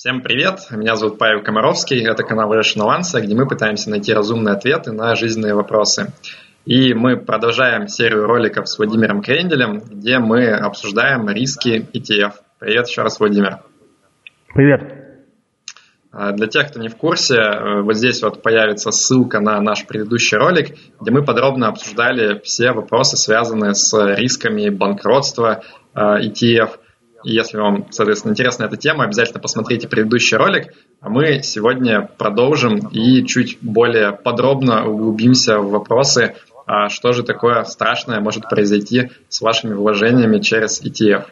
Всем 0.00 0.22
привет, 0.22 0.60
меня 0.70 0.96
зовут 0.96 1.18
Павел 1.18 1.42
Комаровский, 1.42 2.02
это 2.06 2.22
канал 2.22 2.54
Rational 2.54 2.98
Answer, 2.98 3.20
где 3.20 3.34
мы 3.34 3.46
пытаемся 3.46 3.90
найти 3.90 4.14
разумные 4.14 4.54
ответы 4.54 4.92
на 4.92 5.14
жизненные 5.14 5.52
вопросы. 5.52 6.14
И 6.64 6.94
мы 6.94 7.18
продолжаем 7.18 7.86
серию 7.86 8.24
роликов 8.24 8.66
с 8.66 8.78
Владимиром 8.78 9.20
Кренделем, 9.20 9.80
где 9.80 10.18
мы 10.18 10.52
обсуждаем 10.52 11.28
риски 11.28 11.86
ETF. 11.92 12.32
Привет 12.58 12.88
еще 12.88 13.02
раз, 13.02 13.20
Владимир. 13.20 13.58
Привет. 14.54 14.80
А, 16.12 16.32
для 16.32 16.46
тех, 16.46 16.68
кто 16.70 16.80
не 16.80 16.88
в 16.88 16.96
курсе, 16.96 17.34
э, 17.36 17.82
вот 17.82 17.94
здесь 17.94 18.22
вот 18.22 18.42
появится 18.42 18.92
ссылка 18.92 19.38
на 19.38 19.60
наш 19.60 19.86
предыдущий 19.86 20.38
ролик, 20.38 20.78
где 20.98 21.10
мы 21.10 21.22
подробно 21.22 21.68
обсуждали 21.68 22.40
все 22.42 22.72
вопросы, 22.72 23.18
связанные 23.18 23.74
с 23.74 23.92
рисками 24.16 24.70
банкротства 24.70 25.62
ETF– 25.94 26.70
и 26.79 26.79
если 27.24 27.58
вам, 27.58 27.86
соответственно, 27.90 28.32
интересна 28.32 28.64
эта 28.64 28.76
тема, 28.76 29.04
обязательно 29.04 29.40
посмотрите 29.40 29.88
предыдущий 29.88 30.36
ролик. 30.36 30.74
А 31.00 31.08
мы 31.08 31.42
сегодня 31.42 32.08
продолжим 32.18 32.88
и 32.88 33.24
чуть 33.26 33.58
более 33.60 34.12
подробно 34.12 34.86
углубимся 34.86 35.58
в 35.58 35.70
вопросы, 35.70 36.34
а 36.66 36.88
что 36.88 37.12
же 37.12 37.22
такое 37.22 37.64
страшное 37.64 38.20
может 38.20 38.48
произойти 38.48 39.10
с 39.28 39.40
вашими 39.40 39.74
вложениями 39.74 40.38
через 40.38 40.82
ETF. 40.82 41.24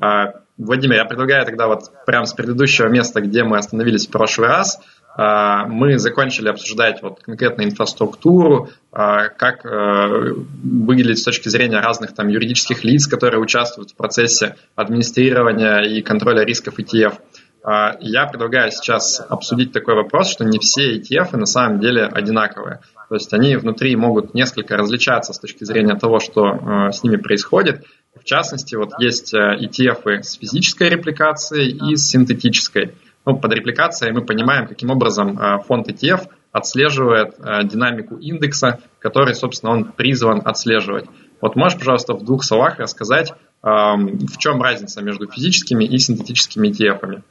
А, 0.00 0.34
Владимир, 0.58 0.96
я 0.96 1.04
предлагаю 1.04 1.44
тогда 1.44 1.66
вот 1.66 1.90
прямо 2.06 2.26
с 2.26 2.34
предыдущего 2.34 2.88
места, 2.88 3.20
где 3.20 3.44
мы 3.44 3.58
остановились 3.58 4.06
в 4.06 4.10
прошлый 4.10 4.48
раз, 4.48 4.80
мы 5.16 5.98
закончили 5.98 6.48
обсуждать 6.48 7.02
вот 7.02 7.20
конкретно 7.20 7.62
инфраструктуру, 7.62 8.70
а, 8.92 9.28
как 9.28 9.64
э, 9.64 10.34
выглядит 10.62 11.18
с 11.18 11.24
точки 11.24 11.48
зрения 11.48 11.80
разных 11.80 12.14
там 12.14 12.28
юридических 12.28 12.84
лиц, 12.84 13.06
которые 13.06 13.40
участвуют 13.40 13.90
в 13.90 13.96
процессе 13.96 14.56
администрирования 14.74 15.80
и 15.80 16.02
контроля 16.02 16.44
рисков 16.44 16.78
ETF. 16.78 17.18
А, 17.62 17.96
я 18.00 18.26
предлагаю 18.26 18.72
сейчас 18.72 19.20
обсудить 19.28 19.72
такой 19.72 19.94
вопрос, 19.94 20.30
что 20.30 20.44
не 20.44 20.58
все 20.58 20.96
ETF 20.96 21.36
на 21.36 21.46
самом 21.46 21.80
деле 21.80 22.04
одинаковые. 22.04 22.80
То 23.08 23.16
есть 23.16 23.32
они 23.32 23.56
внутри 23.56 23.94
могут 23.96 24.34
несколько 24.34 24.76
различаться 24.76 25.32
с 25.32 25.38
точки 25.38 25.64
зрения 25.64 25.96
того, 25.96 26.20
что 26.20 26.46
э, 26.46 26.92
с 26.92 27.02
ними 27.02 27.16
происходит. 27.16 27.84
В 28.18 28.24
частности, 28.24 28.76
вот 28.76 28.92
есть 28.98 29.34
э, 29.34 29.56
ETF 29.60 30.22
с 30.22 30.34
физической 30.34 30.88
репликацией 30.88 31.92
и 31.92 31.96
с 31.96 32.08
синтетической. 32.08 32.94
Ну, 33.26 33.36
под 33.36 33.52
репликацией 33.52 34.12
мы 34.12 34.22
понимаем, 34.22 34.66
каким 34.66 34.90
образом 34.90 35.38
э, 35.38 35.58
фонд 35.66 35.88
ETF 35.88 36.28
отслеживает 36.52 37.34
э, 37.38 37.64
динамику 37.64 38.16
индекса, 38.16 38.80
который, 38.98 39.34
собственно, 39.34 39.72
он 39.72 39.84
призван 39.92 40.42
отслеживать. 40.44 41.04
Вот 41.40 41.56
можешь, 41.56 41.78
пожалуйста, 41.78 42.14
в 42.14 42.24
двух 42.24 42.44
словах 42.44 42.78
рассказать, 42.78 43.32
эм, 43.62 44.18
в 44.18 44.36
чем 44.38 44.60
разница 44.62 45.02
между 45.02 45.26
физическими 45.26 45.84
и 45.84 45.98
синтетическими 45.98 46.68
ETF? 46.68 47.00
-ами? 47.02 47.22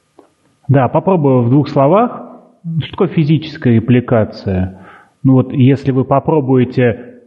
Да, 0.68 0.88
попробую 0.88 1.44
в 1.44 1.50
двух 1.50 1.70
словах. 1.70 2.24
Что 2.80 2.92
такое 2.92 3.08
физическая 3.10 3.74
репликация? 3.74 4.88
Ну 5.24 5.34
вот, 5.34 5.54
если 5.54 5.92
вы 5.92 6.06
попробуете 6.06 7.22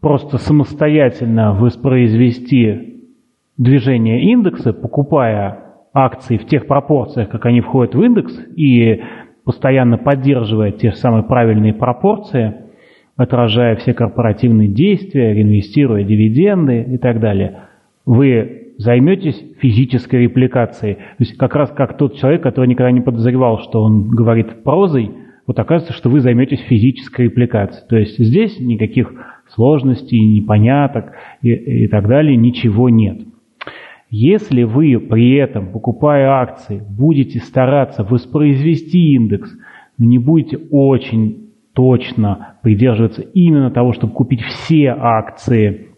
просто 0.00 0.38
самостоятельно 0.38 1.54
воспроизвести 1.54 3.04
движение 3.56 4.32
индекса, 4.32 4.72
покупая 4.72 5.69
акций 5.92 6.38
в 6.38 6.46
тех 6.46 6.66
пропорциях, 6.66 7.28
как 7.28 7.46
они 7.46 7.60
входят 7.60 7.94
в 7.94 8.02
индекс, 8.02 8.38
и 8.56 9.02
постоянно 9.44 9.98
поддерживая 9.98 10.72
те 10.72 10.90
же 10.90 10.96
самые 10.96 11.24
правильные 11.24 11.74
пропорции, 11.74 12.54
отражая 13.16 13.76
все 13.76 13.92
корпоративные 13.92 14.68
действия, 14.68 15.34
реинвестируя 15.34 16.04
дивиденды 16.04 16.82
и 16.82 16.98
так 16.98 17.20
далее, 17.20 17.62
вы 18.06 18.74
займетесь 18.78 19.38
физической 19.60 20.22
репликацией. 20.22 20.94
То 20.94 21.16
есть 21.18 21.36
как 21.36 21.54
раз 21.54 21.70
как 21.70 21.98
тот 21.98 22.16
человек, 22.16 22.42
который 22.42 22.66
никогда 22.66 22.90
не 22.90 23.02
подозревал, 23.02 23.58
что 23.58 23.82
он 23.82 24.08
говорит 24.08 24.62
прозой, 24.62 25.10
вот 25.46 25.58
окажется, 25.58 25.92
что 25.92 26.08
вы 26.08 26.20
займетесь 26.20 26.60
физической 26.60 27.26
репликацией. 27.26 27.86
То 27.88 27.96
есть 27.96 28.18
здесь 28.18 28.58
никаких 28.58 29.12
сложностей, 29.48 30.20
непоняток 30.20 31.12
и, 31.42 31.52
и 31.52 31.88
так 31.88 32.06
далее, 32.08 32.36
ничего 32.36 32.88
нет. 32.88 33.18
Если 34.10 34.64
вы 34.64 34.98
при 34.98 35.36
этом, 35.36 35.70
покупая 35.72 36.28
акции, 36.40 36.82
будете 36.88 37.38
стараться 37.38 38.02
воспроизвести 38.02 39.14
индекс, 39.14 39.48
но 39.98 40.04
не 40.04 40.18
будете 40.18 40.58
очень 40.70 41.50
точно 41.74 42.56
придерживаться 42.62 43.22
именно 43.22 43.70
того, 43.70 43.92
чтобы 43.92 44.12
купить 44.12 44.42
все 44.42 44.88
акции, 44.88 45.90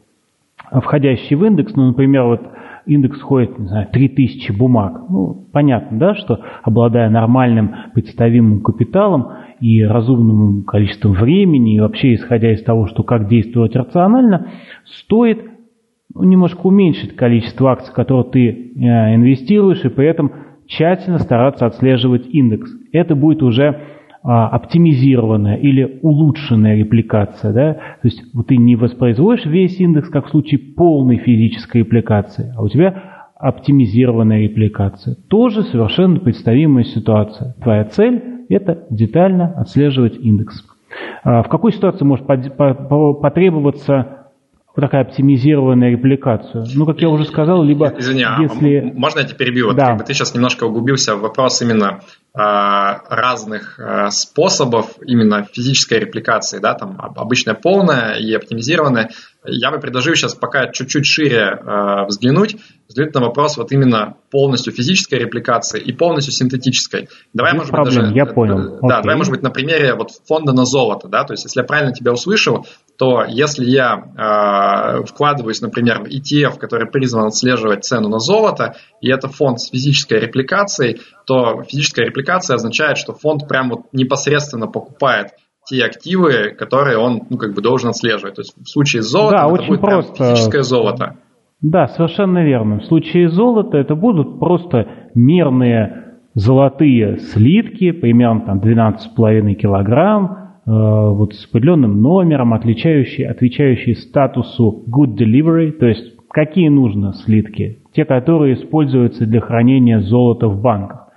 входящие 0.70 1.38
в 1.38 1.44
индекс, 1.44 1.74
ну, 1.74 1.86
например, 1.86 2.24
вот 2.24 2.42
индекс 2.84 3.18
входит, 3.18 3.58
не 3.58 3.68
знаю, 3.68 3.88
3000 3.90 4.52
бумаг. 4.52 5.08
Ну, 5.08 5.46
понятно, 5.50 5.98
да, 5.98 6.14
что 6.14 6.40
обладая 6.62 7.08
нормальным 7.08 7.74
представимым 7.94 8.60
капиталом 8.60 9.28
и 9.60 9.82
разумным 9.82 10.64
количеством 10.64 11.12
времени, 11.12 11.76
и 11.76 11.80
вообще 11.80 12.14
исходя 12.14 12.52
из 12.52 12.62
того, 12.62 12.86
что 12.86 13.04
как 13.04 13.28
действовать 13.28 13.76
рационально, 13.76 14.48
стоит 14.84 15.51
немножко 16.14 16.66
уменьшить 16.66 17.16
количество 17.16 17.72
акций, 17.72 17.92
которые 17.94 18.30
ты 18.30 18.48
э, 18.48 19.14
инвестируешь, 19.14 19.84
и 19.84 19.88
при 19.88 20.06
этом 20.06 20.32
тщательно 20.66 21.18
стараться 21.18 21.66
отслеживать 21.66 22.26
индекс. 22.28 22.70
Это 22.92 23.14
будет 23.14 23.42
уже 23.42 23.80
а, 24.24 24.46
оптимизированная 24.48 25.56
или 25.56 25.98
улучшенная 26.00 26.76
репликация. 26.76 27.52
Да? 27.52 27.74
То 27.74 28.04
есть 28.04 28.22
вот 28.32 28.46
ты 28.46 28.56
не 28.56 28.76
воспроизводишь 28.76 29.46
весь 29.46 29.80
индекс, 29.80 30.08
как 30.08 30.26
в 30.26 30.30
случае 30.30 30.60
полной 30.60 31.16
физической 31.16 31.78
репликации, 31.78 32.54
а 32.56 32.62
у 32.62 32.68
тебя 32.68 33.02
оптимизированная 33.36 34.42
репликация. 34.42 35.16
Тоже 35.28 35.64
совершенно 35.64 36.20
представимая 36.20 36.84
ситуация. 36.84 37.56
Твоя 37.60 37.84
цель– 37.84 38.22
это 38.48 38.86
детально 38.90 39.54
отслеживать 39.56 40.16
индекс. 40.16 40.64
А 41.24 41.42
в 41.42 41.48
какой 41.48 41.72
ситуации 41.72 42.04
может 42.04 42.24
потребоваться 42.24 44.21
вот 44.74 44.80
такая 44.80 45.02
оптимизированная 45.02 45.90
репликацию. 45.90 46.64
Ну, 46.74 46.86
как 46.86 47.00
я 47.00 47.08
уже 47.08 47.26
сказал, 47.26 47.62
либо 47.62 47.92
Извини, 47.98 48.22
а 48.22 48.40
если... 48.40 48.92
можно 48.94 49.20
я 49.20 49.26
тебя 49.26 49.36
перебью? 49.36 49.66
Вот 49.68 49.76
да. 49.76 49.88
как 49.88 49.98
бы 49.98 50.04
ты 50.04 50.14
сейчас 50.14 50.34
немножко 50.34 50.64
углубился 50.64 51.14
в 51.14 51.20
вопрос 51.20 51.60
именно 51.60 52.00
э, 52.34 52.38
разных 52.38 53.78
э, 53.78 54.10
способов 54.10 54.96
именно 55.04 55.46
физической 55.52 55.98
репликации, 55.98 56.58
да, 56.58 56.74
там 56.74 56.98
обычная 56.98 57.54
полная 57.54 58.14
и 58.14 58.32
оптимизированная. 58.32 59.10
Я 59.44 59.72
бы 59.72 59.80
предложил 59.80 60.14
сейчас 60.14 60.34
пока 60.34 60.70
чуть-чуть 60.70 61.04
шире 61.04 61.58
э, 61.60 62.06
взглянуть, 62.06 62.56
взглянуть 62.86 63.14
на 63.14 63.20
вопрос 63.20 63.56
вот 63.56 63.72
именно 63.72 64.14
полностью 64.30 64.72
физической 64.72 65.16
репликации 65.16 65.80
и 65.80 65.92
полностью 65.92 66.32
синтетической. 66.32 67.08
Давай, 67.32 67.52
Без 67.52 67.58
может 67.58 67.72
проблем, 67.72 67.94
быть, 67.94 68.02
даже... 68.04 68.14
Я 68.14 68.26
понял. 68.26 68.56
Да, 68.56 68.98
Окей. 68.98 69.02
давай, 69.02 69.16
может 69.16 69.32
быть, 69.32 69.42
на 69.42 69.50
примере 69.50 69.94
вот 69.94 70.10
фонда 70.28 70.52
на 70.52 70.64
золото, 70.64 71.08
да, 71.08 71.24
то 71.24 71.32
есть, 71.32 71.44
если 71.44 71.60
я 71.60 71.66
правильно 71.66 71.92
тебя 71.92 72.12
услышал, 72.12 72.66
то 72.96 73.24
если 73.26 73.64
я 73.64 75.00
э, 75.00 75.04
вкладываюсь, 75.06 75.60
например, 75.60 76.02
в 76.02 76.06
ETF, 76.06 76.58
который 76.58 76.88
призван 76.88 77.26
отслеживать 77.26 77.84
цену 77.84 78.08
на 78.08 78.20
золото, 78.20 78.76
и 79.00 79.10
это 79.10 79.28
фонд 79.28 79.60
с 79.60 79.70
физической 79.70 80.20
репликацией, 80.20 81.00
то 81.26 81.64
физическая 81.64 82.06
репликация 82.06 82.54
означает, 82.54 82.96
что 82.96 83.12
фонд 83.12 83.48
прям 83.48 83.70
вот 83.70 83.80
непосредственно 83.92 84.68
покупает 84.68 85.30
те 85.66 85.84
активы, 85.84 86.54
которые 86.56 86.98
он 86.98 87.22
ну, 87.30 87.36
как 87.36 87.54
бы 87.54 87.62
должен 87.62 87.90
отслеживать. 87.90 88.34
То 88.34 88.42
есть 88.42 88.54
в 88.56 88.68
случае 88.68 89.02
с 89.02 89.06
золотом 89.06 89.38
да, 89.38 89.44
это 89.44 89.54
очень 89.54 89.68
будет 89.68 89.80
просто. 89.80 90.12
прям 90.14 90.30
физическое 90.30 90.62
золото. 90.62 91.16
Да, 91.60 91.86
совершенно 91.88 92.44
верно. 92.44 92.80
В 92.80 92.84
случае 92.86 93.28
золота 93.28 93.78
это 93.78 93.94
будут 93.94 94.40
просто 94.40 94.88
мерные 95.14 96.02
золотые 96.34 97.18
слитки, 97.18 97.92
примерно 97.92 98.40
там 98.40 98.58
12,5 98.58 99.54
килограмм, 99.54 100.24
э, 100.66 100.70
вот 100.70 101.34
с 101.34 101.46
определенным 101.46 102.02
номером, 102.02 102.54
отличающие, 102.54 103.28
отвечающие 103.28 103.94
статусу 103.94 104.84
good 104.88 105.16
delivery, 105.16 105.70
то 105.72 105.86
есть 105.86 106.16
какие 106.28 106.68
нужно 106.68 107.12
слитки? 107.12 107.78
Те, 107.92 108.04
которые 108.06 108.54
используются 108.54 109.26
для 109.26 109.40
хранения 109.40 110.00
золота 110.00 110.48
в 110.48 110.60
банках. 110.60 111.08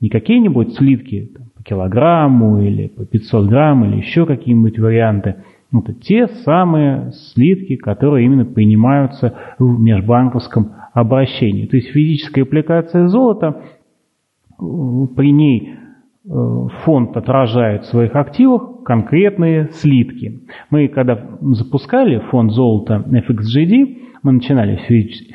Не 0.00 0.08
какие-нибудь 0.08 0.74
слитки 0.74 1.30
там, 1.36 1.49
килограмму 1.64 2.60
или 2.60 2.88
по 2.88 3.04
500 3.04 3.46
грамм 3.46 3.84
или 3.84 3.96
еще 3.96 4.26
какие-нибудь 4.26 4.78
варианты– 4.78 5.36
это 5.72 5.94
те 5.94 6.26
самые 6.26 7.12
слитки, 7.12 7.76
которые 7.76 8.26
именно 8.26 8.44
принимаются 8.44 9.34
в 9.58 9.78
межбанковском 9.80 10.72
обращении. 10.92 11.66
То 11.66 11.76
есть 11.76 11.90
физическая 11.90 12.44
аппликация 12.44 13.06
золота, 13.06 13.62
при 14.58 15.30
ней 15.30 15.74
э, 16.28 16.28
фонд 16.84 17.16
отражает 17.16 17.84
в 17.84 17.86
своих 17.86 18.16
активах 18.16 18.82
конкретные 18.84 19.68
слитки. 19.72 20.40
Мы 20.70 20.88
когда 20.88 21.24
запускали 21.40 22.18
фонд 22.30 22.52
золота 22.52 23.04
FXGD, 23.06 23.98
мы 24.22 24.32
начинали 24.32 24.76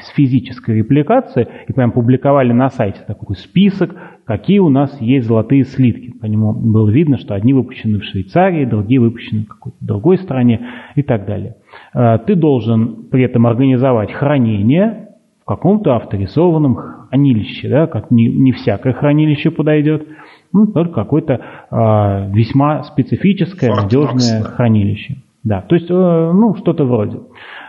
с 0.02 0.10
физической 0.10 0.76
репликации 0.76 1.48
и 1.68 1.74
прям 1.74 1.92
публиковали 1.92 2.52
на 2.52 2.70
сайте 2.70 3.00
такой 3.08 3.36
список, 3.38 3.96
какие 4.26 4.60
у 4.60 4.70
нас 4.70 5.00
есть 5.00 5.28
золотые 5.28 5.64
слитки. 5.64 6.12
По 6.20 6.26
нему 6.26 6.54
было 6.54 6.90
видно, 6.90 7.18
что 7.18 7.36
одни 7.36 7.54
выпущены 7.54 8.00
в 8.00 8.04
Швейцарии, 8.04 8.66
другие 8.66 9.00
выпущены 9.00 9.44
в 9.44 9.48
какой-то 9.48 9.78
другой 9.82 10.18
стране 10.18 10.68
и 10.96 11.04
так 11.04 11.26
далее. 11.26 11.58
А, 11.94 12.18
ты 12.18 12.36
должен 12.36 13.08
при 13.12 13.24
этом 13.24 13.48
организовать 13.48 14.12
хранение 14.12 15.10
в 15.42 15.46
каком-то 15.46 15.96
авторизованном 15.96 16.76
хранилище, 16.76 17.70
да, 17.70 17.88
как 17.88 18.10
не, 18.10 18.28
не 18.28 18.52
всякое 18.52 18.94
хранилище 18.94 19.52
подойдет, 19.52 20.08
ну, 20.52 20.68
только 20.68 20.94
какое-то 20.94 21.34
э, 21.34 22.32
весьма 22.32 22.84
специфическое, 22.84 23.76
надежное 23.76 24.42
да. 24.42 24.50
хранилище. 24.50 25.18
Да, 25.44 25.62
то 25.62 25.76
есть, 25.76 25.92
э, 25.92 25.94
ну, 25.94 26.56
что-то 26.56 26.86
вроде. 26.86 27.20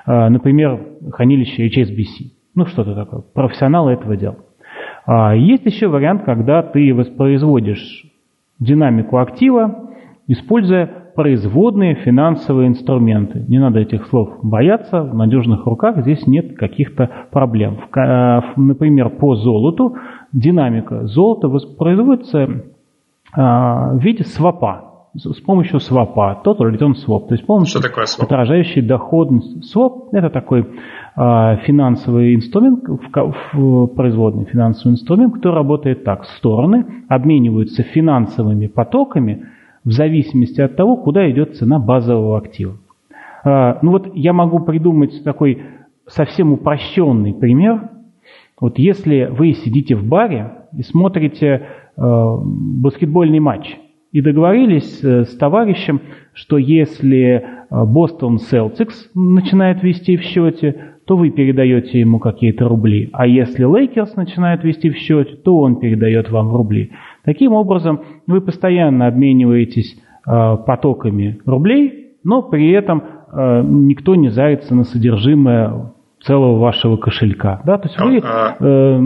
Э, 0.06 0.28
например, 0.28 0.80
хранилище 1.12 1.68
HSBC. 1.68 2.30
Ну, 2.54 2.64
что-то 2.66 2.94
такое. 2.94 3.22
Профессионалы 3.34 3.92
этого 3.92 4.16
дела. 4.16 4.36
Э, 5.06 5.36
есть 5.36 5.64
еще 5.64 5.88
вариант, 5.88 6.22
когда 6.24 6.62
ты 6.62 6.92
воспроизводишь 6.94 8.04
динамику 8.58 9.18
актива, 9.18 9.90
используя 10.26 10.86
производные 11.14 11.94
финансовые 11.94 12.68
инструменты. 12.68 13.44
Не 13.48 13.58
надо 13.58 13.80
этих 13.80 14.06
слов 14.06 14.38
бояться, 14.42 15.02
в 15.02 15.14
надежных 15.14 15.64
руках 15.64 15.98
здесь 16.02 16.26
нет 16.26 16.56
каких-то 16.56 17.10
проблем. 17.30 17.78
Э, 17.96 18.40
например, 18.56 19.10
по 19.10 19.34
золоту 19.34 19.96
динамика 20.32 21.06
золота 21.06 21.48
воспроизводится 21.48 22.38
э, 22.38 22.48
в 23.34 23.98
виде 24.00 24.24
свопа, 24.24 24.95
с 25.18 25.40
помощью 25.40 25.80
свопа, 25.80 26.40
total 26.44 26.72
return 26.72 26.92
swap, 26.94 27.28
то 27.28 27.34
есть 27.34 27.46
полностью 27.46 27.80
Что 27.80 27.88
такое 27.88 28.04
swap? 28.04 28.24
отражающий 28.24 28.82
доходность. 28.82 29.74
Swap– 29.74 30.08
это 30.12 30.30
такой 30.30 30.60
э, 30.60 31.56
финансовый 31.64 32.34
инструмент, 32.34 32.84
в, 32.86 33.34
в, 33.52 33.86
производный 33.88 34.44
финансовый 34.44 34.92
инструмент, 34.92 35.34
который 35.34 35.54
работает 35.54 36.04
так. 36.04 36.24
Стороны 36.24 37.04
обмениваются 37.08 37.82
финансовыми 37.82 38.66
потоками 38.66 39.46
в 39.84 39.92
зависимости 39.92 40.60
от 40.60 40.76
того, 40.76 40.96
куда 40.96 41.30
идет 41.30 41.56
цена 41.56 41.78
базового 41.78 42.38
актива. 42.38 42.76
Э, 43.44 43.74
ну 43.82 43.92
вот 43.92 44.14
я 44.14 44.32
могу 44.32 44.60
придумать 44.60 45.24
такой 45.24 45.62
совсем 46.06 46.52
упрощенный 46.52 47.34
пример. 47.34 47.90
Вот 48.60 48.78
если 48.78 49.28
вы 49.30 49.52
сидите 49.52 49.94
в 49.94 50.04
баре 50.04 50.52
и 50.76 50.82
смотрите 50.82 51.46
э, 51.96 52.02
баскетбольный 52.02 53.40
матч– 53.40 53.76
и 54.16 54.22
договорились 54.22 55.04
э, 55.04 55.24
с 55.24 55.36
товарищем, 55.36 56.00
что 56.32 56.56
если 56.56 57.44
Бостон 57.70 58.38
Селтикс 58.38 59.10
начинает 59.14 59.82
вести 59.82 60.16
в 60.16 60.22
счете, 60.22 60.94
то 61.04 61.18
вы 61.18 61.28
передаете 61.28 62.00
ему 62.00 62.18
какие-то 62.18 62.66
рубли. 62.66 63.10
А 63.12 63.26
если 63.26 63.64
Лейкерс 63.64 64.16
начинает 64.16 64.64
вести 64.64 64.88
в 64.88 64.96
счете, 64.96 65.36
то 65.36 65.58
он 65.58 65.76
передает 65.76 66.30
вам 66.30 66.48
рубли. 66.48 66.92
Таким 67.26 67.52
образом, 67.52 68.00
вы 68.26 68.40
постоянно 68.40 69.06
обмениваетесь 69.06 69.94
э, 70.26 70.56
потоками 70.66 71.38
рублей, 71.44 72.12
но 72.24 72.40
при 72.40 72.70
этом 72.70 73.02
э, 73.30 73.62
никто 73.66 74.14
не 74.14 74.30
зарится 74.30 74.74
на 74.74 74.84
содержимое 74.84 75.92
целого 76.22 76.58
вашего 76.58 76.96
кошелька. 76.96 77.60
Да? 77.66 77.76
То 77.76 77.88
есть 77.88 78.00
вы 78.00 78.22
а, 78.24 78.56
а 78.58 79.00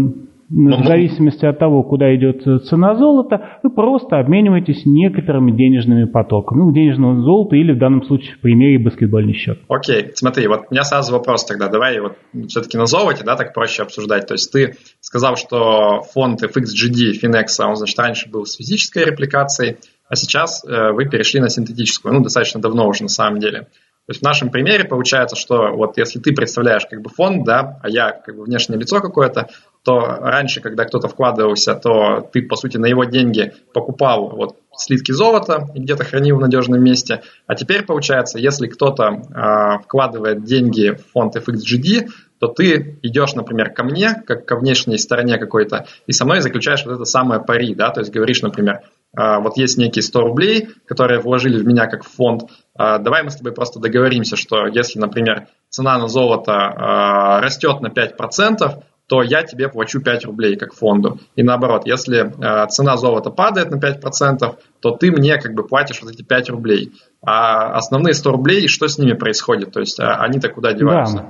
в 0.50 0.84
зависимости 0.84 1.46
от 1.46 1.58
того, 1.58 1.84
куда 1.84 2.14
идет 2.14 2.42
цена 2.66 2.96
золота, 2.96 3.60
вы 3.62 3.70
просто 3.70 4.18
обмениваетесь 4.18 4.82
некоторыми 4.84 5.52
денежными 5.52 6.06
потоками. 6.06 6.58
Ну, 6.58 6.72
денежного 6.72 7.22
золота 7.22 7.54
или 7.54 7.72
в 7.72 7.78
данном 7.78 8.02
случае 8.02 8.34
в 8.34 8.40
примере 8.40 8.82
баскетбольный 8.82 9.34
счет. 9.34 9.60
Окей, 9.68 10.10
смотри, 10.14 10.48
вот 10.48 10.62
у 10.68 10.74
меня 10.74 10.82
сразу 10.82 11.12
вопрос 11.12 11.44
тогда. 11.44 11.68
Давай 11.68 12.00
вот 12.00 12.16
все-таки 12.48 12.76
на 12.76 12.86
золоте, 12.86 13.22
да, 13.24 13.36
так 13.36 13.54
проще 13.54 13.82
обсуждать. 13.82 14.26
То 14.26 14.34
есть 14.34 14.52
ты 14.52 14.74
сказал, 15.00 15.36
что 15.36 16.00
фонд 16.12 16.42
FXGD 16.42 17.12
Finex, 17.22 17.46
он, 17.64 17.76
значит, 17.76 17.98
раньше 17.98 18.28
был 18.28 18.44
с 18.44 18.56
физической 18.56 19.04
репликацией, 19.04 19.76
а 20.08 20.16
сейчас 20.16 20.64
э, 20.64 20.92
вы 20.92 21.08
перешли 21.08 21.40
на 21.40 21.48
синтетическую. 21.48 22.12
Ну, 22.12 22.22
достаточно 22.22 22.60
давно 22.60 22.88
уже 22.88 23.04
на 23.04 23.08
самом 23.08 23.38
деле. 23.38 23.68
То 24.10 24.12
есть 24.12 24.22
в 24.22 24.24
нашем 24.24 24.50
примере 24.50 24.84
получается, 24.84 25.36
что 25.36 25.70
вот 25.72 25.96
если 25.96 26.18
ты 26.18 26.34
представляешь 26.34 26.84
как 26.90 27.00
бы 27.00 27.10
фонд, 27.10 27.44
да, 27.44 27.78
а 27.80 27.88
я 27.88 28.10
как 28.10 28.34
бы 28.34 28.42
внешнее 28.42 28.76
лицо 28.76 29.00
какое-то, 29.00 29.46
то 29.84 30.00
раньше, 30.00 30.60
когда 30.60 30.84
кто-то 30.84 31.08
вкладывался, 31.08 31.74
то 31.74 32.28
ты, 32.32 32.42
по 32.42 32.56
сути, 32.56 32.76
на 32.76 32.86
его 32.86 33.04
деньги 33.04 33.54
покупал 33.72 34.28
вот 34.28 34.56
слитки 34.76 35.12
золота 35.12 35.68
и 35.74 35.80
где-то 35.80 36.04
хранил 36.04 36.36
в 36.36 36.40
надежном 36.40 36.82
месте. 36.82 37.22
А 37.46 37.54
теперь, 37.54 37.84
получается, 37.84 38.38
если 38.38 38.66
кто-то 38.66 39.04
э, 39.04 39.82
вкладывает 39.84 40.44
деньги 40.44 40.90
в 40.90 41.12
фонд 41.12 41.36
FXGD, 41.36 42.08
то 42.38 42.48
ты 42.48 42.98
идешь, 43.02 43.34
например, 43.34 43.72
ко 43.72 43.82
мне, 43.84 44.14
как 44.26 44.46
ко 44.46 44.56
внешней 44.56 44.96
стороне 44.96 45.38
какой-то, 45.38 45.86
и 46.06 46.12
со 46.12 46.24
мной 46.24 46.40
заключаешь 46.40 46.84
вот 46.84 46.94
это 46.94 47.04
самое 47.04 47.42
пари, 47.42 47.74
да, 47.74 47.90
то 47.90 48.00
есть 48.00 48.12
говоришь, 48.12 48.42
например, 48.42 48.80
э, 49.16 49.38
вот 49.40 49.56
есть 49.56 49.78
некие 49.78 50.02
100 50.02 50.20
рублей, 50.20 50.68
которые 50.86 51.20
вложили 51.20 51.58
в 51.58 51.66
меня 51.66 51.86
как 51.86 52.04
в 52.04 52.08
фонд, 52.08 52.44
э, 52.78 52.98
давай 52.98 53.22
мы 53.22 53.30
с 53.30 53.36
тобой 53.36 53.52
просто 53.52 53.80
договоримся, 53.80 54.36
что 54.36 54.66
если, 54.66 54.98
например, 54.98 55.48
цена 55.70 55.98
на 55.98 56.08
золото 56.08 57.38
растет 57.40 57.80
на 57.80 57.88
5%, 57.88 58.82
то 59.10 59.22
я 59.22 59.42
тебе 59.42 59.68
плачу 59.68 60.00
5 60.00 60.24
рублей 60.26 60.56
как 60.56 60.72
фонду. 60.72 61.18
И 61.34 61.42
наоборот, 61.42 61.82
если 61.84 62.20
э, 62.20 62.66
цена 62.68 62.96
золота 62.96 63.30
падает 63.30 63.72
на 63.72 63.74
5%, 63.74 64.54
то 64.80 64.90
ты 64.92 65.10
мне 65.10 65.36
как 65.36 65.52
бы 65.54 65.64
платишь 65.64 66.00
вот 66.00 66.12
эти 66.12 66.22
5 66.22 66.50
рублей. 66.50 66.92
А 67.20 67.72
основные 67.72 68.14
100 68.14 68.30
рублей, 68.30 68.68
что 68.68 68.86
с 68.86 68.98
ними 68.98 69.14
происходит? 69.14 69.72
То 69.72 69.80
есть 69.80 69.98
а, 69.98 70.22
они-то 70.22 70.48
куда 70.48 70.72
деваются? 70.74 71.26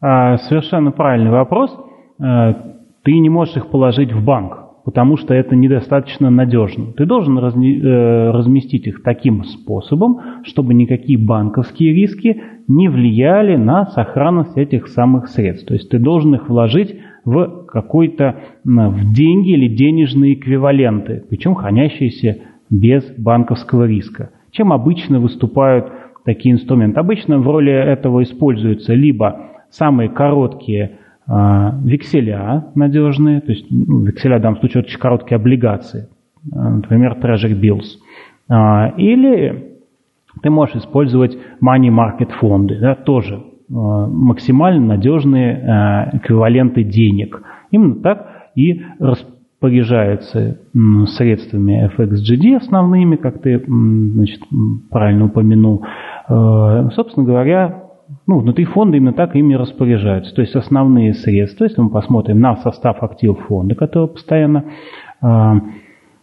Да. 0.00 0.38
Совершенно 0.48 0.90
правильный 0.90 1.30
вопрос. 1.30 1.70
Э, 2.18 2.52
ты 3.04 3.12
не 3.12 3.30
можешь 3.30 3.56
их 3.56 3.70
положить 3.70 4.12
в 4.12 4.20
банк 4.24 4.63
потому 4.84 5.16
что 5.16 5.34
это 5.34 5.56
недостаточно 5.56 6.30
надежно. 6.30 6.92
Ты 6.92 7.06
должен 7.06 7.38
разни, 7.38 7.80
э, 7.80 8.30
разместить 8.30 8.86
их 8.86 9.02
таким 9.02 9.44
способом, 9.44 10.20
чтобы 10.44 10.74
никакие 10.74 11.18
банковские 11.18 11.94
риски 11.94 12.40
не 12.68 12.88
влияли 12.88 13.56
на 13.56 13.86
сохранность 13.86 14.56
этих 14.56 14.88
самых 14.88 15.28
средств. 15.28 15.66
То 15.66 15.74
есть 15.74 15.88
ты 15.88 15.98
должен 15.98 16.34
их 16.34 16.48
вложить 16.48 16.96
в 17.24 17.64
какой-то 17.66 18.40
в 18.64 19.12
деньги 19.14 19.52
или 19.52 19.68
денежные 19.68 20.34
эквиваленты, 20.34 21.24
причем 21.28 21.54
хранящиеся 21.54 22.38
без 22.70 23.04
банковского 23.16 23.86
риска. 23.86 24.30
Чем 24.50 24.72
обычно 24.72 25.18
выступают 25.18 25.86
такие 26.24 26.54
инструменты? 26.54 27.00
Обычно 27.00 27.38
в 27.38 27.48
роли 27.48 27.72
этого 27.72 28.22
используются 28.22 28.94
либо 28.94 29.50
самые 29.70 30.08
короткие 30.10 30.98
векселя 31.26 32.66
надежные, 32.74 33.40
то 33.40 33.52
есть 33.52 33.66
ну, 33.70 34.00
векселя 34.04 34.38
в 34.38 34.42
данном 34.42 34.58
случае 34.60 34.82
очень 34.82 34.98
короткие 34.98 35.36
облигации, 35.36 36.08
а, 36.52 36.70
например, 36.70 37.16
Treasury 37.20 37.58
Bills. 37.58 37.98
А, 38.48 38.92
или 38.96 39.78
ты 40.42 40.50
можешь 40.50 40.76
использовать 40.76 41.38
money 41.62 41.88
market 41.88 42.30
фонды, 42.38 42.78
да, 42.78 42.94
тоже 42.94 43.42
максимально 43.66 44.88
надежные 44.88 46.10
эквиваленты 46.12 46.84
денег. 46.84 47.42
Именно 47.70 47.94
так 48.02 48.28
и 48.54 48.82
распоряжаются 48.98 50.58
средствами 51.16 51.90
FXGD 51.96 52.56
основными, 52.56 53.16
как 53.16 53.40
ты 53.40 53.64
значит, 53.66 54.40
правильно 54.90 55.24
упомянул. 55.24 55.82
Собственно 56.28 57.24
говоря, 57.24 57.83
ну, 58.26 58.38
внутри 58.38 58.64
фонда 58.64 58.96
именно 58.96 59.12
так 59.12 59.34
ими 59.36 59.54
распоряжаются. 59.54 60.34
То 60.34 60.42
есть 60.42 60.54
основные 60.54 61.14
средства, 61.14 61.64
если 61.64 61.80
мы 61.80 61.90
посмотрим 61.90 62.40
на 62.40 62.56
состав 62.56 63.02
активов 63.02 63.40
фонда, 63.46 63.74
который 63.74 64.08
постоянно 64.08 64.64
э, 65.22 65.52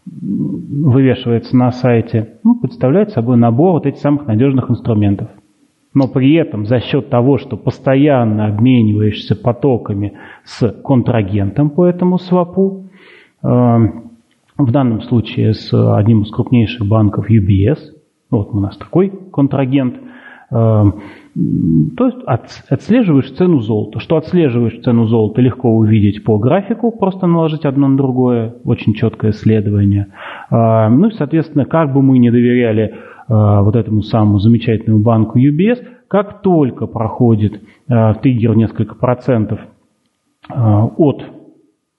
вывешивается 0.05 1.55
на 1.55 1.71
сайте, 1.71 2.39
ну, 2.43 2.59
представляет 2.59 3.11
собой 3.11 3.38
набор 3.38 3.73
вот 3.73 3.85
этих 3.85 4.00
самых 4.00 4.27
надежных 4.27 4.69
инструментов. 4.69 5.29
Но 5.93 6.07
при 6.07 6.33
этом 6.35 6.65
за 6.65 6.79
счет 6.79 7.09
того, 7.09 7.38
что 7.38 7.57
постоянно 7.57 8.47
обмениваешься 8.47 9.35
потоками 9.35 10.13
с 10.43 10.71
контрагентом 10.83 11.69
по 11.69 11.85
этому 11.85 12.17
свопу, 12.17 12.85
э, 13.43 13.47
в 13.47 14.71
данном 14.71 15.01
случае 15.01 15.53
с 15.53 15.73
одним 15.73 16.21
из 16.21 16.31
крупнейших 16.31 16.88
банков 16.88 17.29
UBS, 17.29 17.79
вот 18.29 18.50
у 18.53 18.59
нас 18.59 18.77
такой 18.77 19.11
контрагент, 19.31 19.95
э, 20.51 20.83
то 21.33 22.07
есть 22.07 22.17
отслеживаешь 22.69 23.31
цену 23.31 23.61
золота. 23.61 24.00
Что 24.00 24.17
отслеживаешь 24.17 24.81
цену 24.83 25.05
золота, 25.05 25.41
легко 25.41 25.69
увидеть 25.69 26.23
по 26.25 26.38
графику, 26.38 26.91
просто 26.91 27.25
наложить 27.25 27.65
одно 27.65 27.88
на 27.88 27.95
другое, 27.95 28.55
очень 28.65 28.93
четкое 28.93 29.31
исследование. 29.31 30.07
А, 30.50 30.89
ну 30.89 31.07
и, 31.07 31.13
соответственно, 31.13 31.65
как 31.65 31.93
бы 31.93 32.01
мы 32.01 32.19
не 32.19 32.31
доверяли 32.31 32.95
а, 33.29 33.61
вот 33.63 33.77
этому 33.77 34.01
самому 34.01 34.39
замечательному 34.39 35.01
банку 35.01 35.39
UBS, 35.39 35.79
как 36.09 36.41
только 36.41 36.85
проходит 36.85 37.61
а, 37.88 38.13
триггер 38.15 38.57
несколько 38.57 38.95
процентов 38.95 39.59
от 40.50 41.23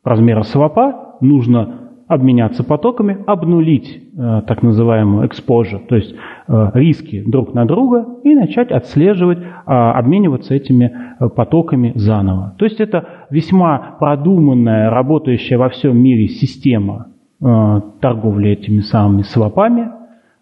размера 0.04 0.42
свопа, 0.42 1.16
нужно 1.20 1.81
обменяться 2.08 2.64
потоками, 2.64 3.18
обнулить 3.26 4.02
э, 4.16 4.42
так 4.46 4.62
называемую 4.62 5.28
exposure, 5.28 5.80
то 5.88 5.96
есть 5.96 6.14
э, 6.48 6.70
риски 6.74 7.22
друг 7.26 7.54
на 7.54 7.64
друга 7.64 8.06
и 8.24 8.34
начать 8.34 8.70
отслеживать, 8.70 9.38
э, 9.38 9.42
обмениваться 9.66 10.54
этими 10.54 10.92
э, 11.18 11.28
потоками 11.28 11.92
заново. 11.94 12.54
То 12.58 12.64
есть 12.64 12.80
это 12.80 13.06
весьма 13.30 13.96
продуманная, 13.98 14.90
работающая 14.90 15.58
во 15.58 15.68
всем 15.68 15.98
мире 15.98 16.28
система 16.28 17.06
торговли 18.00 18.50
этими 18.50 18.82
самыми 18.82 19.22
свопами. 19.22 19.90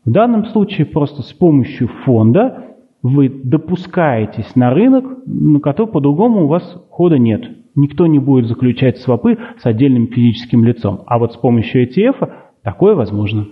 В 0.05 0.11
данном 0.11 0.45
случае 0.45 0.87
просто 0.87 1.23
с 1.23 1.33
помощью 1.33 1.89
фонда 2.05 2.65
вы 3.03 3.31
допускаетесь 3.31 4.55
на 4.55 4.69
рынок, 4.69 5.05
на 5.25 5.61
который 5.61 5.89
по-другому 5.89 6.45
у 6.45 6.49
вас 6.49 6.63
хода 6.91 7.19
нет. 7.19 7.43
Никто 7.75 8.07
не 8.07 8.19
будет 8.19 8.49
заключать 8.49 8.99
свопы 8.99 9.39
с 9.61 9.67
отдельным 9.67 10.09
физическим 10.09 10.65
лицом. 10.65 11.05
А 11.07 11.19
вот 11.19 11.35
с 11.35 11.37
помощью 11.37 11.87
ETF 11.87 12.33
такое 12.63 12.95
возможно. 12.95 13.47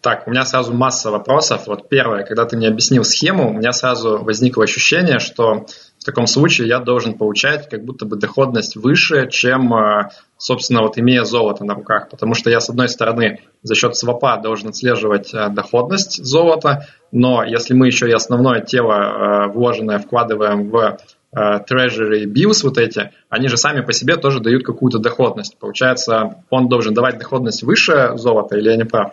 Так, 0.00 0.28
у 0.28 0.30
меня 0.30 0.44
сразу 0.44 0.72
масса 0.72 1.10
вопросов. 1.10 1.66
Вот 1.66 1.88
первое, 1.88 2.24
когда 2.24 2.44
ты 2.44 2.56
мне 2.56 2.68
объяснил 2.68 3.02
схему, 3.02 3.50
у 3.50 3.52
меня 3.52 3.72
сразу 3.72 4.22
возникло 4.22 4.62
ощущение, 4.62 5.18
что 5.18 5.66
в 5.98 6.04
таком 6.04 6.28
случае 6.28 6.68
я 6.68 6.78
должен 6.78 7.14
получать 7.14 7.68
как 7.68 7.84
будто 7.84 8.06
бы 8.06 8.16
доходность 8.16 8.76
выше, 8.76 9.28
чем, 9.28 9.74
э, 9.74 10.10
собственно, 10.36 10.82
вот 10.82 10.98
имея 10.98 11.24
золото 11.24 11.64
на 11.64 11.74
руках. 11.74 12.10
Потому 12.10 12.34
что 12.34 12.48
я, 12.48 12.60
с 12.60 12.70
одной 12.70 12.88
стороны, 12.88 13.40
за 13.62 13.74
счет 13.74 13.96
свопа 13.96 14.36
должен 14.36 14.68
отслеживать 14.68 15.34
э, 15.34 15.48
доходность 15.48 16.24
золота, 16.24 16.86
но 17.10 17.42
если 17.42 17.74
мы 17.74 17.88
еще 17.88 18.08
и 18.08 18.12
основное 18.12 18.60
тело 18.60 18.92
э, 18.92 19.52
вложенное 19.52 19.98
вкладываем 19.98 20.70
в 20.70 20.98
treasury 21.34 22.24
bills 22.24 22.64
вот 22.64 22.78
эти, 22.78 23.10
они 23.28 23.48
же 23.48 23.56
сами 23.56 23.82
по 23.82 23.92
себе 23.92 24.16
тоже 24.16 24.40
дают 24.40 24.64
какую-то 24.64 24.98
доходность. 24.98 25.58
Получается, 25.58 26.42
он 26.50 26.68
должен 26.68 26.94
давать 26.94 27.18
доходность 27.18 27.62
выше 27.62 28.12
золота, 28.14 28.56
или 28.56 28.70
я 28.70 28.76
не 28.76 28.84
прав? 28.84 29.12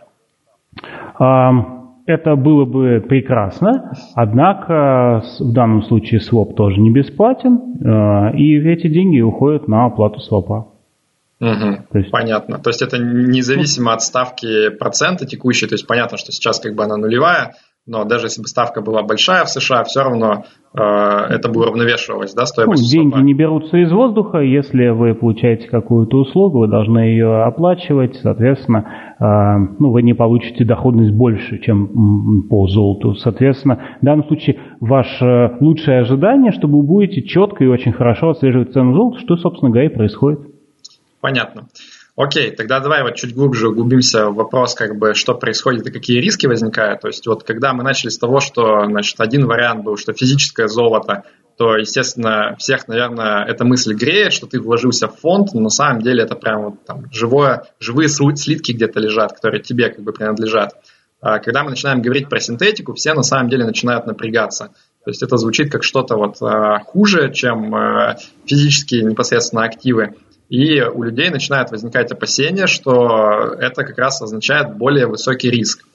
Это 2.07 2.35
было 2.35 2.65
бы 2.65 3.01
прекрасно, 3.01 3.91
однако 4.13 5.23
в 5.39 5.53
данном 5.53 5.81
случае 5.83 6.19
своп 6.19 6.55
тоже 6.55 6.79
не 6.79 6.91
бесплатен, 6.91 7.57
э, 7.57 8.37
и 8.37 8.59
эти 8.59 8.87
деньги 8.87 9.21
уходят 9.21 9.67
на 9.67 9.85
оплату 9.85 10.19
свопа. 10.19 10.67
Угу, 11.41 11.87
то 11.91 11.97
есть... 11.97 12.11
Понятно. 12.11 12.59
То 12.59 12.69
есть 12.69 12.83
это 12.83 12.99
независимо 12.99 13.93
от 13.93 14.03
ставки 14.03 14.69
процента 14.69 15.25
текущей, 15.25 15.65
то 15.65 15.73
есть 15.73 15.87
понятно, 15.87 16.17
что 16.17 16.31
сейчас 16.31 16.59
как 16.59 16.75
бы 16.75 16.83
она 16.83 16.95
нулевая, 16.95 17.55
но 17.87 18.03
даже 18.03 18.25
если 18.25 18.41
бы 18.41 18.47
ставка 18.47 18.81
была 18.81 19.03
большая 19.03 19.45
в 19.45 19.49
США, 19.49 19.83
все 19.83 20.01
равно 20.01 20.45
э, 20.73 20.79
это 20.79 21.49
бы 21.49 21.61
уравновешивалось, 21.61 22.33
да, 22.33 22.45
стоимость. 22.47 22.81
Ну, 22.81 22.89
деньги 22.89 23.19
не 23.19 23.35
берутся 23.35 23.77
из 23.77 23.91
воздуха, 23.91 24.39
если 24.39 24.87
вы 24.87 25.13
получаете 25.13 25.67
какую-то 25.67 26.17
услугу, 26.17 26.59
вы 26.59 26.67
должны 26.67 26.97
ее 26.99 27.43
оплачивать, 27.43 28.15
соответственно, 28.15 29.15
э, 29.19 29.75
ну, 29.77 29.91
вы 29.91 30.01
не 30.01 30.13
получите 30.13 30.65
доходность 30.65 31.13
больше, 31.13 31.59
чем 31.59 32.47
по 32.49 32.67
золоту. 32.67 33.13
Соответственно, 33.15 33.97
в 34.01 34.05
данном 34.05 34.25
случае 34.25 34.59
ваше 34.79 35.55
лучшее 35.59 35.99
ожидание, 35.99 36.51
что 36.51 36.67
вы 36.67 36.81
будете 36.81 37.21
четко 37.21 37.63
и 37.63 37.67
очень 37.67 37.93
хорошо 37.93 38.31
отслеживать 38.31 38.73
цену 38.73 38.95
золота, 38.95 39.19
что, 39.19 39.37
собственно 39.37 39.69
говоря, 39.69 39.89
и 39.89 39.93
происходит. 39.93 40.39
Понятно. 41.21 41.67
Окей, 42.15 42.51
тогда 42.51 42.79
давай 42.79 43.03
вот 43.03 43.15
чуть 43.15 43.35
глубже 43.35 43.67
углубимся 43.67 44.29
в 44.29 44.35
вопрос, 44.35 44.73
как 44.73 44.97
бы, 44.97 45.13
что 45.13 45.33
происходит 45.33 45.85
и 45.87 45.91
какие 45.91 46.21
риски 46.21 46.47
возникают. 46.47 47.01
То 47.01 47.09
есть 47.09 47.27
вот 47.27 47.43
когда 47.43 47.73
мы 47.73 47.83
начали 47.83 48.09
с 48.09 48.17
того, 48.17 48.39
что, 48.39 48.85
значит, 48.85 49.19
один 49.19 49.45
вариант 49.45 49.83
был, 49.83 49.97
что 49.97 50.13
физическое 50.13 50.69
золото, 50.69 51.23
то, 51.57 51.75
естественно, 51.75 52.55
всех, 52.57 52.87
наверное, 52.87 53.45
эта 53.45 53.65
мысль 53.65 53.93
греет, 53.93 54.31
что 54.31 54.47
ты 54.47 54.61
вложился 54.61 55.09
в 55.09 55.19
фонд, 55.19 55.53
но 55.53 55.61
на 55.61 55.69
самом 55.69 56.01
деле 56.01 56.23
это 56.23 56.35
прям 56.35 56.63
вот 56.63 56.85
там 56.85 57.05
живое, 57.11 57.65
живые 57.79 58.07
слитки 58.07 58.71
где-то 58.71 58.99
лежат, 59.01 59.33
которые 59.33 59.61
тебе 59.61 59.89
как 59.89 60.03
бы 60.03 60.13
принадлежат. 60.13 60.73
А 61.21 61.39
когда 61.39 61.63
мы 61.63 61.71
начинаем 61.71 62.01
говорить 62.01 62.29
про 62.29 62.39
синтетику, 62.39 62.93
все 62.93 63.13
на 63.13 63.23
самом 63.23 63.49
деле 63.49 63.65
начинают 63.65 64.05
напрягаться. 64.05 64.69
То 65.03 65.11
есть 65.11 65.21
это 65.21 65.37
звучит 65.37 65.71
как 65.71 65.83
что-то 65.83 66.17
вот 66.17 66.41
а, 66.41 66.79
хуже, 66.79 67.31
чем 67.31 67.73
а, 67.75 68.17
физические 68.45 69.03
непосредственно 69.03 69.63
активы. 69.63 70.15
И 70.49 70.81
у 70.81 71.03
людей 71.03 71.29
начинает 71.29 71.71
возникать 71.71 72.11
опасение, 72.11 72.67
что 72.67 73.55
это 73.59 73.83
как 73.83 73.97
раз 73.97 74.21
означает 74.21 74.75
более 74.75 75.07
высокий 75.07 75.49
риск. 75.49 75.85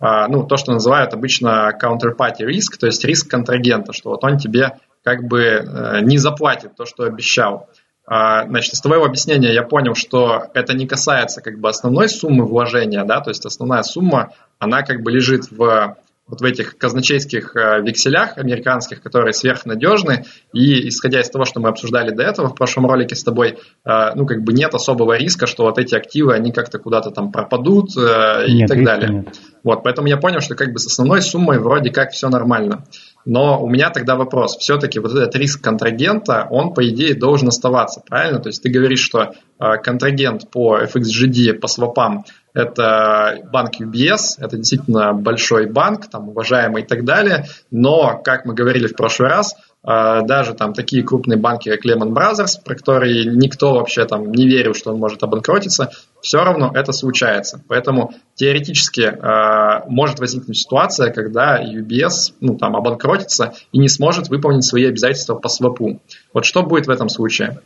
А, 0.00 0.28
ну, 0.28 0.44
то, 0.44 0.56
что 0.56 0.72
называют 0.72 1.12
обычно 1.12 1.76
counterparty 1.80 2.44
риск, 2.44 2.78
то 2.78 2.86
есть 2.86 3.04
риск 3.04 3.30
контрагента, 3.30 3.92
что 3.92 4.10
вот 4.10 4.24
он 4.24 4.38
тебе 4.38 4.78
как 5.04 5.24
бы 5.24 5.42
э, 5.42 6.00
не 6.02 6.18
заплатит 6.18 6.74
то, 6.76 6.86
что 6.86 7.04
обещал. 7.04 7.68
А, 8.06 8.46
значит, 8.46 8.74
из 8.74 8.80
твоего 8.80 9.04
объяснения 9.04 9.52
я 9.52 9.62
понял, 9.62 9.94
что 9.94 10.46
это 10.54 10.74
не 10.74 10.86
касается 10.86 11.42
как 11.42 11.60
бы 11.60 11.68
основной 11.68 12.08
суммы 12.08 12.44
вложения, 12.44 13.04
да, 13.04 13.20
то 13.20 13.30
есть 13.30 13.44
основная 13.46 13.82
сумма, 13.82 14.32
она 14.58 14.82
как 14.82 15.02
бы 15.02 15.12
лежит 15.12 15.50
в 15.50 15.96
вот 16.30 16.40
в 16.40 16.44
этих 16.44 16.78
казначейских 16.78 17.56
э, 17.56 17.82
векселях 17.82 18.38
американских, 18.38 19.02
которые 19.02 19.32
сверхнадежны, 19.32 20.24
и 20.52 20.88
исходя 20.88 21.20
из 21.20 21.28
того, 21.28 21.44
что 21.44 21.60
мы 21.60 21.68
обсуждали 21.68 22.10
до 22.10 22.22
этого 22.22 22.48
в 22.48 22.54
прошлом 22.54 22.86
ролике 22.86 23.16
с 23.16 23.24
тобой, 23.24 23.58
э, 23.84 24.14
ну, 24.14 24.26
как 24.26 24.42
бы 24.42 24.52
нет 24.52 24.72
особого 24.74 25.18
риска, 25.18 25.46
что 25.46 25.64
вот 25.64 25.78
эти 25.78 25.94
активы, 25.94 26.34
они 26.34 26.52
как-то 26.52 26.78
куда-то 26.78 27.10
там 27.10 27.32
пропадут 27.32 27.96
э, 27.96 28.46
и 28.46 28.54
нет, 28.54 28.68
так 28.68 28.84
далее. 28.84 29.10
Нет. 29.10 29.40
Вот, 29.64 29.82
поэтому 29.82 30.06
я 30.06 30.16
понял, 30.16 30.40
что 30.40 30.54
как 30.54 30.72
бы 30.72 30.78
с 30.78 30.86
основной 30.86 31.20
суммой 31.20 31.58
вроде 31.58 31.90
как 31.90 32.12
все 32.12 32.28
нормально. 32.28 32.84
Но 33.26 33.62
у 33.62 33.68
меня 33.68 33.90
тогда 33.90 34.16
вопрос. 34.16 34.56
Все-таки 34.56 34.98
вот 34.98 35.12
этот 35.12 35.36
риск 35.36 35.62
контрагента, 35.62 36.46
он, 36.48 36.72
по 36.72 36.88
идее, 36.88 37.14
должен 37.14 37.48
оставаться, 37.48 38.02
правильно? 38.08 38.38
То 38.40 38.48
есть 38.48 38.62
ты 38.62 38.70
говоришь, 38.70 39.00
что 39.00 39.34
контрагент 39.58 40.50
по 40.50 40.78
FXGD, 40.78 41.52
по 41.52 41.68
свопам, 41.68 42.24
это 42.54 43.48
банк 43.52 43.80
UBS, 43.80 44.36
это 44.38 44.56
действительно 44.56 45.12
большой 45.12 45.66
банк, 45.66 46.08
там, 46.10 46.28
уважаемый 46.28 46.82
и 46.82 46.86
так 46.86 47.04
далее, 47.04 47.46
но, 47.70 48.20
как 48.22 48.44
мы 48.44 48.54
говорили 48.54 48.86
в 48.86 48.96
прошлый 48.96 49.28
раз, 49.28 49.54
э, 49.84 50.22
даже 50.26 50.54
там 50.54 50.72
такие 50.72 51.04
крупные 51.04 51.38
банки, 51.38 51.70
как 51.70 51.84
Lehman 51.84 52.12
Brothers, 52.12 52.62
про 52.64 52.74
которые 52.74 53.24
никто 53.24 53.74
вообще 53.74 54.04
там 54.04 54.30
не 54.32 54.46
верил, 54.46 54.74
что 54.74 54.92
он 54.92 54.98
может 54.98 55.22
обанкротиться, 55.22 55.90
все 56.20 56.42
равно 56.42 56.70
это 56.74 56.92
случается. 56.92 57.62
Поэтому 57.68 58.12
теоретически 58.34 59.02
э, 59.02 59.84
может 59.88 60.18
возникнуть 60.18 60.58
ситуация, 60.58 61.12
когда 61.12 61.62
UBS 61.62 62.34
ну, 62.40 62.56
там, 62.56 62.76
обанкротится 62.76 63.54
и 63.72 63.78
не 63.78 63.88
сможет 63.88 64.28
выполнить 64.28 64.64
свои 64.64 64.86
обязательства 64.86 65.34
по 65.34 65.48
свопу. 65.48 66.00
Вот 66.34 66.44
что 66.44 66.62
будет 66.62 66.86
в 66.86 66.90
этом 66.90 67.08
случае? 67.08 67.60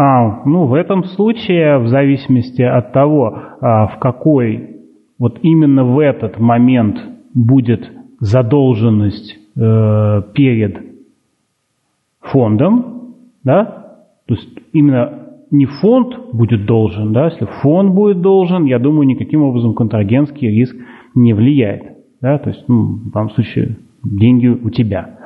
А, 0.00 0.44
ну, 0.44 0.66
в 0.66 0.74
этом 0.74 1.02
случае, 1.02 1.78
в 1.78 1.88
зависимости 1.88 2.62
от 2.62 2.92
того, 2.92 3.36
а, 3.60 3.88
в 3.88 3.98
какой 3.98 4.76
вот 5.18 5.40
именно 5.42 5.82
в 5.82 5.98
этот 5.98 6.38
момент 6.38 6.98
будет 7.34 7.90
задолженность 8.20 9.36
э, 9.56 10.22
перед 10.34 10.78
фондом, 12.20 13.16
да, 13.42 13.64
то 14.28 14.34
есть 14.34 14.48
именно 14.72 15.30
не 15.50 15.66
фонд 15.66 16.16
будет 16.32 16.64
должен, 16.64 17.12
да, 17.12 17.26
если 17.26 17.46
фонд 17.62 17.92
будет 17.92 18.20
должен, 18.20 18.66
я 18.66 18.78
думаю, 18.78 19.08
никаким 19.08 19.42
образом 19.42 19.74
контрагентский 19.74 20.48
риск 20.48 20.76
не 21.16 21.32
влияет, 21.32 21.96
да, 22.20 22.38
то 22.38 22.50
есть, 22.50 22.64
ну, 22.68 23.00
в 23.04 23.10
данном 23.10 23.30
случае 23.30 23.78
деньги 24.04 24.46
у 24.46 24.70
тебя. 24.70 25.18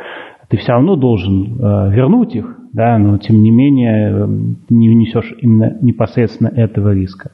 Ты 0.48 0.56
все 0.56 0.72
равно 0.72 0.96
должен 0.96 1.58
э, 1.58 1.94
вернуть 1.94 2.34
их, 2.34 2.62
да, 2.72 2.98
но 2.98 3.18
тем 3.18 3.42
не 3.42 3.50
менее 3.50 4.10
эм, 4.10 4.56
не 4.70 4.94
несешь 4.94 5.34
именно 5.40 5.76
непосредственно 5.80 6.48
этого 6.48 6.94
риска. 6.94 7.32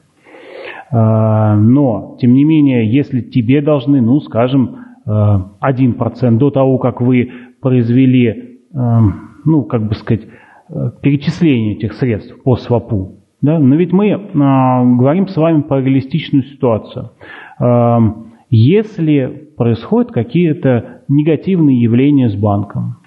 А, 0.91 1.55
но, 1.55 2.17
тем 2.19 2.33
не 2.33 2.43
менее, 2.43 2.91
если 2.91 3.21
тебе 3.21 3.61
должны, 3.61 4.01
ну, 4.01 4.19
скажем, 4.21 4.77
1% 5.05 6.35
э, 6.35 6.37
до 6.37 6.51
того, 6.51 6.77
как 6.77 7.01
вы 7.01 7.31
произвели, 7.61 8.59
эм, 8.73 9.29
ну, 9.45 9.63
как 9.63 9.87
бы 9.87 9.95
сказать, 9.95 10.23
э, 10.69 10.91
перечисление 11.01 11.75
этих 11.75 11.93
средств 11.93 12.35
по 12.43 12.55
свопу, 12.55 13.19
да, 13.41 13.57
но 13.57 13.75
ведь 13.75 13.93
мы 13.93 14.11
а, 14.11 14.83
говорим 14.83 15.27
с 15.27 15.37
вами 15.37 15.61
про 15.61 15.81
реалистичную 15.81 16.43
ситуацию. 16.43 17.11
Эм, 17.59 18.33
если 18.49 19.49
происходят 19.55 20.11
какие-то 20.11 21.03
негативные 21.07 21.81
явления 21.81 22.29
с 22.29 22.35
банком, 22.35 22.97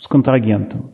с 0.00 0.08
контрагентом, 0.08 0.90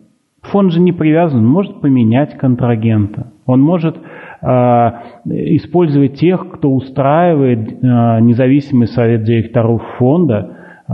Фонд 0.53 0.73
же 0.73 0.81
не 0.81 0.93
привязан, 0.93 1.41
он 1.41 1.47
может 1.47 1.81
поменять 1.81 2.37
контрагента. 2.37 3.33
Он 3.47 3.63
может 3.63 3.97
э, 3.97 4.47
использовать 5.25 6.17
тех, 6.17 6.47
кто 6.51 6.71
устраивает 6.71 7.71
э, 7.71 8.21
независимый 8.21 8.87
совет 8.87 9.25
директоров 9.25 9.83
фонда, 9.99 10.57
э, 10.89 10.93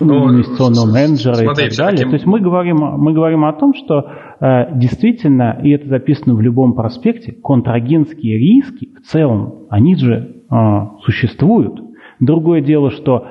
ну, 0.00 0.30
инвестиционного 0.30 0.92
менеджера 0.92 1.34
смотри, 1.34 1.66
и 1.66 1.68
так 1.68 1.78
далее. 1.78 1.96
Таким... 1.98 2.10
То 2.10 2.14
есть 2.16 2.26
мы 2.26 2.40
говорим, 2.40 2.78
мы 2.78 3.12
говорим 3.12 3.44
о 3.44 3.52
том, 3.52 3.74
что 3.74 4.10
э, 4.40 4.76
действительно, 4.76 5.60
и 5.62 5.70
это 5.70 5.88
записано 5.88 6.34
в 6.34 6.40
любом 6.40 6.74
проспекте, 6.74 7.32
контрагентские 7.32 8.38
риски 8.38 8.88
в 9.00 9.06
целом, 9.06 9.66
они 9.70 9.94
же 9.94 10.36
э, 10.50 10.56
существуют. 11.04 11.80
Другое 12.18 12.60
дело, 12.60 12.90
что 12.90 13.26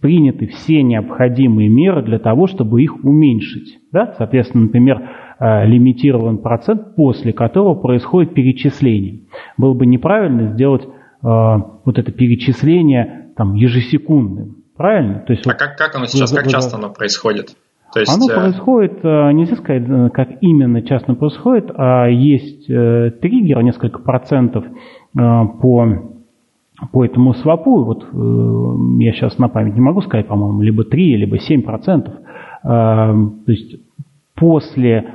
приняты 0.00 0.46
все 0.46 0.82
необходимые 0.82 1.68
меры 1.68 2.02
для 2.02 2.18
того, 2.18 2.46
чтобы 2.46 2.82
их 2.82 3.04
уменьшить. 3.04 3.78
Да? 3.92 4.14
Соответственно, 4.18 4.64
например, 4.64 5.10
э, 5.38 5.66
лимитирован 5.66 6.38
процент, 6.38 6.94
после 6.96 7.32
которого 7.32 7.74
происходит 7.74 8.34
перечисление. 8.34 9.20
Было 9.56 9.74
бы 9.74 9.86
неправильно 9.86 10.52
сделать 10.52 10.84
э, 10.84 10.88
вот 11.22 11.98
это 11.98 12.12
перечисление 12.12 13.32
там, 13.36 13.54
ежесекундным. 13.54 14.56
Правильно? 14.76 15.24
То 15.26 15.32
есть, 15.32 15.46
а 15.46 15.50
вот, 15.50 15.58
как, 15.58 15.76
как 15.76 15.94
оно 15.94 16.06
сейчас, 16.06 16.32
как 16.32 16.48
часто 16.48 16.76
оно 16.76 16.90
происходит? 16.90 17.56
То 17.92 18.00
есть, 18.00 18.12
оно 18.14 18.30
э... 18.30 18.34
происходит, 18.34 19.02
нельзя 19.02 19.56
сказать, 19.56 20.12
как 20.12 20.28
именно 20.40 20.80
часто 20.82 21.14
происходит, 21.14 21.70
а 21.74 22.06
есть 22.06 22.66
триггер, 22.66 23.62
несколько 23.62 23.98
процентов 23.98 24.64
по 25.12 26.19
по 26.92 27.04
этому 27.04 27.34
свопу, 27.34 27.84
вот 27.84 28.04
э, 28.04 29.02
я 29.02 29.12
сейчас 29.12 29.38
на 29.38 29.48
память 29.48 29.74
не 29.74 29.80
могу 29.80 30.00
сказать, 30.00 30.26
по-моему, 30.26 30.62
либо 30.62 30.84
3, 30.84 31.16
либо 31.16 31.38
7 31.38 31.62
процентов. 31.62 32.14
Э, 32.64 32.66
то 32.66 33.52
есть 33.52 33.76
после 34.34 35.14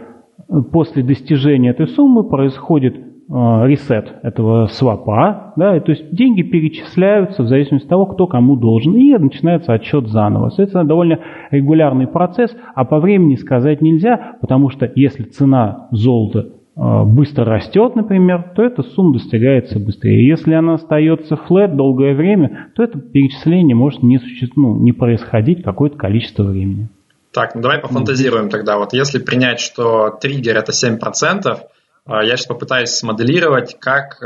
после 0.72 1.02
достижения 1.02 1.72
этой 1.72 1.88
суммы 1.88 2.24
происходит 2.24 2.96
ресет 3.28 4.14
этого 4.22 4.68
свапа, 4.68 5.54
да, 5.56 5.80
то 5.80 5.92
есть 5.92 6.14
деньги 6.14 6.44
перечисляются 6.44 7.42
в 7.42 7.48
зависимости 7.48 7.86
от 7.86 7.90
того, 7.90 8.06
кто 8.06 8.28
кому 8.28 8.56
должен, 8.56 8.94
и 8.94 9.18
начинается 9.18 9.74
отсчет 9.74 10.08
заново. 10.10 10.50
Соответственно, 10.50 10.86
довольно 10.86 11.20
регулярный 11.50 12.06
процесс, 12.06 12.56
а 12.76 12.86
по 12.86 13.00
времени 13.00 13.36
сказать 13.36 13.82
нельзя, 13.82 14.36
потому 14.42 14.70
что 14.70 14.92
если 14.94 15.24
цена 15.24 15.88
золота 15.90 16.50
быстро 16.76 17.46
растет, 17.46 17.96
например, 17.96 18.52
то 18.56 18.62
эта 18.62 18.84
сумма 18.84 19.14
достигается 19.14 19.80
быстрее. 19.80 20.28
Если 20.28 20.54
она 20.54 20.74
остается 20.74 21.38
флет 21.38 21.76
долгое 21.76 22.14
время, 22.14 22.68
то 22.76 22.84
это 22.84 23.00
перечисление 23.00 23.76
может 23.76 24.04
не, 24.04 24.20
ну, 24.56 24.76
не 24.76 24.92
происходить 24.92 25.64
какое-то 25.64 25.98
количество 25.98 26.44
времени. 26.44 26.90
Так, 27.32 27.56
ну 27.56 27.62
давай 27.62 27.80
пофантазируем 27.80 28.50
тогда. 28.50 28.78
Вот 28.78 28.94
если 28.94 29.20
принять, 29.20 29.60
что 29.60 30.10
триггер 30.10 30.58
это 30.58 30.72
7%, 30.72 31.00
я 32.08 32.24
сейчас 32.24 32.46
попытаюсь 32.46 32.90
смоделировать, 32.90 33.78
как, 33.80 34.20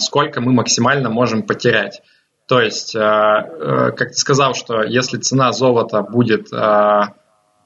сколько 0.00 0.40
мы 0.40 0.52
максимально 0.52 1.08
можем 1.10 1.42
потерять. 1.42 2.02
То 2.48 2.60
есть, 2.60 2.94
как 2.94 3.96
ты 3.96 4.14
сказал, 4.14 4.54
что 4.54 4.82
если 4.82 5.18
цена 5.18 5.52
золота 5.52 6.02
будет 6.02 6.48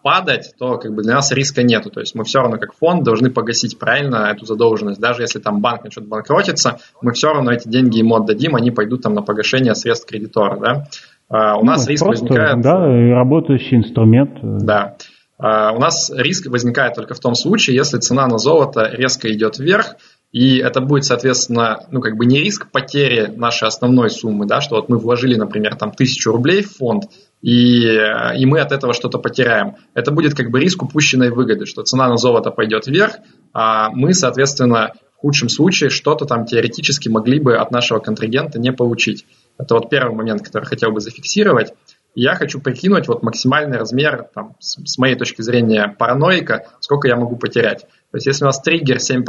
падать, 0.07 0.55
то 0.57 0.79
как 0.79 0.95
бы 0.95 1.03
для 1.03 1.15
нас 1.15 1.33
риска 1.33 1.65
нету. 1.65 1.91
То 1.91 1.99
есть 1.99 2.15
мы 2.15 2.23
все 2.23 2.39
равно 2.39 2.59
как 2.59 2.75
фонд 2.75 3.03
должны 3.03 3.29
погасить 3.29 3.77
правильно 3.77 4.31
эту 4.33 4.47
задолженность. 4.47 5.01
Даже 5.01 5.23
если 5.23 5.41
там 5.41 5.61
банк 5.61 5.83
начнет 5.83 6.07
банкротиться, 6.07 6.79
мы 7.03 7.13
все 7.13 7.33
равно 7.33 7.51
эти 7.51 7.67
деньги 7.69 7.99
ему 7.99 8.15
отдадим, 8.15 8.55
они 8.55 8.71
пойдут 8.71 9.03
там 9.03 9.15
на 9.15 9.23
погашение 9.23 9.75
средств 9.75 10.09
кредитора. 10.09 10.61
Да? 10.61 10.87
А, 11.29 11.57
у 11.57 11.65
ну, 11.65 11.73
нас 11.73 11.89
риск 11.89 12.05
просто, 12.05 12.25
возникает... 12.25 12.61
Да, 12.61 12.87
работающий 13.17 13.79
инструмент. 13.79 14.39
Да. 14.43 14.95
А, 15.39 15.73
у 15.73 15.81
нас 15.81 16.13
риск 16.15 16.47
возникает 16.47 16.95
только 16.95 17.15
в 17.15 17.19
том 17.19 17.35
случае, 17.35 17.75
если 17.75 17.99
цена 17.99 18.29
на 18.29 18.39
золото 18.39 18.89
резко 18.93 19.29
идет 19.33 19.59
вверх, 19.59 19.97
и 20.31 20.59
это 20.59 20.81
будет, 20.81 21.05
соответственно, 21.05 21.81
ну, 21.91 22.01
как 22.01 22.17
бы 22.17 22.27
не 22.27 22.39
риск 22.39 22.71
потери 22.71 23.27
нашей 23.35 23.67
основной 23.67 24.11
суммы, 24.11 24.47
да, 24.47 24.61
что 24.61 24.77
вот 24.77 24.89
мы 24.89 24.99
вложили, 24.99 25.35
например, 25.35 25.75
там 25.75 25.91
тысячу 25.91 26.31
рублей 26.31 26.63
в 26.63 26.77
фонд, 26.77 27.07
и, 27.47 27.97
и 28.38 28.45
мы 28.45 28.59
от 28.59 28.73
этого 28.73 28.93
что-то 28.93 29.19
потеряем. 29.19 29.76
Это 29.95 30.11
будет 30.11 30.35
как 30.35 30.50
бы 30.50 30.59
риск 30.59 30.83
упущенной 30.83 31.31
выгоды, 31.31 31.65
что 31.65 31.85
цена 31.85 32.09
на 32.09 32.17
золото 32.17 32.50
пойдет 32.50 32.88
вверх, 32.88 33.19
а 33.53 33.91
мы, 33.91 34.15
соответственно, 34.15 34.95
в 35.17 35.21
худшем 35.21 35.49
случае 35.49 35.91
что-то 35.91 36.25
там 36.25 36.45
теоретически 36.45 37.09
могли 37.09 37.38
бы 37.38 37.57
от 37.57 37.71
нашего 37.71 38.00
контрагента 38.00 38.59
не 38.59 38.73
получить. 38.73 39.26
Это 39.59 39.75
вот 39.75 39.88
первый 39.88 40.17
момент, 40.17 40.43
который 40.43 40.65
хотел 40.65 40.91
бы 40.91 41.00
зафиксировать. 41.00 41.73
Я 42.17 42.35
хочу 42.35 42.61
прикинуть 42.61 43.07
вот 43.07 43.23
максимальный 43.23 43.79
размер, 43.79 44.29
там, 44.35 44.57
с, 44.59 44.83
с 44.85 44.99
моей 44.99 45.15
точки 45.15 45.43
зрения, 45.43 45.95
параноика, 45.97 46.67
сколько 46.81 47.07
я 47.07 47.15
могу 47.15 47.37
потерять. 47.37 47.83
То 48.11 48.17
есть 48.17 48.26
если 48.26 48.43
у 48.43 48.47
нас 48.47 48.61
триггер 48.61 48.97
7%, 48.97 49.25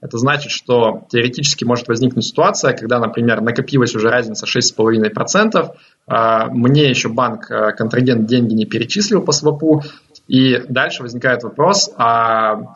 это 0.00 0.18
значит, 0.18 0.52
что 0.52 1.06
теоретически 1.10 1.64
может 1.64 1.88
возникнуть 1.88 2.24
ситуация, 2.24 2.72
когда, 2.74 2.98
например, 2.98 3.40
накопилась 3.40 3.94
уже 3.94 4.08
разница 4.08 4.46
6,5%, 4.46 5.54
а, 5.56 5.74
мне 6.08 6.88
еще 6.88 7.08
банк, 7.08 7.50
а, 7.50 7.72
контрагент 7.72 8.26
деньги 8.26 8.54
не 8.54 8.64
перечислил 8.64 9.22
по 9.22 9.32
свопу, 9.32 9.82
и 10.28 10.62
дальше 10.68 11.02
возникает 11.02 11.42
вопрос, 11.42 11.90
а 11.96 12.74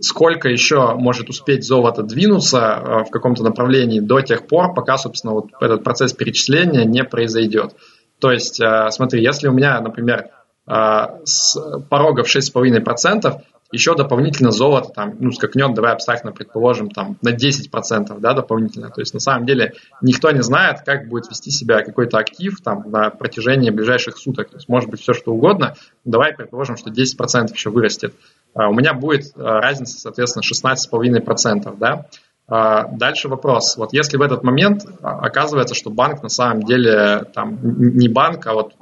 сколько 0.00 0.48
еще 0.48 0.94
может 0.94 1.28
успеть 1.28 1.64
золото 1.64 2.02
двинуться 2.02 2.74
а, 2.74 3.04
в 3.04 3.10
каком-то 3.10 3.42
направлении 3.42 4.00
до 4.00 4.20
тех 4.20 4.46
пор, 4.46 4.72
пока, 4.74 4.96
собственно, 4.96 5.34
вот 5.34 5.48
этот 5.60 5.84
процесс 5.84 6.14
перечисления 6.14 6.84
не 6.84 7.04
произойдет. 7.04 7.74
То 8.18 8.30
есть, 8.30 8.60
смотри, 8.90 9.22
если 9.22 9.48
у 9.48 9.52
меня, 9.52 9.80
например, 9.80 10.30
с 10.66 11.58
порога 11.90 12.22
в 12.22 12.34
6,5%, 12.34 13.42
еще 13.74 13.96
дополнительно 13.96 14.52
золото 14.52 14.90
там, 14.94 15.14
ну, 15.18 15.32
скакнет, 15.32 15.74
давай 15.74 15.92
абстрактно 15.92 16.32
предположим, 16.32 16.88
там, 16.90 17.16
на 17.22 17.34
10%, 17.34 18.20
да, 18.20 18.32
дополнительно. 18.32 18.88
То 18.90 19.00
есть, 19.00 19.12
на 19.14 19.20
самом 19.20 19.46
деле, 19.46 19.74
никто 20.00 20.30
не 20.30 20.42
знает, 20.42 20.82
как 20.86 21.08
будет 21.08 21.28
вести 21.28 21.50
себя 21.50 21.82
какой-то 21.82 22.18
актив 22.18 22.60
там 22.62 22.90
на 22.90 23.10
протяжении 23.10 23.70
ближайших 23.70 24.16
суток. 24.16 24.50
То 24.50 24.56
есть, 24.56 24.68
может 24.68 24.88
быть 24.88 25.00
все 25.00 25.12
что 25.12 25.32
угодно. 25.32 25.74
Давай 26.04 26.32
предположим, 26.32 26.76
что 26.76 26.90
10% 26.90 27.52
еще 27.52 27.70
вырастет. 27.70 28.14
А 28.54 28.68
у 28.68 28.74
меня 28.74 28.94
будет 28.94 29.32
а, 29.36 29.60
разница, 29.60 29.98
соответственно, 29.98 30.42
16,5%, 30.42 31.76
да. 31.78 32.06
А, 32.46 32.86
дальше 32.88 33.28
вопрос. 33.28 33.76
Вот 33.76 33.92
если 33.92 34.16
в 34.18 34.22
этот 34.22 34.44
момент 34.44 34.82
оказывается, 35.02 35.74
что 35.74 35.90
банк 35.90 36.22
на 36.22 36.28
самом 36.28 36.62
деле 36.62 37.24
там 37.34 37.58
не 37.62 38.08
банк, 38.08 38.46
а 38.46 38.54
вот 38.54 38.74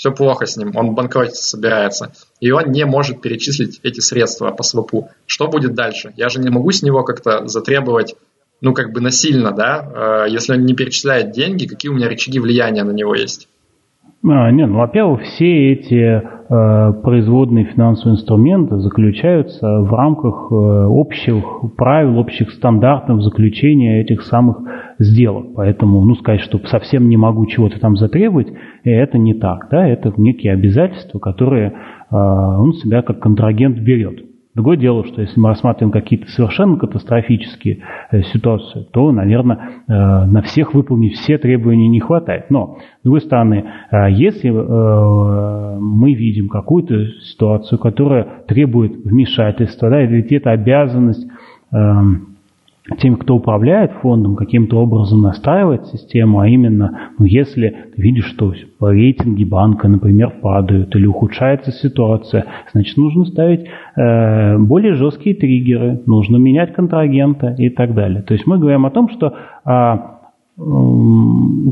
все 0.00 0.12
плохо 0.12 0.46
с 0.46 0.56
ним, 0.56 0.74
он 0.76 0.94
банкротиться 0.94 1.42
собирается, 1.42 2.14
и 2.40 2.50
он 2.50 2.72
не 2.72 2.86
может 2.86 3.20
перечислить 3.20 3.80
эти 3.82 4.00
средства 4.00 4.50
по 4.50 4.62
свопу. 4.62 5.10
Что 5.26 5.46
будет 5.46 5.74
дальше? 5.74 6.14
Я 6.16 6.30
же 6.30 6.40
не 6.40 6.48
могу 6.48 6.72
с 6.72 6.82
него 6.82 7.04
как-то 7.04 7.46
затребовать, 7.46 8.14
ну, 8.62 8.72
как 8.72 8.94
бы 8.94 9.02
насильно, 9.02 9.52
да, 9.52 10.24
э, 10.26 10.30
если 10.30 10.54
он 10.54 10.64
не 10.64 10.72
перечисляет 10.72 11.32
деньги, 11.32 11.66
какие 11.66 11.90
у 11.90 11.94
меня 11.94 12.08
рычаги 12.08 12.38
влияния 12.38 12.82
на 12.82 12.92
него 12.92 13.14
есть? 13.14 13.49
А, 14.22 14.50
нет, 14.50 14.68
ну, 14.68 14.78
во-первых, 14.78 15.22
все 15.22 15.72
эти 15.72 15.94
э, 15.94 16.92
производные 17.02 17.64
финансовые 17.64 18.16
инструменты 18.16 18.76
заключаются 18.76 19.80
в 19.80 19.90
рамках 19.94 20.48
э, 20.52 20.54
общих 20.54 21.42
правил, 21.78 22.18
общих 22.18 22.50
стандартов 22.50 23.22
заключения 23.22 24.02
этих 24.02 24.20
самых 24.22 24.58
сделок. 24.98 25.54
Поэтому, 25.56 26.04
ну, 26.04 26.14
сказать, 26.16 26.42
что 26.42 26.58
совсем 26.66 27.08
не 27.08 27.16
могу 27.16 27.46
чего-то 27.46 27.80
там 27.80 27.96
затребовать, 27.96 28.48
э, 28.84 28.90
это 28.90 29.16
не 29.16 29.32
так. 29.32 29.68
Да? 29.70 29.88
Это 29.88 30.12
некие 30.18 30.52
обязательства, 30.52 31.18
которые 31.18 31.68
э, 31.70 32.14
он 32.14 32.74
себя 32.74 33.00
как 33.00 33.20
контрагент 33.20 33.78
берет. 33.78 34.29
Другое 34.54 34.76
дело, 34.76 35.04
что 35.04 35.20
если 35.20 35.38
мы 35.38 35.50
рассматриваем 35.50 35.92
какие-то 35.92 36.28
совершенно 36.28 36.76
катастрофические 36.76 37.84
э, 38.10 38.22
ситуации, 38.22 38.84
то, 38.92 39.12
наверное, 39.12 39.84
э, 39.86 39.92
на 39.92 40.42
всех 40.42 40.74
выполнить 40.74 41.14
все 41.14 41.38
требования 41.38 41.86
не 41.86 42.00
хватает. 42.00 42.50
Но, 42.50 42.78
с 43.00 43.04
другой 43.04 43.20
стороны, 43.20 43.64
э, 43.92 44.10
если 44.10 44.50
мы 44.50 46.14
видим 46.14 46.48
какую-то 46.48 47.06
ситуацию, 47.22 47.78
которая 47.78 48.42
требует 48.48 49.04
вмешательства, 49.04 49.88
да, 49.88 50.02
ведь 50.02 50.32
это 50.32 50.50
обязанность 50.50 51.26
тем, 52.98 53.16
кто 53.16 53.36
управляет 53.36 53.92
фондом, 54.02 54.36
каким-то 54.36 54.78
образом 54.78 55.22
настраивать 55.22 55.86
систему, 55.86 56.40
а 56.40 56.48
именно, 56.48 57.12
ну, 57.18 57.24
если 57.24 57.76
ты 57.94 58.02
видишь, 58.02 58.26
что 58.26 58.52
рейтинги 58.80 59.44
банка, 59.44 59.86
например, 59.86 60.34
падают 60.42 60.94
или 60.96 61.06
ухудшается 61.06 61.72
ситуация, 61.72 62.46
значит, 62.72 62.96
нужно 62.96 63.26
ставить 63.26 63.66
э, 63.96 64.58
более 64.58 64.94
жесткие 64.94 65.36
триггеры, 65.36 66.00
нужно 66.06 66.36
менять 66.38 66.72
контрагента 66.72 67.54
и 67.58 67.68
так 67.68 67.94
далее. 67.94 68.22
То 68.22 68.34
есть 68.34 68.46
мы 68.46 68.58
говорим 68.58 68.86
о 68.86 68.90
том, 68.90 69.08
что 69.10 69.34
э, 69.64 69.96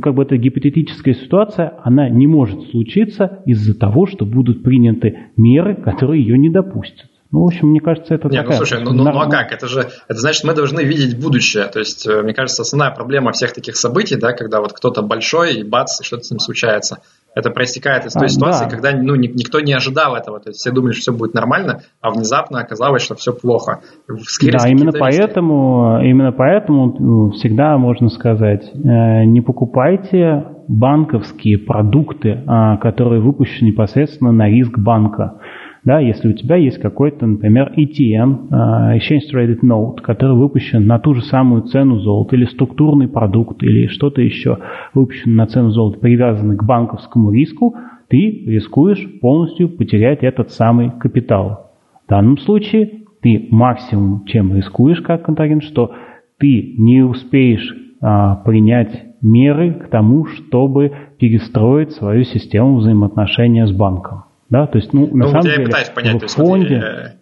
как 0.02 0.14
бы 0.14 0.22
эта 0.22 0.36
гипотетическая 0.36 1.14
ситуация, 1.14 1.74
она 1.82 2.08
не 2.08 2.26
может 2.26 2.62
случиться 2.70 3.40
из-за 3.44 3.78
того, 3.78 4.06
что 4.06 4.24
будут 4.24 4.62
приняты 4.62 5.18
меры, 5.36 5.74
которые 5.74 6.22
ее 6.22 6.38
не 6.38 6.48
допустят. 6.48 7.10
Ну, 7.30 7.42
в 7.42 7.46
общем, 7.46 7.68
мне 7.68 7.80
кажется, 7.80 8.14
это 8.14 8.28
Не, 8.28 8.38
ну, 8.38 8.42
такая... 8.42 8.58
ну 8.58 8.64
слушай, 8.64 8.82
ну, 8.82 8.92
ну, 8.92 9.04
ну 9.04 9.20
а 9.20 9.30
как? 9.30 9.52
Это 9.52 9.66
же, 9.66 9.80
это 9.80 10.18
значит, 10.18 10.44
мы 10.44 10.54
должны 10.54 10.80
видеть 10.80 11.20
будущее. 11.20 11.66
То 11.66 11.78
есть, 11.78 12.06
э, 12.06 12.22
мне 12.22 12.32
кажется, 12.32 12.62
основная 12.62 12.90
проблема 12.90 13.32
всех 13.32 13.52
таких 13.52 13.76
событий, 13.76 14.16
да, 14.16 14.32
когда 14.32 14.60
вот 14.60 14.72
кто-то 14.72 15.02
большой 15.02 15.56
и 15.56 15.62
бац, 15.62 16.00
и 16.00 16.04
что-то 16.04 16.24
с 16.24 16.30
ним 16.30 16.40
случается. 16.40 16.98
Это 17.34 17.50
проистекает 17.50 18.06
из 18.06 18.14
той 18.14 18.24
а, 18.24 18.28
ситуации, 18.28 18.64
да. 18.64 18.70
когда 18.70 18.92
ну, 18.92 19.14
никто 19.14 19.60
не 19.60 19.74
ожидал 19.74 20.16
этого. 20.16 20.40
То 20.40 20.48
есть 20.48 20.60
все 20.60 20.70
думали, 20.70 20.92
что 20.92 21.02
все 21.02 21.12
будет 21.12 21.34
нормально, 21.34 21.82
а 22.00 22.10
внезапно 22.10 22.60
оказалось, 22.60 23.02
что 23.02 23.14
все 23.14 23.34
плохо. 23.34 23.80
Да, 24.08 24.66
именно 24.66 24.92
поэтому, 24.92 26.00
именно 26.02 26.32
поэтому 26.32 27.30
всегда 27.32 27.76
можно 27.76 28.08
сказать, 28.08 28.70
э, 28.72 29.24
не 29.24 29.42
покупайте 29.42 30.46
банковские 30.68 31.58
продукты, 31.58 32.42
а, 32.46 32.76
которые 32.78 33.20
выпущены 33.20 33.68
непосредственно 33.68 34.32
на 34.32 34.48
риск 34.48 34.78
банка. 34.78 35.40
Да, 35.88 36.00
если 36.00 36.28
у 36.28 36.32
тебя 36.34 36.56
есть 36.56 36.76
какой-то, 36.76 37.26
например, 37.26 37.72
ETN, 37.74 38.48
а, 38.50 38.94
Exchange 38.94 39.22
Traded 39.32 39.60
Note, 39.64 40.02
который 40.02 40.36
выпущен 40.36 40.86
на 40.86 40.98
ту 40.98 41.14
же 41.14 41.22
самую 41.22 41.62
цену 41.62 41.98
золота, 42.00 42.36
или 42.36 42.44
структурный 42.44 43.08
продукт, 43.08 43.62
или 43.62 43.86
что-то 43.86 44.20
еще 44.20 44.58
выпущено 44.92 45.36
на 45.36 45.46
цену 45.46 45.70
золота, 45.70 45.98
привязанный 45.98 46.58
к 46.58 46.62
банковскому 46.62 47.30
риску, 47.30 47.74
ты 48.08 48.18
рискуешь 48.44 49.02
полностью 49.22 49.70
потерять 49.70 50.22
этот 50.22 50.50
самый 50.50 50.90
капитал. 50.90 51.70
В 52.04 52.10
данном 52.10 52.36
случае 52.36 53.04
ты 53.22 53.48
максимум, 53.50 54.26
чем 54.26 54.54
рискуешь 54.54 55.00
как 55.00 55.24
контрагент, 55.24 55.62
что 55.62 55.92
ты 56.38 56.74
не 56.76 57.00
успеешь 57.00 57.74
а, 58.02 58.34
принять 58.44 59.06
меры 59.22 59.72
к 59.72 59.88
тому, 59.88 60.26
чтобы 60.26 60.92
перестроить 61.18 61.92
свою 61.92 62.24
систему 62.24 62.76
взаимоотношения 62.76 63.66
с 63.66 63.72
банком. 63.72 64.27
Да, 64.50 64.66
то 64.66 64.78
есть, 64.78 64.92
ну, 64.92 65.06
на 65.08 65.26
ну, 65.26 65.30
самом 65.30 65.42
деле, 65.42 65.56
я 65.60 65.66
пытаюсь 65.66 65.88
понять, 65.90 66.22
в 66.22 66.28
фонде... 66.28 67.17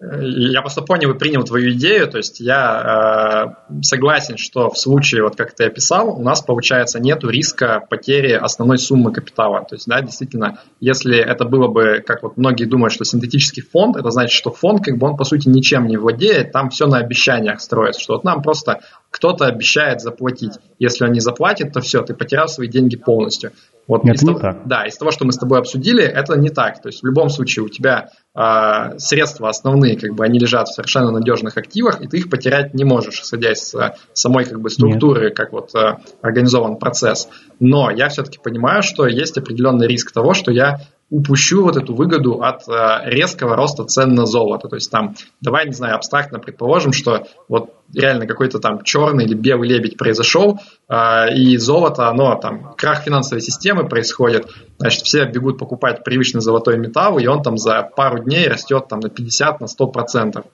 Я 0.00 0.60
просто 0.60 0.82
понял 0.82 1.12
и 1.12 1.18
принял 1.18 1.44
твою 1.44 1.72
идею, 1.72 2.08
то 2.08 2.18
есть 2.18 2.40
я 2.40 3.54
э, 3.70 3.80
согласен, 3.82 4.36
что 4.36 4.68
в 4.68 4.76
случае, 4.76 5.22
вот 5.22 5.36
как 5.36 5.54
ты 5.54 5.64
описал, 5.64 6.18
у 6.18 6.22
нас, 6.22 6.42
получается, 6.42 7.00
нет 7.00 7.22
риска 7.24 7.80
потери 7.88 8.32
основной 8.32 8.78
суммы 8.78 9.12
капитала. 9.12 9.64
То 9.68 9.76
есть, 9.76 9.86
да, 9.86 10.02
действительно, 10.02 10.58
если 10.80 11.16
это 11.16 11.44
было 11.44 11.68
бы, 11.68 12.02
как 12.06 12.22
вот 12.22 12.36
многие 12.36 12.64
думают, 12.64 12.92
что 12.92 13.04
синтетический 13.04 13.62
фонд, 13.62 13.96
это 13.96 14.10
значит, 14.10 14.32
что 14.32 14.50
фонд, 14.50 14.84
как 14.84 14.98
бы 14.98 15.06
он, 15.06 15.16
по 15.16 15.24
сути, 15.24 15.48
ничем 15.48 15.86
не 15.86 15.96
владеет, 15.96 16.52
там 16.52 16.70
все 16.70 16.86
на 16.86 16.98
обещаниях 16.98 17.60
строится, 17.60 18.00
что 18.00 18.14
вот 18.14 18.24
нам 18.24 18.42
просто 18.42 18.80
кто-то 19.10 19.46
обещает 19.46 20.00
заплатить. 20.00 20.54
Если 20.78 21.04
он 21.04 21.12
не 21.12 21.20
заплатит, 21.20 21.72
то 21.72 21.80
все, 21.80 22.02
ты 22.02 22.14
потерял 22.14 22.48
свои 22.48 22.66
деньги 22.68 22.96
полностью. 22.96 23.52
Вот 23.86 24.02
это 24.04 24.12
из 24.12 24.22
не 24.22 24.28
того, 24.28 24.38
так. 24.40 24.66
Да, 24.66 24.86
из 24.86 24.96
того, 24.96 25.10
что 25.10 25.24
мы 25.24 25.32
с 25.32 25.38
тобой 25.38 25.58
обсудили, 25.58 26.02
это 26.02 26.36
не 26.36 26.48
так. 26.48 26.82
То 26.82 26.88
есть 26.88 27.02
в 27.02 27.06
любом 27.06 27.28
случае 27.28 27.64
у 27.64 27.68
тебя 27.68 28.10
э, 28.34 28.98
средства 28.98 29.48
основные, 29.48 29.98
как 29.98 30.14
бы 30.14 30.24
они 30.24 30.38
лежат 30.38 30.68
в 30.68 30.74
совершенно 30.74 31.10
надежных 31.10 31.56
активах, 31.56 32.00
и 32.00 32.08
ты 32.08 32.18
их 32.18 32.30
потерять 32.30 32.74
не 32.74 32.84
можешь, 32.84 33.20
исходя 33.20 33.52
из 33.52 33.74
э, 33.74 33.94
самой 34.12 34.44
как 34.44 34.60
бы 34.60 34.70
структуры, 34.70 35.26
Нет. 35.26 35.36
как 35.36 35.52
вот 35.52 35.74
э, 35.74 35.98
организован 36.22 36.76
процесс. 36.76 37.28
Но 37.60 37.90
я 37.90 38.08
все-таки 38.08 38.38
понимаю, 38.42 38.82
что 38.82 39.06
есть 39.06 39.38
определенный 39.38 39.86
риск 39.86 40.12
того, 40.12 40.34
что 40.34 40.50
я 40.50 40.80
упущу 41.10 41.62
вот 41.62 41.76
эту 41.76 41.94
выгоду 41.94 42.42
от 42.42 42.68
э, 42.68 43.10
резкого 43.10 43.56
роста 43.56 43.84
цен 43.84 44.14
на 44.14 44.26
золото. 44.26 44.68
То 44.68 44.76
есть 44.76 44.90
там, 44.90 45.14
давай, 45.40 45.66
не 45.66 45.72
знаю, 45.72 45.96
абстрактно 45.96 46.38
предположим, 46.38 46.92
что 46.92 47.26
вот 47.48 47.74
реально 47.92 48.26
какой-то 48.26 48.58
там 48.58 48.82
черный 48.82 49.24
или 49.24 49.34
белый 49.34 49.68
лебедь 49.68 49.96
произошел, 49.96 50.58
э, 50.88 51.34
и 51.34 51.56
золото, 51.58 52.08
оно 52.08 52.34
там, 52.36 52.74
крах 52.76 53.02
финансовой 53.02 53.42
системы 53.42 53.88
происходит, 53.88 54.48
значит, 54.78 55.02
все 55.02 55.24
бегут 55.26 55.58
покупать 55.58 56.02
привычный 56.04 56.40
золотой 56.40 56.78
металл, 56.78 57.18
и 57.18 57.26
он 57.26 57.42
там 57.42 57.58
за 57.58 57.82
пару 57.82 58.22
дней 58.22 58.48
растет 58.48 58.88
там 58.88 59.00
на 59.00 59.10
50, 59.10 59.60
на 59.60 59.66
100 59.66 59.86
процентов. 59.88 60.46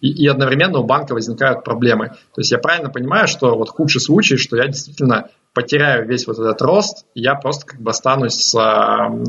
И, 0.00 0.10
и 0.10 0.26
одновременно 0.26 0.78
у 0.78 0.84
банка 0.84 1.12
возникают 1.12 1.64
проблемы. 1.64 2.08
То 2.34 2.40
есть 2.40 2.50
я 2.50 2.58
правильно 2.58 2.88
понимаю, 2.88 3.28
что 3.28 3.56
вот 3.56 3.68
худший 3.68 4.00
случай, 4.00 4.36
что 4.36 4.56
я 4.56 4.66
действительно 4.66 5.28
потеряю 5.54 6.06
весь 6.06 6.26
вот 6.26 6.38
этот 6.38 6.60
рост, 6.62 7.06
я 7.14 7.34
просто 7.34 7.66
как 7.66 7.80
бы 7.80 7.90
останусь 7.90 8.34
с 8.34 8.52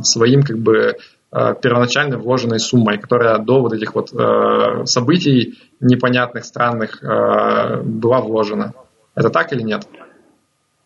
своим 0.03 0.43
как 0.43 0.59
бы 0.59 0.95
э, 1.31 1.55
первоначально 1.61 2.17
вложенной 2.17 2.59
суммой, 2.59 2.97
которая 2.97 3.37
до 3.39 3.61
вот 3.61 3.73
этих 3.73 3.95
вот 3.95 4.13
э, 4.13 4.85
событий 4.85 5.55
непонятных, 5.79 6.45
странных 6.45 7.03
э, 7.03 7.81
была 7.83 8.21
вложена. 8.21 8.73
Это 9.15 9.29
так 9.29 9.51
или 9.53 9.61
нет? 9.61 9.87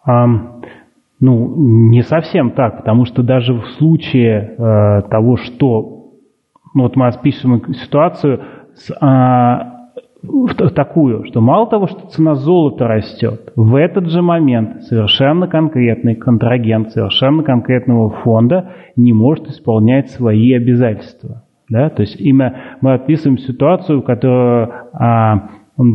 Um, 0.08 0.64
ну, 1.20 1.54
не 1.90 2.04
совсем 2.04 2.52
так, 2.52 2.80
потому 2.80 3.06
что 3.06 3.24
даже 3.24 3.54
в 3.54 3.66
случае 3.78 4.56
э, 4.58 5.10
того, 5.10 5.38
что 5.38 6.12
ну, 6.74 6.84
вот 6.84 6.96
мы 6.96 7.08
описываем 7.08 7.74
ситуацию 7.76 8.44
с 8.76 8.92
э, 8.92 9.73
такую, 10.76 11.26
что 11.26 11.42
мало 11.42 11.68
того, 11.68 11.88
что 11.88 12.08
цена 12.08 12.36
золота 12.36 12.88
растет, 12.88 13.52
в 13.56 13.76
этот 13.76 14.10
же 14.10 14.22
момент 14.22 14.84
совершенно 14.84 15.48
конкретный 15.48 16.16
контрагент 16.16 16.92
совершенно 16.92 17.44
конкретного 17.44 18.10
фонда 18.10 18.72
не 18.96 19.14
может 19.14 19.48
исполнять 19.48 20.10
свои 20.12 20.54
обязательства. 20.54 21.44
Да? 21.70 21.90
То 21.90 22.02
есть 22.02 22.20
именно 22.20 22.56
мы 22.82 22.94
описываем 22.94 23.38
ситуацию, 23.38 24.02
которая 24.04 24.90
а, 24.94 25.50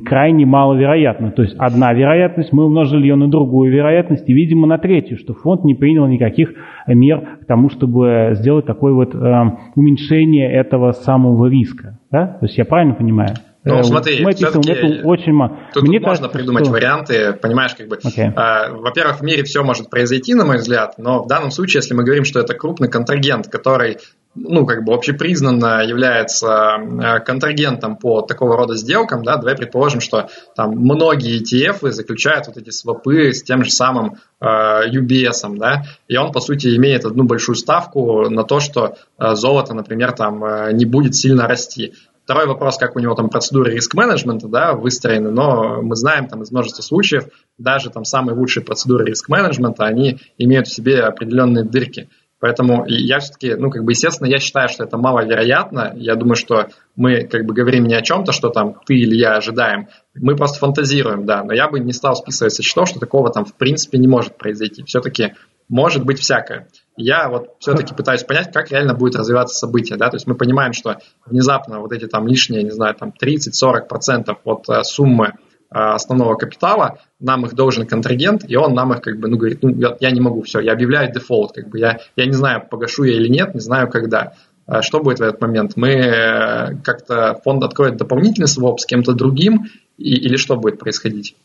крайне 0.05 0.45
маловероятна. 0.45 1.31
То 1.31 1.43
есть 1.43 1.55
одна 1.59 1.93
вероятность, 1.93 2.53
мы 2.53 2.65
умножили 2.67 3.03
ее 3.03 3.15
на 3.15 3.29
другую 3.29 3.73
вероятность 3.73 4.29
и, 4.29 4.33
видимо, 4.33 4.67
на 4.67 4.79
третью, 4.79 5.19
что 5.19 5.35
фонд 5.35 5.65
не 5.65 5.75
принял 5.75 6.07
никаких 6.07 6.53
мер 6.87 7.39
к 7.43 7.47
тому, 7.47 7.71
чтобы 7.71 8.31
сделать 8.33 8.67
такое 8.67 8.93
вот 8.93 9.15
а, 9.15 9.59
уменьшение 9.75 10.51
этого 10.51 10.93
самого 10.93 11.47
риска. 11.47 11.99
Да? 12.11 12.27
То 12.27 12.47
есть 12.47 12.59
я 12.59 12.65
правильно 12.65 12.95
понимаю? 12.95 13.31
Ну, 13.69 13.81
э, 13.81 13.83
смотри, 13.85 14.25
мы 14.25 14.33
все-таки 14.33 14.71
это 14.71 15.07
очень 15.07 15.33
мало. 15.33 15.59
Тут, 15.75 15.83
Мне 15.85 15.99
тут 15.99 16.07
кажется, 16.07 16.23
можно 16.25 16.29
придумать 16.29 16.65
что... 16.65 16.73
варианты, 16.73 17.33
понимаешь, 17.35 17.75
как 17.75 17.89
бы. 17.89 17.97
Okay. 17.97 18.33
Э, 18.35 18.73
во-первых, 18.73 19.21
в 19.21 19.23
мире 19.23 19.45
все 19.45 19.63
может 19.63 19.91
произойти, 19.91 20.35
на 20.35 20.45
мой 20.45 20.57
взгляд, 20.57 20.95
но 20.99 21.23
в 21.23 21.27
данном 21.27 21.51
случае, 21.51 21.81
если 21.81 21.95
мы 21.95 22.05
говорим, 22.05 22.25
что 22.25 22.41
это 22.41 22.55
крупный 22.55 22.89
контрагент, 22.89 23.49
который 23.49 23.99
ну, 24.35 24.67
как 24.67 24.85
бы 24.85 24.95
общепризнанно 24.95 25.83
является 25.85 26.79
э, 26.79 27.21
контрагентом 27.21 27.97
по 27.97 28.23
такого 28.23 28.57
рода 28.57 28.77
сделкам, 28.77 29.23
да, 29.23 29.37
давай 29.37 29.57
предположим, 29.57 30.01
что 30.01 30.29
там 30.55 30.71
многие 30.71 31.41
ETF 31.43 31.91
заключают 31.91 32.47
вот 32.47 32.57
эти 32.57 32.71
свопы 32.71 33.33
с 33.33 33.43
тем 33.43 33.65
же 33.65 33.71
самым 33.71 34.17
э, 34.41 34.47
UBS, 34.47 35.57
да, 35.57 35.85
и 36.07 36.17
он, 36.17 36.33
по 36.33 36.41
сути, 36.41 36.77
имеет 36.77 37.05
одну 37.05 37.25
большую 37.25 37.57
ставку 37.57 38.29
на 38.29 38.45
то, 38.45 38.61
что 38.61 38.97
э, 39.19 39.35
золото, 39.35 39.75
например, 39.75 40.13
там 40.13 40.45
э, 40.45 40.73
не 40.73 40.85
будет 40.85 41.15
сильно 41.15 41.47
расти. 41.47 41.95
Второй 42.29 42.47
вопрос, 42.47 42.77
как 42.77 42.95
у 42.95 42.99
него 42.99 43.15
там 43.15 43.31
процедуры 43.31 43.73
риск-менеджмента 43.73 44.49
да, 44.49 44.75
выстроены, 44.75 45.31
но 45.31 45.81
мы 45.81 45.97
знаем 45.97 46.29
там 46.29 46.43
из 46.43 46.51
множества 46.51 46.83
случаев, 46.83 47.25
даже 47.57 47.89
там 47.89 48.05
самые 48.05 48.37
лучшие 48.37 48.63
процедуры 48.63 49.07
риск-менеджмента, 49.07 49.87
они 49.87 50.19
имеют 50.37 50.67
в 50.67 50.75
себе 50.75 51.01
определенные 51.01 51.65
дырки. 51.65 52.11
Поэтому 52.39 52.85
я 52.87 53.21
все-таки, 53.21 53.55
ну, 53.55 53.71
как 53.71 53.83
бы, 53.83 53.93
естественно, 53.93 54.29
я 54.29 54.41
считаю, 54.41 54.69
что 54.69 54.85
это 54.85 54.99
маловероятно. 54.99 55.95
Я 55.97 56.17
думаю, 56.17 56.37
что 56.37 56.69
мы, 56.97 57.23
как 57.23 57.47
бы, 57.47 57.55
говорим 57.55 57.87
не 57.87 57.95
о 57.95 58.03
чем-то, 58.03 58.33
что 58.33 58.51
там 58.51 58.77
ты 58.85 58.97
или 58.97 59.17
я 59.17 59.37
ожидаем. 59.37 59.89
Мы 60.15 60.37
просто 60.37 60.59
фантазируем, 60.59 61.25
да. 61.25 61.43
Но 61.43 61.55
я 61.55 61.71
бы 61.71 61.81
не 61.81 61.95
стал 61.95 62.15
списывать 62.15 62.53
со 62.53 62.63
счетов, 62.63 62.91
что 62.91 63.01
такого 63.01 63.33
там, 63.33 63.47
в 63.47 63.55
принципе, 63.55 63.97
не 63.97 64.07
может 64.07 64.37
произойти. 64.37 64.83
Все-таки 64.85 65.33
может 65.71 66.05
быть 66.05 66.21
всякое 66.21 66.69
я 66.99 67.29
вот 67.29 67.55
все-таки 67.61 67.95
пытаюсь 67.95 68.25
понять, 68.25 68.53
как 68.53 68.71
реально 68.71 68.95
будет 68.95 69.17
развиваться 69.17 69.57
событие, 69.57 69.97
да, 69.97 70.11
то 70.11 70.17
есть 70.17 70.27
мы 70.27 70.35
понимаем, 70.35 70.73
что 70.73 70.99
внезапно 71.25 71.81
вот 71.81 71.93
эти 71.93 72.07
там 72.07 72.27
лишние, 72.27 72.65
не 72.65 72.71
знаю, 72.71 72.95
там 72.95 73.15
30-40% 73.19 74.37
от 74.45 74.69
э, 74.69 74.83
суммы 74.83 75.27
э, 75.27 75.33
основного 75.71 76.35
капитала, 76.35 76.99
нам 77.21 77.47
их 77.47 77.55
должен 77.55 77.87
контрагент, 77.87 78.45
и 78.47 78.57
он 78.57 78.75
нам 78.75 78.93
их 78.93 79.01
как 79.01 79.19
бы, 79.19 79.29
ну, 79.29 79.37
говорит, 79.37 79.63
ну, 79.63 79.75
я, 80.01 80.11
не 80.11 80.21
могу, 80.21 80.43
все, 80.43 80.61
я 80.61 80.73
объявляю 80.73 81.13
дефолт, 81.13 81.53
как 81.55 81.69
бы, 81.69 81.79
я, 81.79 82.01
я 82.17 82.27
не 82.27 82.33
знаю, 82.33 82.67
погашу 82.69 83.05
я 83.05 83.15
или 83.15 83.29
нет, 83.29 83.55
не 83.55 83.61
знаю, 83.61 83.89
когда. 83.89 84.35
А 84.67 84.83
что 84.83 85.01
будет 85.01 85.19
в 85.19 85.23
этот 85.23 85.41
момент? 85.41 85.77
Мы 85.77 85.89
э, 85.93 86.77
как-то 86.85 87.41
фонд 87.43 87.65
откроет 87.65 87.97
дополнительный 87.97 88.49
своп 88.49 88.81
с 88.81 88.87
кем-то 88.87 89.15
другим, 89.15 89.67
и, 89.97 90.15
или 90.15 90.37
что 90.37 90.57
будет 90.57 90.79
происходить? 90.79 91.37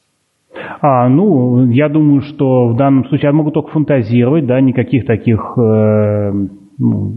А, 0.81 1.09
ну, 1.09 1.69
я 1.71 1.89
думаю, 1.89 2.21
что 2.21 2.67
в 2.67 2.75
данном 2.75 3.05
случае 3.05 3.29
я 3.29 3.33
могу 3.33 3.51
только 3.51 3.71
фантазировать, 3.71 4.45
да, 4.45 4.61
никаких 4.61 5.05
таких 5.05 5.57
э, 5.57 6.31
ну, 6.77 7.13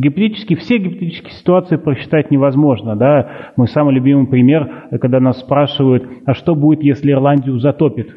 гипотетически, 0.00 0.54
все 0.54 0.78
гипотетические 0.78 1.32
ситуации 1.32 1.76
просчитать 1.76 2.30
невозможно, 2.30 2.96
да. 2.96 3.52
Мой 3.56 3.68
самый 3.68 3.94
любимый 3.94 4.26
пример, 4.26 4.88
когда 5.00 5.20
нас 5.20 5.40
спрашивают, 5.40 6.04
а 6.26 6.34
что 6.34 6.54
будет, 6.54 6.82
если 6.82 7.12
Ирландию 7.12 7.58
затопит 7.58 8.08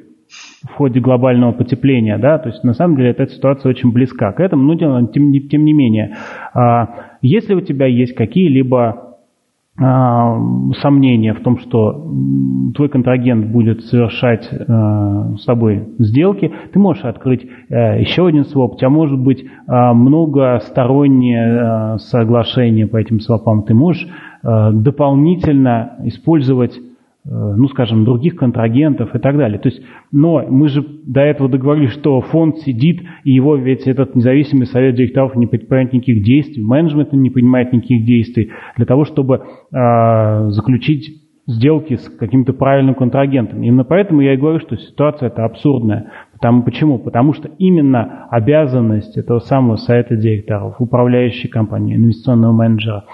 в 0.67 0.73
ходе 0.73 0.99
глобального 0.99 1.51
потепления, 1.51 2.17
да, 2.17 2.39
то 2.39 2.49
есть 2.49 2.63
на 2.63 2.73
самом 2.73 2.97
деле 2.97 3.11
эта 3.11 3.27
ситуация 3.27 3.69
очень 3.69 3.91
близка 3.91 4.31
к 4.31 4.39
этому, 4.39 4.63
но 4.63 5.07
тем, 5.07 5.31
тем 5.49 5.65
не 5.65 5.73
менее, 5.73 6.15
а, 6.53 7.17
если 7.21 7.53
у 7.53 7.61
тебя 7.61 7.85
есть 7.85 8.15
какие-либо 8.15 9.14
сомнения 9.77 11.33
в 11.33 11.41
том, 11.41 11.59
что 11.59 11.91
твой 12.75 12.87
контрагент 12.87 13.47
будет 13.47 13.83
совершать 13.83 14.47
э, 14.49 15.35
с 15.37 15.43
тобой 15.45 15.89
сделки, 15.99 16.49
ты 16.71 16.79
можешь 16.79 17.03
открыть 17.03 17.43
э, 17.43 17.99
еще 17.99 18.25
один 18.25 18.45
своп. 18.45 18.75
У 18.75 18.77
тебя 18.77 18.89
может 18.89 19.19
быть 19.19 19.43
э, 19.43 19.47
многостороннее 19.93 21.97
соглашение 21.97 22.87
по 22.87 22.95
этим 22.97 23.19
свопам. 23.19 23.63
Ты 23.63 23.73
можешь 23.73 24.07
дополнительно 24.43 25.95
использовать 26.03 26.77
Э, 26.77 26.81
ну, 27.27 27.67
скажем, 27.69 28.05
других 28.05 28.35
контрагентов 28.35 29.15
и 29.15 29.19
так 29.19 29.35
далее. 29.35 29.57
То 29.57 29.69
есть, 29.69 29.81
но 30.11 30.45
мы 30.47 30.67
же 30.67 30.85
до 31.05 31.21
этого 31.21 31.49
договорились, 31.49 31.93
что 31.93 32.21
фонд 32.21 32.57
сидит, 32.59 33.01
и 33.23 33.31
его 33.31 33.55
ведь 33.55 33.87
этот 33.87 34.15
независимый 34.15 34.67
совет 34.67 34.95
директоров 34.95 35.35
не 35.35 35.47
предпринимает 35.47 35.93
никаких 35.93 36.23
действий, 36.23 36.63
менеджмент 36.63 37.13
не 37.13 37.31
принимает 37.31 37.73
никаких 37.73 38.05
действий 38.05 38.51
для 38.77 38.85
того, 38.85 39.05
чтобы 39.05 39.43
э, 39.71 40.49
заключить 40.49 41.25
сделки 41.47 41.95
с 41.95 42.09
каким-то 42.09 42.53
правильным 42.53 42.95
контрагентом. 42.95 43.61
Именно 43.61 43.83
поэтому 43.83 44.21
я 44.21 44.33
и 44.33 44.37
говорю, 44.37 44.59
что 44.59 44.77
ситуация 44.77 45.27
это 45.27 45.45
абсурдная. 45.45 46.11
Потому, 46.35 46.63
почему? 46.63 46.99
Потому 46.99 47.33
что 47.33 47.49
именно 47.57 48.27
обязанность 48.29 49.17
этого 49.17 49.39
самого 49.39 49.77
совета 49.77 50.17
директоров, 50.17 50.75
управляющей 50.79 51.49
компании, 51.49 51.95
инвестиционного 51.95 52.51
менеджера, 52.51 53.05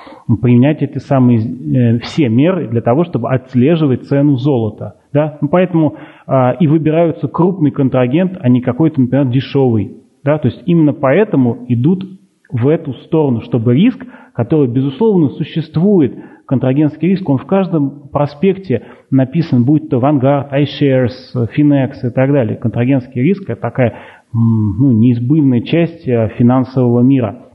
применять 0.41 0.81
эти 0.81 0.97
самые 0.97 1.39
э, 1.39 1.99
все 1.99 2.29
меры 2.29 2.67
для 2.67 2.81
того, 2.81 3.03
чтобы 3.03 3.31
отслеживать 3.31 4.05
цену 4.05 4.37
золота. 4.37 4.95
Да? 5.13 5.37
Ну, 5.39 5.49
поэтому 5.49 5.95
э, 6.25 6.55
и 6.59 6.67
выбираются 6.67 7.27
крупный 7.27 7.69
контрагент, 7.69 8.37
а 8.39 8.49
не 8.49 8.61
какой-то, 8.61 8.99
например, 8.99 9.27
дешевый. 9.27 9.97
Да? 10.23 10.39
То 10.39 10.47
есть 10.47 10.63
именно 10.65 10.93
поэтому 10.93 11.65
идут 11.67 12.03
в 12.51 12.67
эту 12.67 12.93
сторону, 12.93 13.41
чтобы 13.41 13.75
риск, 13.75 14.03
который, 14.33 14.67
безусловно, 14.67 15.29
существует, 15.29 16.15
контрагентский 16.51 17.07
риск, 17.07 17.29
он 17.29 17.37
в 17.37 17.45
каждом 17.45 18.09
проспекте 18.09 18.85
написан, 19.09 19.63
будь 19.63 19.89
то 19.89 19.99
Vanguard, 19.99 20.51
iShares, 20.51 21.33
Finex 21.33 22.05
и 22.05 22.09
так 22.09 22.29
далее. 22.33 22.57
Контрагентский 22.57 23.21
риск– 23.21 23.43
это 23.47 23.61
такая 23.61 23.97
ну, 24.33 24.91
неизбывная 24.91 25.61
часть 25.61 26.05
э, 26.05 26.29
финансового 26.37 26.99
мира. 26.99 27.53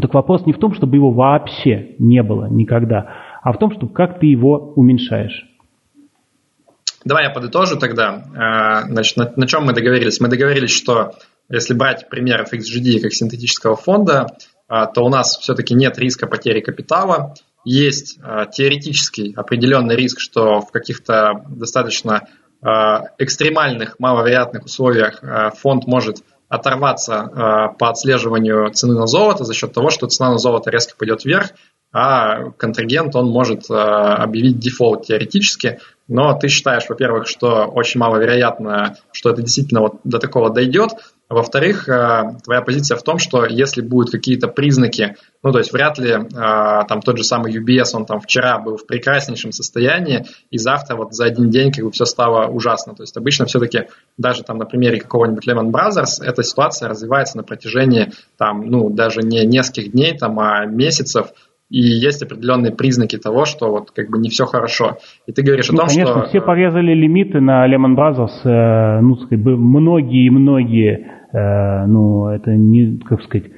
Так 0.00 0.14
вопрос 0.14 0.46
не 0.46 0.52
в 0.52 0.58
том, 0.58 0.74
чтобы 0.74 0.94
его 0.94 1.10
вообще 1.10 1.96
не 1.98 2.22
было 2.22 2.46
никогда, 2.48 3.12
а 3.42 3.52
в 3.52 3.58
том, 3.58 3.72
что 3.72 3.88
как 3.88 4.20
ты 4.20 4.26
его 4.26 4.74
уменьшаешь. 4.76 5.44
Давай 7.04 7.24
я 7.24 7.30
подытожу 7.30 7.80
тогда. 7.80 8.84
Значит, 8.86 9.16
на, 9.16 9.32
на 9.34 9.46
чем 9.48 9.64
мы 9.64 9.72
договорились? 9.72 10.20
Мы 10.20 10.28
договорились, 10.28 10.70
что 10.70 11.14
если 11.48 11.74
брать 11.74 12.08
пример 12.08 12.42
FXGD 12.42 13.00
как 13.00 13.12
синтетического 13.12 13.74
фонда, 13.74 14.26
то 14.68 15.04
у 15.04 15.08
нас 15.08 15.36
все-таки 15.38 15.74
нет 15.74 15.98
риска 15.98 16.28
потери 16.28 16.60
капитала. 16.60 17.34
Есть 17.64 18.18
теоретический 18.52 19.34
определенный 19.36 19.96
риск, 19.96 20.20
что 20.20 20.60
в 20.60 20.70
каких-то 20.70 21.44
достаточно 21.48 22.28
экстремальных, 23.18 23.98
маловероятных 23.98 24.64
условиях 24.64 25.22
фонд 25.58 25.86
может 25.86 26.18
оторваться 26.48 27.74
по 27.78 27.90
отслеживанию 27.90 28.70
цены 28.72 28.94
на 28.94 29.06
золото 29.06 29.44
за 29.44 29.54
счет 29.54 29.72
того, 29.72 29.90
что 29.90 30.08
цена 30.08 30.32
на 30.32 30.38
золото 30.38 30.70
резко 30.70 30.96
пойдет 30.96 31.24
вверх, 31.24 31.50
а 31.92 32.50
контрагент 32.50 33.16
он 33.16 33.30
может 33.30 33.70
объявить 33.70 34.58
дефолт 34.58 35.06
теоретически, 35.06 35.80
но 36.06 36.38
ты 36.38 36.48
считаешь, 36.48 36.84
во-первых, 36.88 37.28
что 37.28 37.66
очень 37.66 38.00
маловероятно, 38.00 38.96
что 39.12 39.30
это 39.30 39.42
действительно 39.42 39.80
вот 39.80 40.00
до 40.04 40.18
такого 40.18 40.50
дойдет, 40.50 40.90
во-вторых, 41.30 41.88
э, 41.88 42.38
твоя 42.42 42.60
позиция 42.60 42.96
в 42.96 43.04
том, 43.04 43.18
что 43.18 43.46
если 43.46 43.82
будут 43.82 44.10
какие-то 44.10 44.48
признаки, 44.48 45.14
ну, 45.44 45.52
то 45.52 45.58
есть 45.58 45.72
вряд 45.72 45.96
ли 45.96 46.10
э, 46.10 46.18
там 46.32 47.00
тот 47.02 47.18
же 47.18 47.22
самый 47.22 47.56
UBS, 47.56 47.90
он 47.94 48.04
там 48.04 48.20
вчера 48.20 48.58
был 48.58 48.76
в 48.76 48.84
прекраснейшем 48.84 49.52
состоянии, 49.52 50.26
и 50.50 50.58
завтра 50.58 50.96
вот 50.96 51.14
за 51.14 51.26
один 51.26 51.48
день 51.48 51.70
как 51.70 51.84
бы 51.84 51.92
все 51.92 52.04
стало 52.04 52.48
ужасно. 52.48 52.96
То 52.96 53.04
есть 53.04 53.16
обычно 53.16 53.46
все-таки 53.46 53.84
даже 54.18 54.42
там 54.42 54.58
на 54.58 54.64
примере 54.64 55.00
какого-нибудь 55.00 55.46
Lehman 55.46 55.70
Brothers 55.70 56.20
эта 56.20 56.42
ситуация 56.42 56.88
развивается 56.88 57.36
на 57.36 57.44
протяжении 57.44 58.10
там, 58.36 58.66
ну, 58.66 58.90
даже 58.90 59.20
не 59.22 59.46
нескольких 59.46 59.92
дней, 59.92 60.18
там, 60.18 60.40
а 60.40 60.66
месяцев, 60.66 61.28
и 61.70 61.78
есть 61.78 62.24
определенные 62.24 62.72
признаки 62.72 63.16
того, 63.16 63.44
что 63.44 63.70
вот 63.70 63.92
как 63.92 64.10
бы 64.10 64.18
не 64.18 64.30
все 64.30 64.46
хорошо. 64.46 64.98
И 65.28 65.32
ты 65.32 65.42
говоришь 65.42 65.68
ну, 65.70 65.76
о 65.76 65.78
том, 65.82 65.88
конечно, 65.90 66.22
что... 66.22 66.28
все 66.30 66.40
порезали 66.40 66.92
лимиты 66.92 67.40
на 67.40 67.72
Lehman 67.72 67.94
Brothers, 67.94 68.40
э, 68.42 69.00
ну, 69.00 69.14
как 69.14 69.38
бы 69.38 69.56
многие-многие 69.56 71.19
Э, 71.19 71.19
ну, 71.32 72.28
это 72.28 72.50
не, 72.52 72.98
как 72.98 73.22
сказать, 73.22 73.50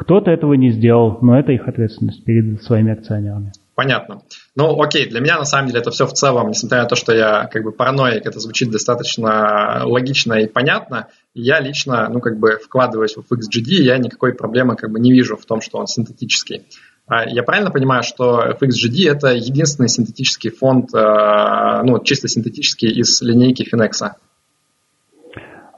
кто-то 0.00 0.30
этого 0.30 0.54
не 0.54 0.70
сделал, 0.70 1.18
но 1.20 1.38
это 1.38 1.52
их 1.52 1.68
ответственность 1.68 2.24
перед 2.24 2.62
своими 2.62 2.92
акционерами. 2.92 3.52
Понятно. 3.74 4.22
Ну, 4.56 4.80
окей, 4.82 5.08
для 5.08 5.20
меня 5.20 5.38
на 5.38 5.44
самом 5.44 5.68
деле 5.68 5.80
это 5.80 5.90
все 5.90 6.06
в 6.06 6.12
целом, 6.12 6.50
несмотря 6.50 6.82
на 6.82 6.88
то, 6.88 6.96
что 6.96 7.14
я 7.14 7.48
как 7.50 7.64
бы 7.64 7.72
параноик, 7.72 8.26
это 8.26 8.38
звучит 8.40 8.70
достаточно 8.70 9.82
логично 9.84 10.34
и 10.34 10.48
понятно, 10.48 11.08
я 11.34 11.60
лично, 11.60 12.08
ну, 12.10 12.20
как 12.20 12.38
бы 12.38 12.58
вкладываюсь 12.62 13.16
в 13.16 13.32
XGD, 13.32 13.82
я 13.82 13.96
никакой 13.98 14.34
проблемы 14.34 14.76
как 14.76 14.90
бы 14.90 15.00
не 15.00 15.12
вижу 15.12 15.36
в 15.36 15.46
том, 15.46 15.60
что 15.60 15.78
он 15.78 15.86
синтетический. 15.86 16.66
А 17.06 17.28
я 17.28 17.42
правильно 17.42 17.70
понимаю, 17.70 18.02
что 18.02 18.44
FXGD 18.50 19.10
это 19.10 19.28
единственный 19.28 19.88
синтетический 19.88 20.50
фонд, 20.50 20.94
э, 20.94 21.82
ну, 21.82 22.02
чисто 22.04 22.28
синтетический 22.28 22.90
из 22.90 23.20
линейки 23.22 23.66
Finex? 23.70 24.12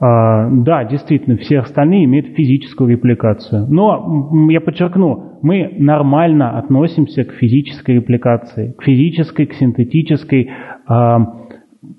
А, 0.04 0.50
да, 0.50 0.82
действительно, 0.82 1.36
все 1.36 1.60
остальные 1.60 2.06
имеют 2.06 2.34
физическую 2.34 2.90
репликацию. 2.90 3.68
Но, 3.70 4.48
я 4.50 4.60
подчеркну, 4.60 5.38
мы 5.42 5.76
нормально 5.78 6.58
относимся 6.58 7.22
к 7.22 7.30
физической 7.34 7.92
репликации, 7.96 8.72
к 8.72 8.82
физической, 8.82 9.46
к 9.46 9.54
синтетической. 9.54 10.50
А, 10.88 11.20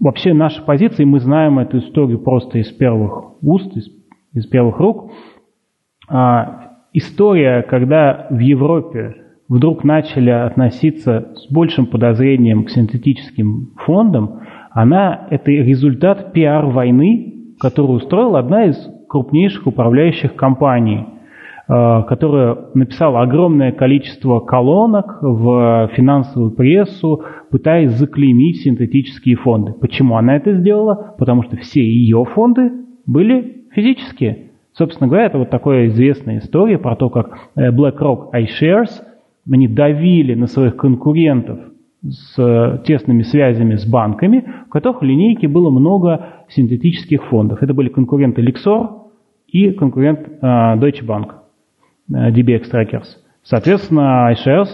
вообще 0.02 0.34
наша 0.34 0.62
позиция, 0.64 1.06
мы 1.06 1.22
знаем 1.22 1.60
эту 1.60 1.78
историю 1.78 2.20
просто 2.20 2.58
из 2.58 2.74
первых 2.74 3.42
уст, 3.42 3.74
из, 3.78 3.88
из 4.34 4.48
первых 4.48 4.80
рук. 4.80 5.12
А, 6.10 6.72
история, 6.92 7.62
когда 7.62 8.28
в 8.30 8.40
Европе 8.40 9.16
вдруг 9.48 9.86
начали 9.86 10.30
относиться 10.30 11.32
с 11.36 11.50
большим 11.50 11.86
подозрением 11.86 12.66
к 12.66 12.70
синтетическим 12.70 13.76
фондам, 13.78 14.42
она 14.72 15.26
это 15.30 15.52
результат 15.52 16.34
пиар-войны 16.34 17.33
которую 17.64 18.00
устроила 18.00 18.40
одна 18.40 18.66
из 18.66 18.90
крупнейших 19.08 19.66
управляющих 19.68 20.36
компаний, 20.36 21.06
э, 21.70 22.04
которая 22.10 22.58
написала 22.74 23.22
огромное 23.22 23.72
количество 23.72 24.42
колонок 24.42 25.20
в 25.22 25.90
финансовую 25.96 26.52
прессу, 26.52 27.24
пытаясь 27.50 27.92
заклеймить 27.92 28.64
синтетические 28.64 29.38
фонды. 29.38 29.72
Почему 29.80 30.18
она 30.18 30.36
это 30.36 30.54
сделала? 30.56 31.16
Потому 31.18 31.44
что 31.44 31.56
все 31.56 31.82
ее 31.82 32.26
фонды 32.26 32.70
были 33.06 33.64
физические. 33.72 34.50
Собственно 34.74 35.08
говоря, 35.08 35.28
это 35.28 35.38
вот 35.38 35.50
такая 35.50 35.88
известная 35.88 36.40
история 36.40 36.78
про 36.78 36.98
то, 36.98 37.10
как 37.10 37.38
э, 37.56 37.72
BlackRock 37.72 38.34
iShares, 38.34 38.92
они 39.50 39.70
давили 39.70 40.34
на 40.34 40.48
своих 40.48 40.76
конкурентов 40.76 41.60
с 42.04 42.82
тесными 42.86 43.22
связями 43.24 43.76
с 43.76 43.86
банками, 43.86 44.46
в 44.68 44.70
которых 44.70 45.02
в 45.02 45.06
линейке 45.06 45.48
было 45.48 45.70
много 45.70 46.46
синтетических 46.50 47.24
фондов. 47.26 47.64
Это 47.64 47.74
были 47.74 47.90
конкуренты 47.90 48.42
Lixor 48.42 49.04
и 49.48 49.72
конкурент 49.72 50.20
э, 50.20 50.46
Deutsche 50.46 51.06
Bank, 51.06 51.32
э, 52.12 52.32
DBX 52.32 52.64
Trackers. 52.72 53.06
Соответственно, 53.44 54.32
iShares, 54.34 54.68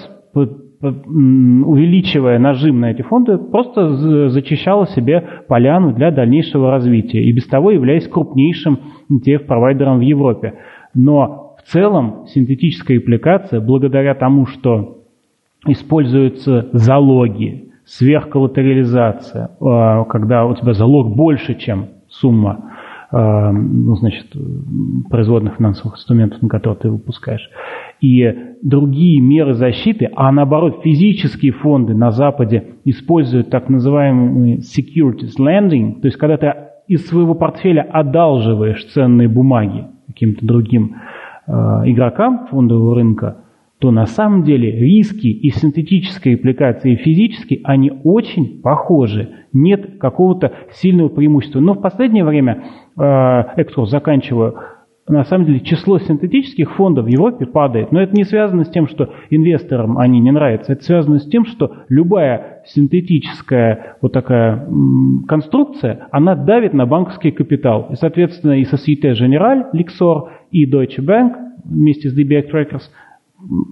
увеличивая 0.82 2.40
нажим 2.40 2.80
на 2.80 2.92
эти 2.92 3.02
фонды, 3.02 3.38
просто 3.38 4.30
зачищала 4.30 4.88
себе 4.88 5.44
поляну 5.48 5.94
для 5.94 6.10
дальнейшего 6.12 6.72
развития 6.72 7.22
и 7.22 7.32
без 7.34 7.46
того 7.48 7.72
являясь 7.72 8.08
крупнейшим 8.08 8.80
ETF-провайдером 9.12 9.98
в 9.98 10.02
Европе. 10.02 10.54
Но 10.94 11.56
в 11.58 11.64
целом 11.70 12.26
синтетическая 12.28 12.98
репликация, 12.98 13.60
благодаря 13.60 14.16
тому, 14.16 14.46
что 14.46 14.99
используются 15.68 16.70
залоги, 16.74 17.72
сверхколлатерализация, 17.86 19.50
э, 19.60 20.06
когда 20.10 20.46
у 20.46 20.56
тебя 20.56 20.74
залог 20.74 21.16
больше, 21.16 21.56
чем 21.56 21.88
сумма 22.08 22.72
э, 23.12 23.52
ну, 23.52 23.96
значит, 23.96 24.28
производных 25.10 25.56
финансовых 25.56 25.96
инструментов, 25.96 26.42
на 26.42 26.50
которые 26.50 26.80
ты 26.80 26.92
выпускаешь. 26.92 27.50
И 28.00 28.32
другие 28.62 29.20
меры 29.22 29.54
защиты, 29.54 30.10
а 30.16 30.32
наоборот 30.32 30.82
физические 30.84 31.52
фонды 31.52 31.96
на 31.96 32.12
Западе 32.12 32.76
используют 32.86 33.50
так 33.50 33.70
называемый 33.70 34.60
securities 34.60 35.40
lending, 35.40 36.00
то 36.00 36.08
есть 36.08 36.18
когда 36.18 36.38
ты 36.38 36.54
из 36.88 37.08
своего 37.08 37.36
портфеля 37.36 37.82
одалживаешь 37.82 38.84
ценные 38.86 39.28
бумаги 39.28 39.88
каким-то 40.08 40.46
другим 40.46 40.96
э, 41.48 41.52
игрокам 41.86 42.48
фондового 42.48 42.96
рынка– 42.96 43.38
то 43.80 43.92
на 43.92 44.06
самом 44.06 44.44
деле 44.44 44.72
риски 44.72 45.28
и 45.28 45.50
синтетической 45.52 46.36
аппликации, 46.36 46.94
и 46.94 46.96
физической, 46.98 47.62
они 47.64 47.92
очень 48.04 48.62
похожи. 48.62 49.30
Нет 49.54 49.98
какого-то 50.00 50.52
сильного 50.74 51.08
преимущества. 51.08 51.62
Но 51.62 51.74
в 51.74 51.82
последнее 51.82 52.26
время, 52.26 52.66
э, 52.98 53.44
заканчиваю, 53.86 54.56
на 55.08 55.24
самом 55.24 55.46
деле 55.46 55.62
число 55.62 55.98
синтетических 55.98 56.76
фондов 56.76 57.06
в 57.06 57.08
Европе 57.08 57.46
падает. 57.48 57.92
Но 57.92 58.02
это 58.02 58.16
не 58.16 58.26
связано 58.26 58.66
с 58.66 58.70
тем, 58.70 58.88
что 58.88 59.12
инвесторам 59.30 59.98
они 59.98 60.20
не 60.20 60.32
нравятся. 60.32 60.74
Это 60.74 60.84
связано 60.84 61.18
с 61.18 61.26
тем, 61.26 61.46
что 61.46 61.78
любая 61.88 62.62
синтетическая 62.66 63.98
вот 64.02 64.12
такая 64.12 64.68
конструкция, 65.28 66.10
она 66.12 66.36
давит 66.36 66.74
на 66.74 66.86
банковский 66.86 67.32
капитал. 67.32 67.88
И, 67.92 67.96
соответственно, 67.96 68.60
и 68.60 68.66
Societe 68.66 69.14
Generale, 69.14 69.72
Lixor, 69.74 70.28
и 70.52 70.70
Deutsche 70.70 71.00
Bank 71.00 71.32
вместе 71.64 72.10
с 72.10 72.18
DBX 72.18 72.52
Trackers– 72.52 72.84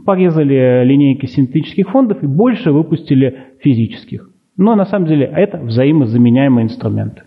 порезали 0.06 0.86
линейки 0.86 1.25
синтетических 1.25 1.89
фондов 1.89 2.23
и 2.23 2.27
больше 2.27 2.71
выпустили 2.71 3.56
физических. 3.62 4.30
Но 4.56 4.75
на 4.75 4.86
самом 4.86 5.08
деле 5.08 5.25
это 5.25 5.58
взаимозаменяемый 5.60 6.63
инструмент. 6.63 7.23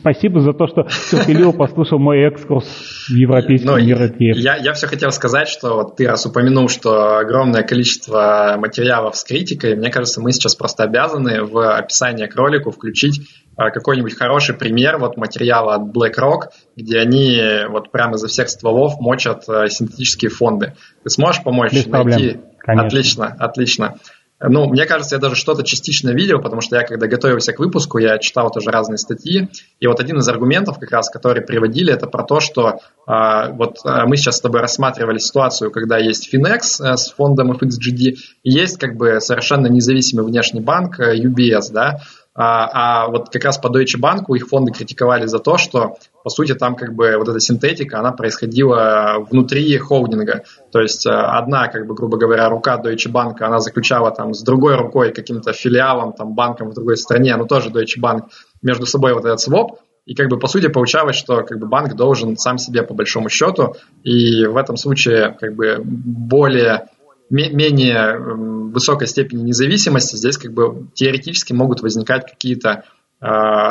Спасибо 0.00 0.40
за 0.40 0.52
то, 0.52 0.66
что 0.66 0.86
терпеливо 1.10 1.52
послушал 1.52 1.98
мой 1.98 2.20
экскурс 2.26 2.66
в 3.08 3.14
европейский 3.14 3.66
Но 3.66 3.78
мир. 3.78 4.36
Я, 4.36 4.56
я 4.56 4.72
все 4.72 4.86
хотел 4.86 5.10
сказать, 5.12 5.48
что 5.48 5.76
вот 5.76 5.96
ты 5.96 6.06
раз 6.06 6.26
упомянул, 6.26 6.68
что 6.68 7.18
огромное 7.18 7.62
количество 7.62 8.56
материалов 8.58 9.16
с 9.16 9.24
критикой, 9.24 9.76
мне 9.76 9.90
кажется, 9.90 10.20
мы 10.20 10.32
сейчас 10.32 10.56
просто 10.56 10.84
обязаны 10.84 11.44
в 11.44 11.76
описание 11.76 12.26
к 12.28 12.36
ролику 12.36 12.70
включить 12.70 13.20
какой-нибудь 13.68 14.16
хороший 14.16 14.54
пример 14.54 14.96
вот 14.96 15.18
материала 15.18 15.74
от 15.74 15.82
BlackRock, 15.94 16.48
где 16.76 16.98
они 16.98 17.38
вот 17.68 17.92
прямо 17.92 18.14
изо 18.14 18.28
всех 18.28 18.48
стволов 18.48 18.98
мочат 18.98 19.44
а, 19.48 19.68
синтетические 19.68 20.30
фонды. 20.30 20.74
Ты 21.04 21.10
сможешь 21.10 21.42
помочь 21.42 21.72
Без 21.72 21.86
найти? 21.86 22.40
Конечно. 22.58 22.86
Отлично, 22.86 23.36
отлично. 23.38 23.94
Ну, 24.42 24.68
мне 24.68 24.86
кажется, 24.86 25.16
я 25.16 25.20
даже 25.20 25.34
что-то 25.34 25.62
частично 25.64 26.10
видел, 26.10 26.40
потому 26.40 26.62
что 26.62 26.76
я, 26.76 26.82
когда 26.82 27.06
готовился 27.06 27.52
к 27.52 27.58
выпуску, 27.58 27.98
я 27.98 28.18
читал 28.18 28.50
тоже 28.50 28.70
разные 28.70 28.96
статьи. 28.96 29.50
И 29.80 29.86
вот 29.86 30.00
один 30.00 30.18
из 30.18 30.28
аргументов, 30.28 30.78
как 30.78 30.90
раз, 30.92 31.10
которые 31.10 31.44
приводили, 31.44 31.92
это 31.92 32.06
про 32.06 32.22
то, 32.22 32.40
что 32.40 32.78
э, 33.06 33.52
вот 33.52 33.80
э, 33.84 34.06
мы 34.06 34.16
сейчас 34.16 34.38
с 34.38 34.40
тобой 34.40 34.62
рассматривали 34.62 35.18
ситуацию, 35.18 35.70
когда 35.70 35.98
есть 35.98 36.34
Finex 36.34 36.82
э, 36.82 36.96
с 36.96 37.10
фондом 37.10 37.52
FXGD, 37.52 38.16
и 38.42 38.50
есть 38.50 38.78
как 38.78 38.96
бы 38.96 39.20
совершенно 39.20 39.66
независимый 39.66 40.24
внешний 40.24 40.60
банк 40.60 40.98
э, 41.00 41.18
UBS, 41.18 41.70
да, 41.70 42.00
а, 42.42 43.02
а 43.04 43.08
вот 43.08 43.28
как 43.28 43.44
раз 43.44 43.58
по 43.58 43.68
Deutsche 43.68 44.00
Bank 44.00 44.24
их 44.34 44.48
фонды 44.48 44.72
критиковали 44.72 45.26
за 45.26 45.40
то, 45.40 45.58
что, 45.58 45.96
по 46.24 46.30
сути, 46.30 46.54
там 46.54 46.74
как 46.74 46.94
бы 46.94 47.18
вот 47.18 47.28
эта 47.28 47.38
синтетика, 47.38 47.98
она 47.98 48.12
происходила 48.12 49.18
внутри 49.30 49.76
холдинга. 49.76 50.44
То 50.72 50.80
есть 50.80 51.04
э, 51.04 51.10
одна, 51.10 51.68
как 51.68 51.86
бы, 51.86 51.94
грубо 51.94 52.16
говоря, 52.16 52.48
рука 52.48 52.80
Deutsche 52.82 53.12
Bank, 53.12 53.42
она 53.42 53.60
заключала 53.60 54.10
там 54.10 54.32
с 54.32 54.42
другой 54.42 54.76
рукой 54.76 55.12
каким-то 55.12 55.52
филиалом, 55.52 56.14
там, 56.14 56.34
банком 56.34 56.70
в 56.70 56.74
другой 56.74 56.96
стране, 56.96 57.36
но 57.36 57.44
тоже 57.44 57.68
Deutsche 57.68 58.00
Bank, 58.02 58.22
между 58.62 58.86
собой 58.86 59.12
вот 59.12 59.26
этот 59.26 59.40
своп, 59.40 59.78
и 60.06 60.14
как 60.14 60.30
бы 60.30 60.38
по 60.38 60.46
сути 60.46 60.68
получалось, 60.68 61.16
что 61.16 61.42
как 61.42 61.58
бы 61.58 61.66
банк 61.66 61.94
должен 61.94 62.38
сам 62.38 62.56
себе 62.56 62.82
по 62.84 62.94
большому 62.94 63.28
счету, 63.28 63.74
и 64.02 64.46
в 64.46 64.56
этом 64.56 64.78
случае 64.78 65.36
как 65.38 65.54
бы 65.54 65.82
более 65.84 66.86
менее 67.30 68.18
высокой 68.18 69.06
степени 69.06 69.42
независимости, 69.42 70.16
здесь 70.16 70.36
как 70.36 70.52
бы 70.52 70.88
теоретически 70.94 71.52
могут 71.52 71.80
возникать 71.80 72.28
какие-то 72.28 72.84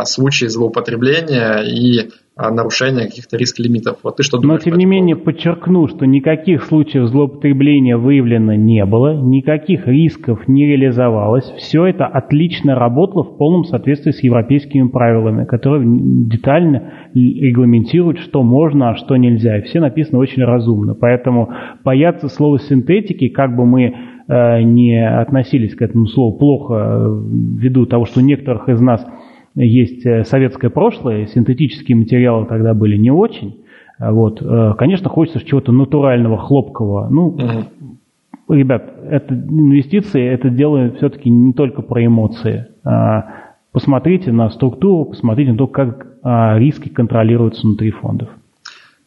случаи 0.06 0.46
злоупотребления 0.46 1.64
и 1.64 2.10
а, 2.42 2.52
нарушения 2.52 3.08
каких-то 3.08 3.36
риск-лимитов. 3.36 3.98
Вот 4.02 4.16
ты 4.16 4.24
что 4.24 4.38
думаешь? 4.38 4.62
Но 4.64 4.72
тем 4.72 4.78
не 4.78 4.86
менее 4.86 5.18
подчеркну, 5.18 5.90
что 5.90 6.06
никаких 6.06 6.64
случаев 6.64 7.10
злоупотребления 7.10 7.98
выявлено 7.98 8.54
не 8.54 8.86
было, 8.86 9.14
никаких 9.14 9.86
рисков 9.86 10.48
не 10.48 10.66
реализовалось. 10.66 11.44
Все 11.58 11.86
это 11.88 12.06
отлично 12.06 12.76
работало 12.76 13.24
в 13.24 13.38
полном 13.38 13.66
соответствии 13.66 14.12
с 14.12 14.24
европейскими 14.24 14.88
правилами, 14.88 15.44
которые 15.44 15.84
детально 15.84 17.10
регламентируют, 17.14 18.20
что 18.20 18.42
можно, 18.42 18.92
а 18.92 18.96
что 18.96 19.18
нельзя. 19.18 19.58
И 19.58 19.64
все 19.64 19.82
написано 19.82 20.20
очень 20.20 20.44
разумно. 20.46 20.96
Поэтому 20.96 21.50
бояться 21.84 22.30
слова 22.30 22.58
синтетики, 22.58 23.28
как 23.28 23.54
бы 23.54 23.66
мы 23.66 23.94
э, 24.30 24.62
не 24.62 25.06
относились 25.06 25.76
к 25.76 25.82
этому 25.82 26.08
слову 26.08 26.38
плохо, 26.38 26.74
э, 26.74 27.22
ввиду 27.58 27.86
того, 27.86 28.06
что 28.06 28.22
у 28.22 28.24
некоторых 28.24 28.70
из 28.70 28.80
нас– 28.80 29.06
есть 29.64 30.06
э, 30.06 30.24
советское 30.24 30.70
прошлое, 30.70 31.28
синтетические 31.28 31.98
материалы 31.98 32.46
тогда 32.46 32.74
были 32.74 32.98
не 32.98 33.12
очень. 33.12 33.64
Вот. 34.00 34.42
Э, 34.42 34.74
конечно, 34.78 35.10
хочется 35.10 35.44
чего-то 35.46 35.72
натурального, 35.72 36.38
хлопкового. 36.38 37.10
Ну, 37.10 37.28
угу. 37.28 38.54
ребят, 38.54 38.94
это 39.10 39.34
инвестиции, 39.34 40.26
это 40.26 40.50
дело 40.50 40.92
все-таки 40.98 41.30
не 41.30 41.54
только 41.54 41.82
про 41.82 42.06
эмоции. 42.06 42.68
А, 42.86 43.26
посмотрите 43.72 44.32
на 44.32 44.50
структуру, 44.50 45.06
посмотрите 45.06 45.52
на 45.52 45.58
то, 45.58 45.68
как 45.68 46.08
а, 46.24 46.58
риски 46.58 46.90
контролируются 46.90 47.68
внутри 47.68 47.92
фондов. 47.92 48.30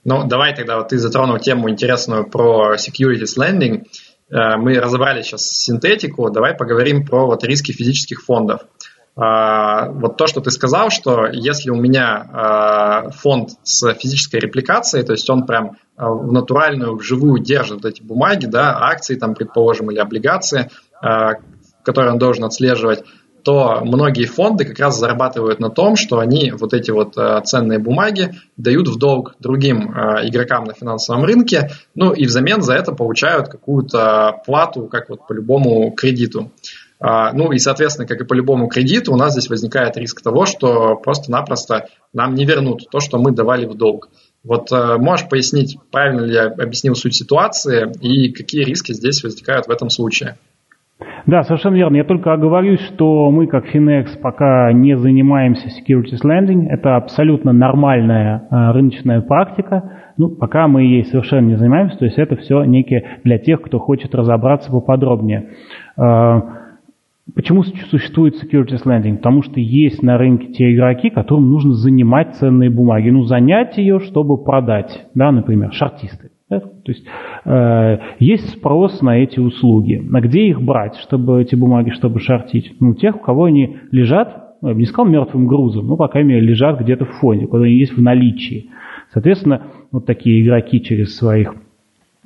Ну, 0.05 0.27
давай 0.27 0.55
тогда 0.55 0.79
вот 0.79 0.89
ты 0.89 0.99
затронул 0.99 1.39
тему 1.39 1.71
интересную 1.71 2.29
про 2.29 2.75
securities 2.75 3.39
lending. 3.39 3.85
Э, 4.31 4.57
мы 4.57 4.75
разобрали 4.81 5.23
сейчас 5.23 5.43
синтетику, 5.43 6.31
давай 6.31 6.55
поговорим 6.55 7.07
про 7.07 7.27
вот 7.27 7.45
риски 7.45 7.73
физических 7.73 8.23
фондов. 8.23 8.63
А, 9.15 9.91
вот 9.91 10.17
то, 10.17 10.27
что 10.27 10.41
ты 10.41 10.51
сказал, 10.51 10.89
что 10.91 11.27
если 11.27 11.71
у 11.71 11.77
меня 11.77 12.29
а, 12.33 13.11
фонд 13.11 13.51
с 13.63 13.93
физической 13.95 14.37
репликацией, 14.37 15.05
то 15.05 15.13
есть 15.13 15.29
он 15.29 15.45
прям 15.45 15.73
а, 15.97 16.11
в 16.11 16.33
натуральную, 16.33 16.97
в 16.97 17.03
живую 17.03 17.43
держит 17.43 17.83
вот 17.83 17.85
эти 17.85 18.03
бумаги, 18.03 18.47
да, 18.47 18.79
акции, 18.81 19.17
там, 19.17 19.35
предположим, 19.35 19.91
или 19.91 19.99
облигации, 19.99 20.71
которые 21.85 22.13
он 22.13 22.19
должен 22.19 22.45
отслеживать, 22.45 23.03
то 23.43 23.81
многие 23.83 24.27
фонды 24.27 24.65
как 24.65 24.79
раз 24.79 24.99
зарабатывают 25.01 25.59
на 25.59 25.69
том, 25.69 25.97
что 25.97 26.21
они 26.21 26.53
вот 26.53 26.73
эти 26.73 26.93
вот 26.93 27.17
ценные 27.45 27.81
бумаги 27.81 28.37
дают 28.57 28.87
в 28.87 28.99
долг 28.99 29.35
другим 29.41 29.91
игрокам 29.91 30.63
на 30.63 30.75
финансовом 30.75 31.25
рынке, 31.25 31.71
ну 31.97 32.13
и 32.13 32.27
взамен 32.27 32.63
за 32.63 32.75
это 32.75 32.93
получают 32.93 33.49
какую-то 33.49 34.43
плату, 34.47 34.87
как 34.87 35.09
вот 35.09 35.27
по 35.27 35.33
любому 35.33 35.91
кредиту. 35.91 36.53
Ну 37.03 37.51
и, 37.51 37.59
соответственно, 37.59 38.07
как 38.07 38.21
и 38.21 38.25
по 38.25 38.35
любому 38.35 38.69
кредиту, 38.69 39.13
у 39.13 39.17
нас 39.17 39.33
здесь 39.33 39.51
возникает 39.51 39.97
риск 39.97 40.23
того, 40.23 40.47
что 40.47 40.97
просто-напросто 40.97 41.87
нам 42.13 42.35
не 42.35 42.45
вернут 42.45 42.89
то, 42.91 43.01
что 43.01 43.19
мы 43.19 43.33
давали 43.33 43.67
в 43.67 43.75
долг. 43.75 44.09
Вот 44.45 44.73
э, 44.73 44.97
можешь 44.99 45.29
пояснить, 45.29 45.79
правильно 45.93 46.23
ли 46.23 46.35
я 46.35 46.47
объяснил 46.47 46.95
суть 46.95 47.15
ситуации 47.15 47.93
и 48.01 48.33
какие 48.33 48.65
риски 48.65 48.93
здесь 48.93 49.23
возникают 49.23 49.67
в 49.67 49.71
этом 49.71 49.89
случае? 49.89 50.37
Да, 51.27 51.45
совершенно 51.45 51.77
верно. 51.77 51.97
Я 51.97 52.05
только 52.05 52.33
оговорюсь, 52.33 52.81
что 52.81 53.31
мы, 53.31 53.47
как 53.47 53.73
Finex, 53.73 54.19
пока 54.21 54.73
не 54.73 54.97
занимаемся 54.97 55.69
securities 55.69 56.23
lending. 56.25 56.67
Это 56.69 56.97
абсолютно 56.97 57.53
нормальная 57.53 58.49
э, 58.51 58.73
рыночная 58.73 59.21
практика. 59.21 60.01
Ну, 60.17 60.29
пока 60.29 60.67
мы 60.67 60.83
ей 60.83 61.05
совершенно 61.05 61.47
не 61.47 61.57
занимаемся, 61.57 61.97
то 61.99 62.05
есть 62.05 62.19
это 62.19 62.37
все 62.37 62.65
некие 62.65 63.21
для 63.25 63.39
тех, 63.39 63.63
кто 63.63 63.79
хочет 63.79 64.15
разобраться 64.15 64.71
поподробнее. 64.71 65.51
Э, 65.97 66.41
Почему 67.35 67.63
существует 67.63 68.35
securities 68.35 68.85
lending? 68.85 69.17
Потому 69.19 69.43
что 69.43 69.61
есть 69.61 70.03
на 70.03 70.19
рынке 70.19 70.53
те 70.53 70.75
игроки, 70.75 71.09
которым 71.09 71.51
нужно 71.51 71.73
занимать 71.73 72.35
ценные 72.35 72.69
бумаги. 72.69 73.11
Ну, 73.11 73.23
занять 73.25 73.79
ее, 73.79 74.01
чтобы 74.01 74.43
продать, 74.43 75.07
да, 75.15 75.31
например, 75.31 75.73
шартисты. 75.73 76.31
Да? 76.51 76.61
То 76.61 76.93
есть 76.93 77.07
э, 77.45 77.99
есть 78.19 78.51
спрос 78.51 79.01
на 79.03 79.19
эти 79.19 79.39
услуги. 79.39 80.03
А 80.13 80.21
где 80.21 80.49
их 80.49 80.61
брать, 80.61 80.97
чтобы 80.97 81.41
эти 81.41 81.55
бумаги, 81.55 81.91
чтобы 81.91 82.19
шортить? 82.19 82.75
Ну, 82.81 82.95
тех, 82.95 83.17
у 83.17 83.21
кого 83.21 83.45
они 83.45 83.79
лежат, 83.93 84.57
ну, 84.61 84.69
я 84.69 84.75
бы 84.75 84.81
не 84.81 84.87
сказал 84.87 85.11
мертвым 85.11 85.47
грузом, 85.47 85.87
но, 85.87 85.97
по 85.97 86.09
крайней 86.09 86.31
мере, 86.31 86.47
лежат 86.47 86.81
где-то 86.81 87.05
в 87.05 87.13
фонде, 87.21 87.47
когда 87.47 87.67
они 87.67 87.77
есть 87.77 87.97
в 87.97 88.03
наличии. 88.03 88.71
Соответственно, 89.13 89.63
вот 89.93 90.07
такие 90.07 90.43
игроки 90.43 90.83
через 90.83 91.17
своих 91.17 91.55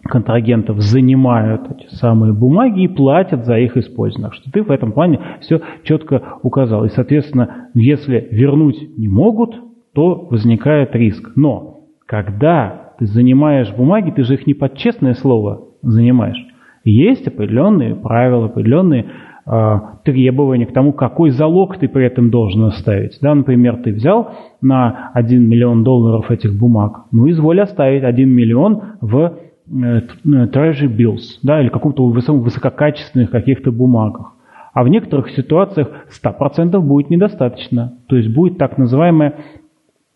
контрагентов 0.07 0.81
занимают 0.81 1.63
эти 1.71 1.95
самые 1.95 2.33
бумаги 2.33 2.83
и 2.83 2.89
платят 2.89 3.45
за 3.45 3.59
их 3.59 3.77
использование. 3.77 4.33
что 4.33 4.51
ты 4.51 4.63
в 4.63 4.71
этом 4.71 4.93
плане 4.93 5.21
все 5.41 5.61
четко 5.85 6.23
указал. 6.43 6.85
И, 6.85 6.89
соответственно, 6.89 7.69
если 7.75 8.29
вернуть 8.31 8.97
не 8.97 9.09
могут, 9.09 9.55
то 9.95 10.27
возникает 10.31 10.95
риск. 10.95 11.33
Но 11.37 11.81
когда 12.07 12.93
ты 12.99 13.07
занимаешь 13.07 13.73
бумаги, 13.75 14.11
ты 14.11 14.23
же 14.23 14.35
их 14.35 14.47
не 14.47 14.55
под 14.55 14.77
честное 14.77 15.15
слово 15.15 15.63
занимаешь. 15.83 16.43
Есть 16.85 17.27
определенные 17.27 17.95
правила, 17.95 18.47
определенные 18.47 19.07
э, 19.45 19.75
требования 20.05 20.67
к 20.67 20.73
тому, 20.73 20.93
какой 20.93 21.31
залог 21.31 21.79
ты 21.79 21.89
при 21.89 22.07
этом 22.07 22.31
должен 22.31 22.65
оставить. 22.65 23.19
Да, 23.21 23.35
например, 23.35 23.79
ты 23.83 23.93
взял 23.93 24.33
на 24.61 25.11
1 25.15 25.49
миллион 25.49 25.83
долларов 25.83 26.31
этих 26.31 26.57
бумаг, 26.57 27.07
ну 27.11 27.29
изволь 27.29 27.61
оставить 27.61 28.05
1 28.05 28.29
миллион 28.29 28.83
в 29.01 29.33
treasury 29.69 30.89
bills, 30.89 31.39
да, 31.43 31.61
или 31.61 31.69
каком-то 31.69 32.07
высококачественных 32.07 33.31
каких-то 33.31 33.73
бумагах. 33.73 34.33
А 34.73 34.85
в 34.85 34.89
некоторых 34.89 35.31
ситуациях 35.31 35.89
100% 36.23 36.79
будет 36.81 37.11
недостаточно. 37.11 37.99
То 38.09 38.17
есть 38.17 38.33
будет 38.33 38.59
так 38.59 38.79
называемая 38.79 39.35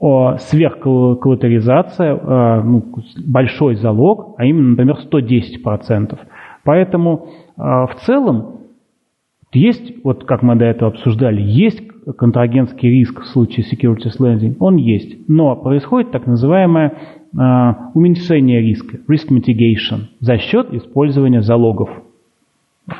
сверхколлатеризация, 0.00 2.14
э, 2.14 2.62
ну, 2.62 2.84
большой 3.26 3.74
залог, 3.76 4.34
а 4.38 4.46
именно, 4.46 4.70
например, 4.70 4.96
110%. 5.12 6.18
Поэтому 6.64 7.26
э, 7.26 7.28
в 7.60 7.90
целом 8.06 8.60
есть, 9.52 10.02
вот 10.04 10.24
как 10.24 10.42
мы 10.42 10.56
до 10.56 10.64
этого 10.64 10.90
обсуждали, 10.90 11.42
есть 11.42 11.82
контрагентский 12.16 12.88
риск 12.88 13.20
в 13.20 13.26
случае 13.26 13.66
securities 13.66 14.18
lending, 14.18 14.56
он 14.58 14.76
есть. 14.76 15.28
Но 15.28 15.54
происходит 15.56 16.12
так 16.12 16.26
называемая 16.26 16.94
уменьшение 17.32 18.60
риска, 18.60 18.98
risk 19.08 19.28
mitigation, 19.30 20.08
за 20.20 20.38
счет 20.38 20.72
использования 20.72 21.42
залогов, 21.42 21.90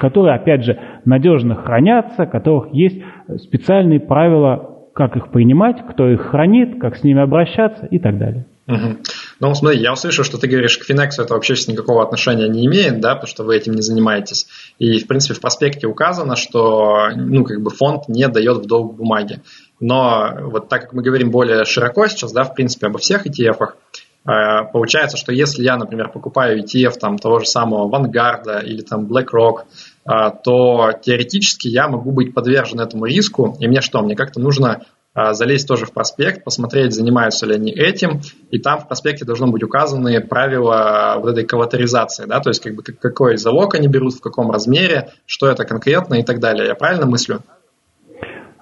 которые, 0.00 0.36
опять 0.36 0.64
же, 0.64 0.78
надежно 1.04 1.56
хранятся, 1.56 2.24
у 2.24 2.26
которых 2.26 2.72
есть 2.72 3.02
специальные 3.38 4.00
правила, 4.00 4.78
как 4.94 5.16
их 5.16 5.30
принимать, 5.30 5.78
кто 5.90 6.08
их 6.08 6.20
хранит, 6.30 6.80
как 6.80 6.96
с 6.96 7.02
ними 7.02 7.22
обращаться 7.22 7.86
и 7.86 7.98
так 7.98 8.18
далее. 8.18 8.46
Угу. 8.68 8.98
Ну, 9.40 9.54
смотри, 9.54 9.80
я 9.80 9.92
услышал, 9.92 10.24
что 10.24 10.38
ты 10.38 10.46
говоришь, 10.46 10.78
к 10.78 10.84
Финексу 10.84 11.22
это 11.22 11.34
вообще 11.34 11.54
никакого 11.66 12.04
отношения 12.04 12.46
не 12.46 12.66
имеет, 12.66 13.00
да, 13.00 13.14
потому 13.14 13.26
что 13.26 13.42
вы 13.42 13.56
этим 13.56 13.72
не 13.72 13.82
занимаетесь. 13.82 14.46
И, 14.78 14.98
в 14.98 15.08
принципе, 15.08 15.34
в 15.34 15.40
проспекте 15.40 15.88
указано, 15.88 16.36
что, 16.36 17.08
ну, 17.16 17.42
как 17.42 17.60
бы 17.62 17.70
фонд 17.70 18.08
не 18.08 18.28
дает 18.28 18.58
в 18.58 18.66
долг 18.66 18.94
бумаги. 18.94 19.40
Но 19.80 20.34
вот 20.42 20.68
так 20.68 20.82
как 20.82 20.92
мы 20.92 21.02
говорим 21.02 21.30
более 21.30 21.64
широко 21.64 22.06
сейчас, 22.06 22.32
да, 22.32 22.44
в 22.44 22.54
принципе, 22.54 22.86
обо 22.86 22.98
всех 22.98 23.26
ETF-ах, 23.26 23.76
Э, 23.92 24.09
получается, 24.24 25.16
что 25.16 25.32
если 25.32 25.62
я, 25.62 25.76
например, 25.76 26.10
покупаю 26.10 26.62
ETF 26.62 26.98
там, 27.00 27.18
того 27.18 27.38
же 27.38 27.46
самого 27.46 27.88
Vanguard 27.90 28.64
или 28.64 28.82
там 28.82 29.06
BlackRock, 29.06 29.62
э, 30.04 30.30
то 30.44 30.92
теоретически 31.02 31.68
я 31.68 31.88
могу 31.88 32.12
быть 32.12 32.34
подвержен 32.34 32.80
этому 32.80 33.06
риску. 33.06 33.56
И 33.60 33.66
мне 33.66 33.80
что? 33.80 34.02
Мне 34.02 34.14
как-то 34.14 34.40
нужно 34.40 34.82
э, 35.14 35.32
залезть 35.32 35.66
тоже 35.66 35.86
в 35.86 35.92
проспект, 35.92 36.44
посмотреть, 36.44 36.92
занимаются 36.92 37.46
ли 37.46 37.54
они 37.54 37.72
этим, 37.72 38.20
и 38.50 38.58
там 38.58 38.80
в 38.80 38.88
проспекте 38.88 39.24
должны 39.24 39.46
быть 39.46 39.62
указаны 39.62 40.20
правила 40.20 41.14
вот 41.18 41.30
этой 41.30 41.44
коллатеризации, 41.44 42.26
да, 42.26 42.40
то 42.40 42.50
есть 42.50 42.62
как 42.62 42.74
бы 42.74 42.82
какой 42.82 43.38
залог 43.38 43.74
они 43.74 43.88
берут, 43.88 44.14
в 44.14 44.20
каком 44.20 44.50
размере, 44.50 45.08
что 45.24 45.46
это 45.46 45.64
конкретно 45.64 46.16
и 46.16 46.22
так 46.22 46.40
далее. 46.40 46.66
Я 46.68 46.74
правильно 46.74 47.06
мыслю? 47.06 47.40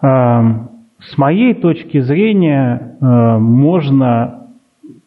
С 0.01 1.17
моей 1.17 1.55
точки 1.55 2.01
зрения 2.01 2.97
можно 3.01 4.48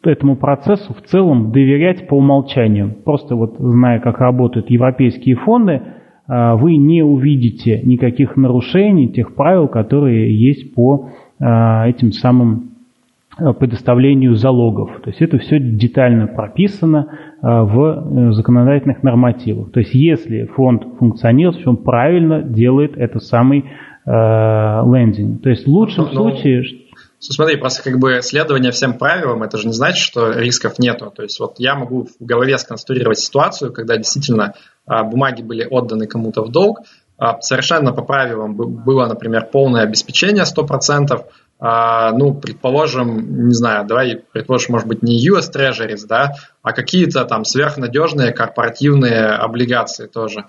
этому 0.06 0.36
процессу 0.36 0.94
в 0.94 1.02
целом 1.02 1.52
доверять 1.52 2.08
по 2.08 2.14
умолчанию. 2.14 2.94
Просто 3.04 3.34
вот 3.36 3.56
зная, 3.58 4.00
как 4.00 4.18
работают 4.20 4.70
европейские 4.70 5.36
фонды, 5.36 5.82
вы 6.28 6.76
не 6.76 7.02
увидите 7.02 7.80
никаких 7.82 8.36
нарушений 8.36 9.08
тех 9.08 9.34
правил, 9.34 9.68
которые 9.68 10.34
есть 10.34 10.74
по 10.74 11.08
этим 11.38 12.12
самым 12.12 12.70
предоставлению 13.58 14.34
залогов. 14.34 15.00
То 15.02 15.10
есть 15.10 15.22
это 15.22 15.38
все 15.38 15.58
детально 15.58 16.26
прописано 16.26 17.08
в 17.40 18.32
законодательных 18.32 19.02
нормативах. 19.02 19.72
То 19.72 19.80
есть 19.80 19.94
если 19.94 20.44
фонд 20.44 20.84
функционирует, 20.98 21.66
он 21.66 21.76
правильно 21.78 22.42
делает 22.42 22.96
это 22.96 23.18
самый 23.18 23.64
лендинг. 24.06 25.42
То 25.42 25.50
есть 25.50 25.66
в 25.66 25.70
лучшем 25.70 26.04
но, 26.04 26.10
случае... 26.10 26.62
Смотри, 27.30 27.56
просто 27.56 27.84
как 27.84 28.00
бы 28.00 28.20
следование 28.20 28.72
всем 28.72 28.98
правилам, 28.98 29.44
это 29.44 29.56
же 29.56 29.68
не 29.68 29.72
значит, 29.72 30.02
что 30.02 30.32
рисков 30.32 30.80
нету. 30.80 31.12
То 31.14 31.22
есть 31.22 31.38
вот 31.38 31.54
я 31.58 31.76
могу 31.76 32.08
в 32.18 32.24
голове 32.24 32.58
сконструировать 32.58 33.20
ситуацию, 33.20 33.72
когда 33.72 33.96
действительно 33.96 34.54
а, 34.86 35.04
бумаги 35.04 35.42
были 35.42 35.64
отданы 35.64 36.08
кому-то 36.08 36.42
в 36.42 36.50
долг, 36.50 36.80
а, 37.18 37.40
совершенно 37.40 37.92
по 37.92 38.02
правилам 38.02 38.56
было, 38.56 39.06
например, 39.06 39.46
полное 39.52 39.82
обеспечение 39.82 40.44
100%, 40.44 41.24
а, 41.60 42.10
ну, 42.10 42.34
предположим, 42.34 43.46
не 43.46 43.54
знаю, 43.54 43.86
давай 43.86 44.20
предположим, 44.32 44.72
может 44.72 44.88
быть, 44.88 45.04
не 45.04 45.24
US 45.28 45.48
Treasuries, 45.54 46.04
да, 46.08 46.34
а 46.62 46.72
какие-то 46.72 47.24
там 47.24 47.44
сверхнадежные 47.44 48.32
корпоративные 48.32 49.26
облигации 49.26 50.08
тоже. 50.08 50.46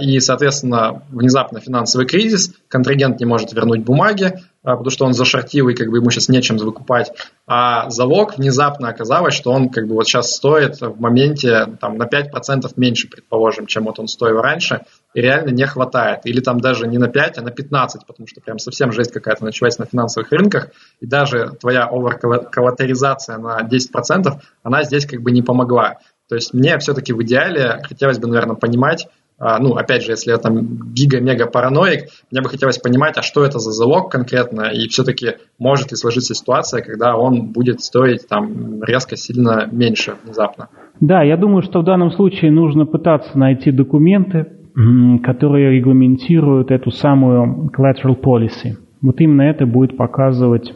И, 0.00 0.20
соответственно, 0.20 1.02
внезапно 1.10 1.60
финансовый 1.60 2.06
кризис, 2.06 2.54
контрагент 2.66 3.20
не 3.20 3.26
может 3.26 3.52
вернуть 3.52 3.84
бумаги, 3.84 4.40
потому 4.72 4.90
что 4.90 5.04
он 5.04 5.14
зашортил, 5.14 5.68
и 5.68 5.74
как 5.74 5.88
бы 5.90 5.98
ему 5.98 6.10
сейчас 6.10 6.28
нечем 6.28 6.56
выкупать. 6.56 7.12
А 7.46 7.88
залог 7.90 8.36
внезапно 8.36 8.88
оказалось, 8.88 9.34
что 9.34 9.52
он 9.52 9.68
как 9.68 9.86
бы 9.86 9.94
вот 9.94 10.06
сейчас 10.06 10.34
стоит 10.34 10.80
в 10.80 11.00
моменте 11.00 11.76
там, 11.80 11.96
на 11.96 12.04
5% 12.04 12.72
меньше, 12.76 13.08
предположим, 13.08 13.66
чем 13.66 13.84
вот 13.84 13.98
он 14.00 14.08
стоил 14.08 14.40
раньше, 14.40 14.82
и 15.14 15.20
реально 15.20 15.50
не 15.50 15.66
хватает. 15.66 16.20
Или 16.24 16.40
там 16.40 16.60
даже 16.60 16.86
не 16.88 16.98
на 16.98 17.08
5, 17.08 17.38
а 17.38 17.42
на 17.42 17.50
15, 17.50 18.06
потому 18.06 18.26
что 18.26 18.40
прям 18.40 18.58
совсем 18.58 18.92
жесть 18.92 19.12
какая-то 19.12 19.44
началась 19.44 19.78
на 19.78 19.86
финансовых 19.86 20.32
рынках, 20.32 20.70
и 21.00 21.06
даже 21.06 21.52
твоя 21.60 21.84
оверколлатеризация 21.84 23.38
на 23.38 23.60
10%, 23.60 24.40
она 24.62 24.82
здесь 24.82 25.06
как 25.06 25.22
бы 25.22 25.30
не 25.30 25.42
помогла. 25.42 25.98
То 26.28 26.34
есть 26.34 26.52
мне 26.52 26.76
все-таки 26.78 27.12
в 27.12 27.22
идеале 27.22 27.80
хотелось 27.84 28.18
бы, 28.18 28.26
наверное, 28.26 28.56
понимать, 28.56 29.06
а, 29.06 29.15
ну, 29.38 29.74
опять 29.74 30.02
же, 30.02 30.12
если 30.12 30.30
я 30.30 30.38
там 30.38 30.92
гига-мега 30.94 31.46
параноик, 31.46 32.08
мне 32.30 32.40
бы 32.40 32.48
хотелось 32.48 32.78
понимать, 32.78 33.18
а 33.18 33.22
что 33.22 33.44
это 33.44 33.58
за 33.58 33.70
залог 33.70 34.10
конкретно, 34.10 34.70
и 34.72 34.88
все-таки 34.88 35.34
может 35.58 35.90
ли 35.90 35.96
сложиться 35.96 36.34
ситуация, 36.34 36.82
когда 36.82 37.16
он 37.16 37.52
будет 37.52 37.80
стоить 37.80 38.26
там 38.28 38.82
резко 38.82 39.16
сильно 39.16 39.68
меньше 39.70 40.14
внезапно. 40.24 40.68
Да, 41.00 41.22
я 41.22 41.36
думаю, 41.36 41.62
что 41.62 41.80
в 41.80 41.84
данном 41.84 42.12
случае 42.12 42.50
нужно 42.50 42.86
пытаться 42.86 43.38
найти 43.38 43.70
документы, 43.70 44.46
которые 45.22 45.72
регламентируют 45.72 46.70
эту 46.70 46.90
самую 46.90 47.70
collateral 47.76 48.18
policy. 48.20 48.76
Вот 49.02 49.20
именно 49.20 49.42
это 49.42 49.66
будет 49.66 49.96
показывать, 49.96 50.70
а, 50.70 50.74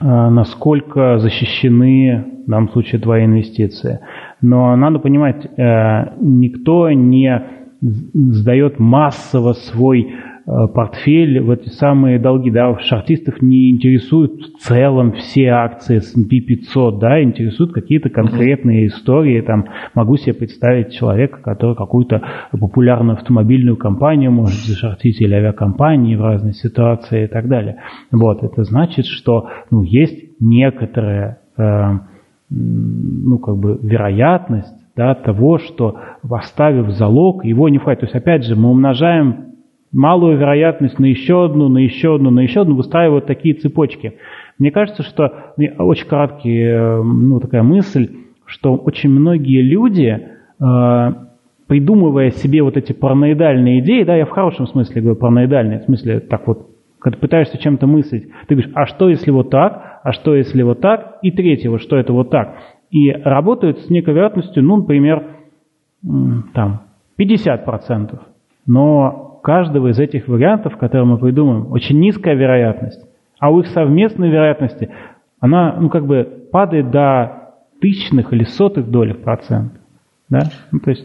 насколько 0.00 1.18
защищены 1.18 2.24
в 2.46 2.50
данном 2.50 2.70
случае 2.70 3.00
твои 3.00 3.24
инвестиции. 3.24 4.00
Но 4.40 4.74
надо 4.76 4.98
понимать, 4.98 5.46
э, 5.56 6.14
никто 6.20 6.90
не 6.90 7.42
сдает 7.80 8.78
массово 8.78 9.52
свой 9.52 10.02
э, 10.02 10.31
портфель 10.44 11.40
в 11.40 11.50
эти 11.50 11.68
самые 11.68 12.18
долги. 12.18 12.50
Да, 12.50 12.78
шартистов 12.78 13.40
не 13.40 13.70
интересуют 13.70 14.40
в 14.40 14.58
целом 14.58 15.12
все 15.12 15.48
акции 15.48 15.96
S&P 15.98 16.40
500, 16.40 16.98
да, 16.98 17.22
интересуют 17.22 17.72
какие-то 17.72 18.10
конкретные 18.10 18.86
истории. 18.86 19.40
Там, 19.40 19.66
могу 19.94 20.16
себе 20.16 20.34
представить 20.34 20.92
человека, 20.92 21.40
который 21.42 21.76
какую-то 21.76 22.22
популярную 22.52 23.16
автомобильную 23.16 23.76
компанию 23.76 24.32
может 24.32 24.58
зашортить 24.60 25.20
или 25.20 25.34
авиакомпании 25.34 26.16
в 26.16 26.22
разной 26.22 26.54
ситуации 26.54 27.24
и 27.24 27.28
так 27.28 27.48
далее. 27.48 27.76
Вот, 28.10 28.42
это 28.42 28.64
значит, 28.64 29.06
что 29.06 29.48
ну, 29.70 29.82
есть 29.82 30.40
некоторая 30.40 31.38
э, 31.56 31.62
ну, 32.50 33.38
как 33.38 33.56
бы 33.56 33.78
вероятность 33.82 34.74
да, 34.96 35.14
того, 35.14 35.58
что 35.58 35.98
оставив 36.28 36.90
залог, 36.90 37.44
его 37.44 37.68
не 37.68 37.78
хватит. 37.78 38.00
То 38.00 38.06
есть, 38.06 38.16
опять 38.16 38.44
же, 38.44 38.56
мы 38.56 38.70
умножаем 38.70 39.51
малую 39.92 40.38
вероятность 40.38 40.98
на 40.98 41.06
еще 41.06 41.44
одну, 41.44 41.68
на 41.68 41.78
еще 41.78 42.14
одну, 42.14 42.30
на 42.30 42.40
еще 42.40 42.62
одну, 42.62 42.76
выстраивают 42.76 43.26
такие 43.26 43.54
цепочки. 43.54 44.14
Мне 44.58 44.70
кажется, 44.70 45.02
что 45.02 45.54
очень 45.78 46.06
краткий, 46.06 46.62
э, 46.62 47.02
ну, 47.02 47.40
такая 47.40 47.62
мысль, 47.62 48.10
что 48.46 48.74
очень 48.74 49.10
многие 49.10 49.62
люди, 49.62 50.28
э, 50.60 51.12
придумывая 51.66 52.30
себе 52.30 52.62
вот 52.62 52.76
эти 52.76 52.92
параноидальные 52.92 53.80
идеи, 53.80 54.04
да, 54.04 54.16
я 54.16 54.26
в 54.26 54.30
хорошем 54.30 54.66
смысле 54.66 55.00
говорю 55.02 55.18
параноидальные, 55.18 55.80
в 55.80 55.84
смысле 55.84 56.20
так 56.20 56.46
вот, 56.46 56.68
когда 56.98 57.18
пытаешься 57.18 57.58
чем-то 57.58 57.86
мыслить, 57.86 58.28
ты 58.46 58.54
говоришь, 58.54 58.72
а 58.74 58.86
что 58.86 59.08
если 59.08 59.30
вот 59.30 59.50
так, 59.50 60.00
а 60.02 60.12
что 60.12 60.34
если 60.34 60.62
вот 60.62 60.80
так, 60.80 61.18
и 61.22 61.30
третьего, 61.30 61.78
что 61.78 61.96
это 61.96 62.12
вот 62.12 62.30
так. 62.30 62.56
И 62.90 63.10
работают 63.10 63.78
с 63.80 63.90
некой 63.90 64.14
вероятностью, 64.14 64.62
ну, 64.62 64.76
например, 64.76 65.24
там, 66.52 66.82
50%. 67.18 68.18
Но 68.66 69.31
каждого 69.42 69.88
из 69.88 69.98
этих 69.98 70.28
вариантов, 70.28 70.76
которые 70.78 71.06
мы 71.06 71.18
придумаем, 71.18 71.70
очень 71.72 71.98
низкая 71.98 72.34
вероятность. 72.34 73.00
А 73.38 73.50
у 73.50 73.60
их 73.60 73.66
совместной 73.68 74.30
вероятности 74.30 74.90
она, 75.40 75.76
ну, 75.78 75.90
как 75.90 76.06
бы 76.06 76.24
падает 76.50 76.90
до 76.90 77.54
тысячных 77.80 78.32
или 78.32 78.44
сотых 78.44 78.90
долей 78.90 79.14
процента. 79.14 79.80
Да? 80.28 80.42
Ну, 80.70 80.78
то 80.78 80.90
есть 80.90 81.04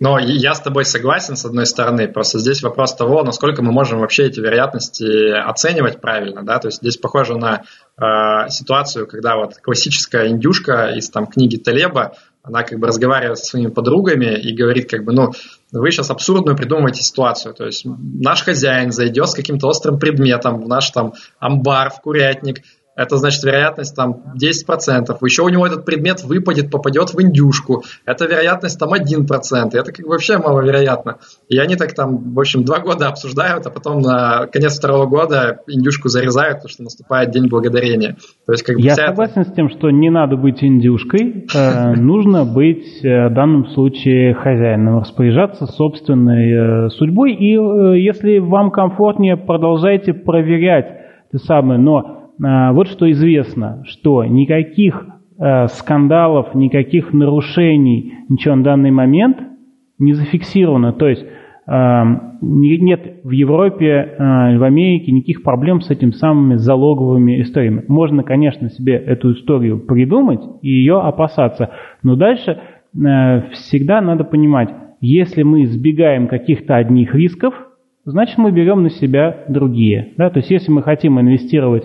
но 0.00 0.16
я 0.18 0.54
с 0.54 0.60
тобой 0.60 0.84
согласен, 0.84 1.36
с 1.36 1.44
одной 1.44 1.66
стороны, 1.66 2.06
просто 2.06 2.38
здесь 2.38 2.62
вопрос 2.62 2.94
того, 2.94 3.24
насколько 3.24 3.62
мы 3.62 3.72
можем 3.72 3.98
вообще 3.98 4.26
эти 4.26 4.38
вероятности 4.38 5.30
оценивать 5.32 6.00
правильно, 6.00 6.44
да, 6.44 6.60
то 6.60 6.68
есть 6.68 6.78
здесь 6.78 6.96
похоже 6.96 7.36
на 7.36 7.62
э, 7.96 8.48
ситуацию, 8.48 9.08
когда 9.08 9.36
вот 9.36 9.56
классическая 9.56 10.28
индюшка 10.28 10.90
из 10.90 11.10
там 11.10 11.26
книги 11.26 11.56
Талеба, 11.56 12.12
она 12.42 12.62
как 12.62 12.78
бы 12.78 12.86
разговаривает 12.86 13.38
со 13.38 13.46
своими 13.46 13.70
подругами 13.70 14.38
и 14.38 14.54
говорит 14.54 14.88
как 14.88 15.04
бы, 15.04 15.12
ну, 15.12 15.32
вы 15.72 15.90
сейчас 15.90 16.10
абсурдную 16.10 16.56
придумываете 16.56 17.02
ситуацию, 17.02 17.54
то 17.54 17.66
есть 17.66 17.84
наш 17.84 18.42
хозяин 18.42 18.90
зайдет 18.90 19.28
с 19.28 19.34
каким-то 19.34 19.68
острым 19.68 19.98
предметом 19.98 20.62
в 20.62 20.68
наш 20.68 20.90
там 20.90 21.12
амбар, 21.38 21.90
в 21.90 22.00
курятник, 22.00 22.62
это 22.98 23.16
значит 23.16 23.44
вероятность 23.44 23.94
там 23.94 24.16
10%. 24.34 25.16
Еще 25.22 25.42
у 25.42 25.48
него 25.48 25.64
этот 25.64 25.84
предмет 25.84 26.24
выпадет, 26.24 26.70
попадет 26.70 27.14
в 27.14 27.22
индюшку. 27.22 27.84
Это 28.04 28.26
вероятность 28.26 28.78
там 28.78 28.92
1%. 28.92 29.70
Это 29.72 29.92
как 29.92 30.04
бы 30.04 30.10
вообще 30.10 30.38
маловероятно. 30.38 31.18
И 31.48 31.56
они 31.58 31.76
так 31.76 31.94
там, 31.94 32.34
в 32.34 32.40
общем, 32.40 32.64
два 32.64 32.80
года 32.80 33.06
обсуждают, 33.06 33.66
а 33.66 33.70
потом 33.70 34.00
на 34.00 34.46
конец 34.48 34.76
второго 34.76 35.06
года 35.06 35.60
индюшку 35.68 36.08
зарезают, 36.08 36.56
потому 36.56 36.70
что 36.70 36.82
наступает 36.82 37.30
День 37.30 37.46
Благодарения. 37.48 38.16
То 38.46 38.52
есть, 38.52 38.64
как 38.64 38.74
бы 38.74 38.82
Я 38.82 38.96
согласен 38.96 39.42
это... 39.42 39.50
с 39.50 39.54
тем, 39.54 39.70
что 39.70 39.90
не 39.90 40.10
надо 40.10 40.36
быть 40.36 40.64
индюшкой. 40.64 41.46
Э, 41.54 41.92
нужно 41.96 42.44
быть 42.44 43.04
э, 43.04 43.28
в 43.28 43.32
данном 43.32 43.68
случае 43.68 44.34
хозяином, 44.34 44.98
распоряжаться 45.00 45.66
собственной 45.66 46.86
э, 46.86 46.88
судьбой. 46.90 47.34
И 47.34 47.52
если 48.02 48.38
вам 48.38 48.72
комфортнее, 48.72 49.36
продолжайте 49.36 50.14
проверять 50.14 50.98
это 51.30 51.44
самое. 51.44 51.78
Но 51.78 52.17
вот 52.38 52.88
что 52.88 53.10
известно, 53.10 53.82
что 53.84 54.24
никаких 54.24 55.06
э, 55.38 55.66
скандалов, 55.68 56.54
никаких 56.54 57.12
нарушений, 57.12 58.14
ничего 58.28 58.54
на 58.54 58.64
данный 58.64 58.90
момент 58.90 59.38
не 59.98 60.12
зафиксировано. 60.12 60.92
То 60.92 61.08
есть 61.08 61.24
э, 61.66 62.02
нет 62.40 63.20
в 63.24 63.30
Европе 63.30 63.86
э, 63.86 64.58
в 64.58 64.62
Америке 64.62 65.10
никаких 65.12 65.42
проблем 65.42 65.80
с 65.80 65.90
этими 65.90 66.12
самыми 66.12 66.54
залоговыми 66.54 67.40
историями. 67.40 67.84
Можно, 67.88 68.22
конечно, 68.22 68.70
себе 68.70 68.94
эту 68.94 69.32
историю 69.32 69.80
придумать 69.80 70.40
и 70.62 70.68
ее 70.68 71.00
опасаться, 71.00 71.70
но 72.02 72.16
дальше 72.16 72.60
всегда 73.52 74.00
надо 74.00 74.24
понимать, 74.24 74.70
если 75.00 75.42
мы 75.42 75.64
избегаем 75.64 76.26
каких-то 76.26 76.76
одних 76.76 77.14
рисков, 77.14 77.54
значит 78.04 78.38
мы 78.38 78.50
берем 78.50 78.82
на 78.82 78.90
себя 78.90 79.44
другие. 79.48 80.14
Да? 80.16 80.30
То 80.30 80.38
есть 80.38 80.50
если 80.50 80.72
мы 80.72 80.82
хотим 80.82 81.20
инвестировать 81.20 81.84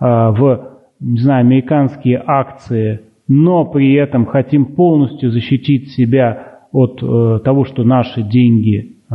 в, 0.00 0.78
не 1.00 1.18
знаю, 1.18 1.40
американские 1.40 2.22
акции, 2.26 3.00
но 3.28 3.64
при 3.64 3.94
этом 3.94 4.26
хотим 4.26 4.74
полностью 4.74 5.30
защитить 5.30 5.90
себя 5.92 6.58
от 6.72 7.02
э, 7.02 7.40
того, 7.44 7.64
что 7.64 7.84
наши 7.84 8.22
деньги, 8.22 8.96
э, 9.10 9.14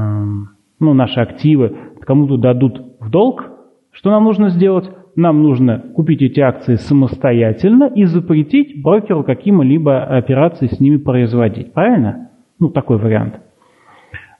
ну, 0.79 0.93
наши 0.93 1.19
активы 1.19 1.75
кому-то 2.01 2.37
дадут 2.37 2.81
в 2.99 3.09
долг, 3.09 3.51
что 3.91 4.09
нам 4.11 4.23
нужно 4.23 4.49
сделать? 4.49 4.89
Нам 5.15 5.43
нужно 5.43 5.79
купить 5.95 6.21
эти 6.21 6.39
акции 6.39 6.75
самостоятельно 6.75 7.91
и 7.93 8.05
запретить 8.05 8.81
брокеру 8.81 9.23
каким-либо 9.23 10.03
операции 10.03 10.67
с 10.67 10.79
ними 10.79 10.97
производить. 10.97 11.73
Правильно? 11.73 12.29
Ну, 12.59 12.69
такой 12.69 12.97
вариант. 12.97 13.41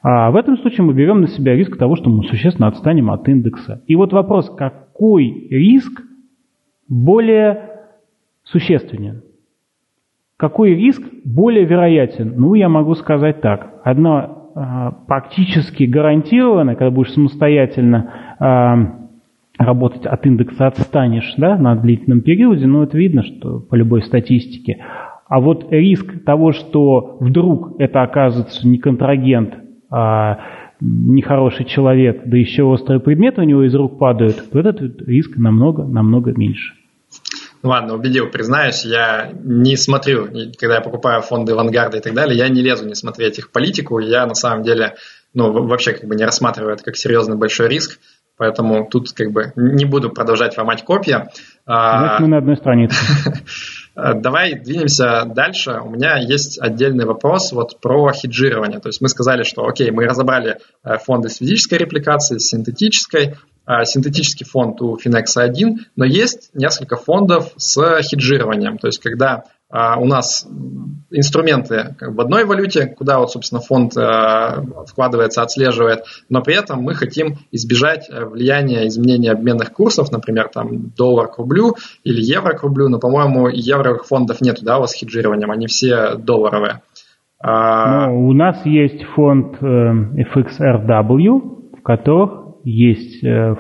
А 0.02 0.32
в 0.32 0.38
этом 0.38 0.58
случае 0.58 0.86
мы 0.86 0.94
берем 0.94 1.22
на 1.22 1.28
себя 1.28 1.56
риск 1.56 1.78
того, 1.78 1.96
что 1.96 2.10
мы 2.10 2.24
существенно 2.24 2.68
отстанем 2.68 3.12
от 3.12 3.28
индекса. 3.28 3.84
И 3.88 3.96
вот 3.96 4.14
вопрос, 4.14 4.50
какой 4.50 5.48
риск 5.50 6.02
более 6.90 7.70
существенен. 8.44 9.24
Какой 10.38 10.74
риск 10.74 11.02
более 11.24 11.66
вероятен? 11.66 12.34
Ну, 12.36 12.56
я 12.56 12.70
могу 12.70 12.96
сказать 12.96 13.42
так. 13.42 13.82
Одно 13.84 14.52
э, 14.56 14.92
практически 15.08 15.84
гарантированно, 15.84 16.76
когда 16.76 16.92
будешь 16.92 17.14
самостоятельно 17.14 18.10
э, 18.40 19.64
работать 19.64 20.06
от 20.06 20.26
индекса 20.26 20.68
отстанешь 20.68 21.34
да, 21.38 21.58
на 21.58 21.76
длительном 21.76 22.22
периоде, 22.22 22.66
но 22.66 22.84
это 22.84 22.98
видно, 22.98 23.24
что 23.24 23.60
по 23.60 23.76
любой 23.76 24.02
статистике. 24.02 24.78
А 25.28 25.42
вот 25.42 25.72
риск 25.72 26.24
того, 26.24 26.54
что 26.54 27.18
вдруг 27.20 27.80
это 27.80 28.02
окажется 28.02 28.68
не 28.68 28.78
контрагент, 28.78 29.54
а 29.92 30.40
нехороший 30.80 31.66
человек, 31.66 32.22
да 32.26 32.38
еще 32.38 32.64
острые 32.64 33.00
предметы 33.00 33.42
у 33.42 33.44
него 33.44 33.64
из 33.64 33.76
рук 33.76 34.00
падают, 34.00 34.50
то 34.52 34.60
этот 34.60 35.02
риск 35.08 35.38
намного-намного 35.38 36.32
меньше. 36.32 36.74
Ну 37.62 37.70
ладно, 37.70 37.96
убедил, 37.96 38.28
признаюсь, 38.28 38.86
я 38.86 39.32
не 39.44 39.76
смотрю, 39.76 40.28
когда 40.58 40.76
я 40.76 40.82
покупаю 40.82 41.22
фонды 41.22 41.52
авангарда 41.52 41.98
и 41.98 42.02
так 42.02 42.14
далее, 42.14 42.38
я 42.38 42.48
не 42.48 42.62
лезу 42.62 42.88
не 42.88 42.96
смотреть 42.96 43.38
их 43.38 43.52
политику, 43.52 44.00
я 44.00 44.26
на 44.26 44.36
самом 44.36 44.64
деле 44.64 44.96
ну, 45.34 45.52
вообще 45.68 45.94
как 45.94 46.08
бы 46.08 46.16
не 46.16 46.24
рассматриваю 46.24 46.74
это 46.74 46.84
как 46.84 46.96
серьезный 46.96 47.36
большой 47.36 47.68
риск, 47.68 48.00
поэтому 48.38 48.88
тут 48.90 49.12
как 49.12 49.32
бы 49.32 49.52
не 49.58 49.84
буду 49.86 50.10
продолжать 50.10 50.58
ломать 50.58 50.84
копья. 50.84 51.30
А, 51.66 52.00
Значит, 52.00 52.20
мы 52.22 52.28
на 52.30 52.38
одной 52.38 52.56
странице. 52.56 52.96
Давай 54.16 54.56
двинемся 54.56 55.26
дальше. 55.26 55.80
У 55.84 55.90
меня 55.90 56.18
есть 56.18 56.60
отдельный 56.60 57.06
вопрос 57.06 57.52
вот 57.52 57.80
про 57.80 58.12
хеджирование. 58.14 58.80
То 58.80 58.90
есть 58.90 59.02
мы 59.02 59.10
сказали, 59.10 59.44
что 59.44 59.66
окей, 59.68 59.92
мы 59.92 60.06
разобрали 60.06 60.60
э, 60.84 60.98
фонды 60.98 61.30
с 61.30 61.38
физической 61.38 61.76
репликацией, 61.76 62.40
с 62.40 62.50
синтетической, 62.50 63.36
а, 63.66 63.86
синтетический 63.86 64.48
фонд 64.48 64.82
у 64.82 64.98
Finex 64.98 65.26
1, 65.36 65.86
но 65.96 66.04
есть 66.04 66.50
несколько 66.56 66.96
фондов 66.96 67.52
с 67.56 68.02
хеджированием, 68.02 68.80
то 68.80 68.88
есть 68.88 69.00
когда 69.00 69.44
у 69.72 70.06
нас 70.06 70.48
инструменты 71.12 71.96
в 72.02 72.22
одной 72.22 72.46
валюте, 72.46 72.88
куда 72.88 73.20
вот, 73.20 73.32
собственно, 73.32 73.62
фонд 73.62 73.98
а, 73.98 74.64
вкладывается, 74.88 75.42
отслеживает, 75.42 76.04
но 76.30 76.42
при 76.42 76.56
этом 76.56 76.82
мы 76.82 76.94
хотим 76.94 77.38
избежать 77.52 78.10
э, 78.10 78.26
влияния 78.26 78.88
изменения 78.88 79.32
обменных 79.32 79.72
курсов, 79.72 80.12
например, 80.12 80.50
там 80.54 80.92
доллар 80.96 81.28
к 81.28 81.38
рублю 81.38 81.76
или 82.04 82.22
евро 82.22 82.56
к 82.56 82.64
рублю, 82.64 82.90
но, 82.90 83.00
по-моему, 83.00 83.48
евровых 83.48 84.06
фондов 84.06 84.42
нету, 84.42 84.64
да, 84.64 84.78
у 84.78 84.82
вас 84.82 84.92
с 84.92 84.96
хеджированием, 84.96 85.52
они 85.52 85.68
все 85.68 86.16
долларовые. 86.16 86.82
Ну, 87.42 88.28
у 88.28 88.34
нас 88.34 88.66
есть 88.66 89.02
фонд 89.16 89.56
э, 89.62 89.66
FXRW, 89.66 91.78
в 91.78 91.82
которых 91.84 92.56
есть 92.66 93.24
э, 93.24 93.56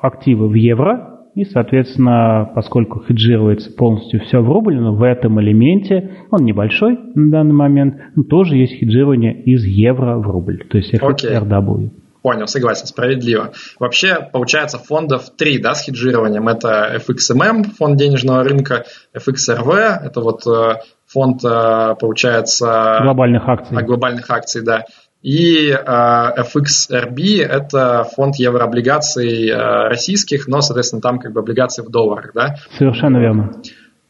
активы 0.00 0.48
в 0.48 0.54
евро, 0.54 1.15
и, 1.36 1.44
соответственно, 1.44 2.50
поскольку 2.54 3.04
хеджируется 3.04 3.70
полностью 3.70 4.20
все 4.20 4.40
в 4.40 4.50
рубль, 4.50 4.80
но 4.80 4.94
в 4.94 5.02
этом 5.02 5.38
элементе, 5.38 6.24
он 6.30 6.46
небольшой 6.46 6.98
на 7.14 7.30
данный 7.30 7.52
момент, 7.52 7.96
но 8.14 8.22
тоже 8.22 8.56
есть 8.56 8.72
хеджирование 8.80 9.42
из 9.42 9.62
евро 9.64 10.16
в 10.16 10.30
рубль, 10.30 10.64
то 10.66 10.78
есть 10.78 10.94
FXRW. 10.94 11.50
Okay. 11.50 11.90
Понял, 12.22 12.46
согласен, 12.48 12.86
справедливо. 12.86 13.52
Вообще, 13.78 14.18
получается, 14.32 14.78
фондов 14.78 15.36
три, 15.36 15.58
да, 15.58 15.74
с 15.74 15.84
хеджированием. 15.84 16.48
Это 16.48 17.00
FXMM, 17.06 17.64
фонд 17.78 17.98
денежного 17.98 18.42
рынка, 18.42 18.84
FXRV, 19.14 19.74
это 20.04 20.20
вот 20.22 20.44
э, 20.46 20.76
фонд, 21.06 21.44
э, 21.44 21.94
получается... 22.00 23.00
Глобальных 23.02 23.46
акций. 23.46 23.84
Глобальных 23.84 24.30
акций, 24.30 24.64
да. 24.64 24.86
И 25.26 25.70
э, 25.70 25.76
FXRB– 25.76 27.42
это 27.50 28.04
фонд 28.14 28.36
еврооблигаций 28.36 29.48
э, 29.48 29.88
российских, 29.88 30.46
но, 30.46 30.60
соответственно, 30.60 31.02
там 31.02 31.18
как 31.18 31.32
бы 31.32 31.40
облигации 31.40 31.82
в 31.82 31.90
долларах, 31.90 32.30
да? 32.32 32.54
Совершенно 32.78 33.18
верно. 33.18 33.60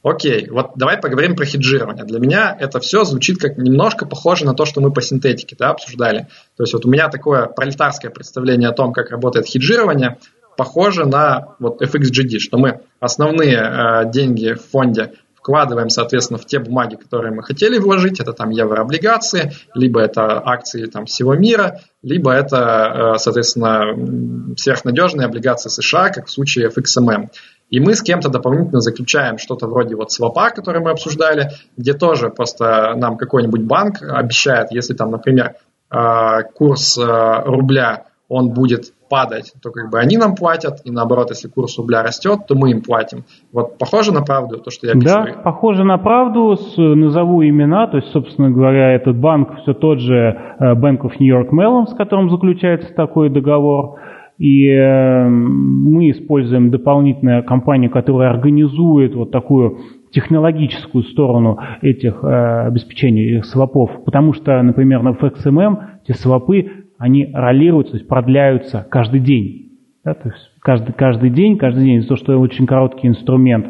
Окей, 0.02 0.50
вот 0.50 0.72
давай 0.76 0.98
поговорим 0.98 1.34
про 1.34 1.46
хеджирование. 1.46 2.04
Для 2.04 2.20
меня 2.20 2.54
это 2.60 2.80
все 2.80 3.04
звучит 3.04 3.38
как 3.38 3.56
немножко 3.56 4.04
похоже 4.04 4.44
на 4.44 4.52
то, 4.52 4.66
что 4.66 4.82
мы 4.82 4.92
по 4.92 5.00
синтетике 5.00 5.56
да, 5.58 5.70
обсуждали. 5.70 6.26
То 6.58 6.64
есть 6.64 6.74
вот 6.74 6.84
у 6.84 6.90
меня 6.90 7.08
такое 7.08 7.46
пролетарское 7.46 8.10
представление 8.10 8.68
о 8.68 8.72
том, 8.72 8.92
как 8.92 9.10
работает 9.10 9.46
хеджирование, 9.46 10.18
похоже 10.58 11.06
на 11.06 11.54
вот 11.58 11.80
FXGD, 11.80 12.40
что 12.40 12.58
мы 12.58 12.82
основные 13.00 13.56
э, 13.56 14.10
деньги 14.10 14.52
в 14.52 14.60
фонде 14.70 15.12
вкладываем, 15.47 15.90
соответственно, 15.90 16.38
в 16.38 16.47
те 16.47 16.59
бумаги, 16.59 16.97
которые 16.97 17.32
мы 17.32 17.44
хотели 17.44 17.78
вложить, 17.78 18.18
это 18.18 18.32
там 18.32 18.51
еврооблигации, 18.51 19.53
либо 19.74 20.01
это 20.01 20.42
акции 20.44 20.86
там 20.86 21.07
всего 21.07 21.36
мира, 21.36 21.78
либо 22.03 22.32
это, 22.32 23.14
э, 23.14 23.18
соответственно, 23.18 24.57
сверхнадежные 24.57 25.26
облигации 25.26 25.68
США, 25.68 26.09
как 26.09 26.26
в 26.26 26.32
случае 26.32 26.68
FXMM. 26.68 27.28
И 27.70 27.78
мы 27.78 27.94
с 27.94 28.03
кем-то 28.03 28.28
дополнительно 28.28 28.80
заключаем 28.80 29.38
что-то 29.38 29.68
вроде 29.68 29.94
вот 29.94 30.11
свопа, 30.11 30.51
который 30.51 30.80
мы 30.80 30.90
обсуждали, 30.90 31.53
где 31.76 31.92
тоже 31.92 32.30
просто 32.30 32.94
нам 32.97 33.16
какой-нибудь 33.16 33.62
банк 33.62 34.03
обещает, 34.03 34.72
если 34.72 34.94
там, 34.94 35.12
например, 35.12 35.55
э, 35.92 36.42
курс 36.55 36.99
э, 36.99 37.03
рубля, 37.44 38.07
он 38.28 38.51
будет 38.51 38.92
падать, 39.09 39.52
то 39.62 39.70
как 39.70 39.90
бы 39.90 39.98
они 39.98 40.16
нам 40.16 40.34
платят, 40.34 40.80
и 40.84 40.90
наоборот, 40.90 41.30
если 41.30 41.48
курс 41.48 41.78
рубля 41.78 42.02
растет, 42.02 42.40
то 42.46 42.54
мы 42.54 42.70
им 42.70 42.82
платим. 42.82 43.24
Вот 43.52 43.78
похоже 43.78 44.12
на 44.12 44.22
правду 44.22 44.59
то, 44.59 44.70
что 44.70 44.86
я 44.86 44.94
пишу? 44.94 45.07
Да, 45.07 45.26
похоже 45.44 45.84
на 45.84 45.98
правду, 45.98 46.57
с, 46.57 46.76
назову 46.76 47.44
имена, 47.44 47.86
то 47.86 47.98
есть, 47.98 48.09
собственно 48.12 48.50
говоря, 48.50 48.92
этот 48.92 49.16
банк 49.16 49.61
все 49.62 49.74
тот 49.74 50.00
же 50.00 50.14
э, 50.14 50.74
Bank 50.74 51.00
of 51.02 51.12
New 51.18 51.28
York 51.28 51.52
Mellon, 51.52 51.86
с 51.86 51.94
которым 51.94 52.30
заключается 52.30 52.92
такой 52.94 53.30
договор, 53.30 53.98
и 54.38 54.68
э, 54.68 55.28
мы 55.28 56.11
используем 56.11 56.70
дополнительную 56.70 57.44
компанию, 57.44 57.90
которая 57.90 58.30
организует 58.30 59.14
вот 59.14 59.30
такую 59.30 59.78
технологическую 60.11 61.04
сторону 61.04 61.59
этих 61.82 62.22
э, 62.22 62.66
обеспечений 62.66 63.42
свопов, 63.42 63.90
потому 64.04 64.34
что, 64.34 64.62
например, 64.62 65.02
на 65.02 65.11
FXMM 65.11 65.76
эти 66.04 66.16
свопы 66.16 66.86
они 66.99 67.30
ролируются, 67.32 67.92
то 67.92 67.99
есть 67.99 68.09
продляются 68.09 68.86
каждый 68.90 69.20
день. 69.20 69.72
Да, 70.05 70.14
то 70.14 70.28
есть 70.28 70.51
каждый, 70.61 70.92
каждый 70.92 71.30
день, 71.30 71.59
каждый 71.59 71.84
день, 71.84 71.97
из-за 71.97 72.09
того, 72.09 72.18
что 72.18 72.38
очень 72.38 72.66
короткий 72.66 73.09
инструмент. 73.09 73.66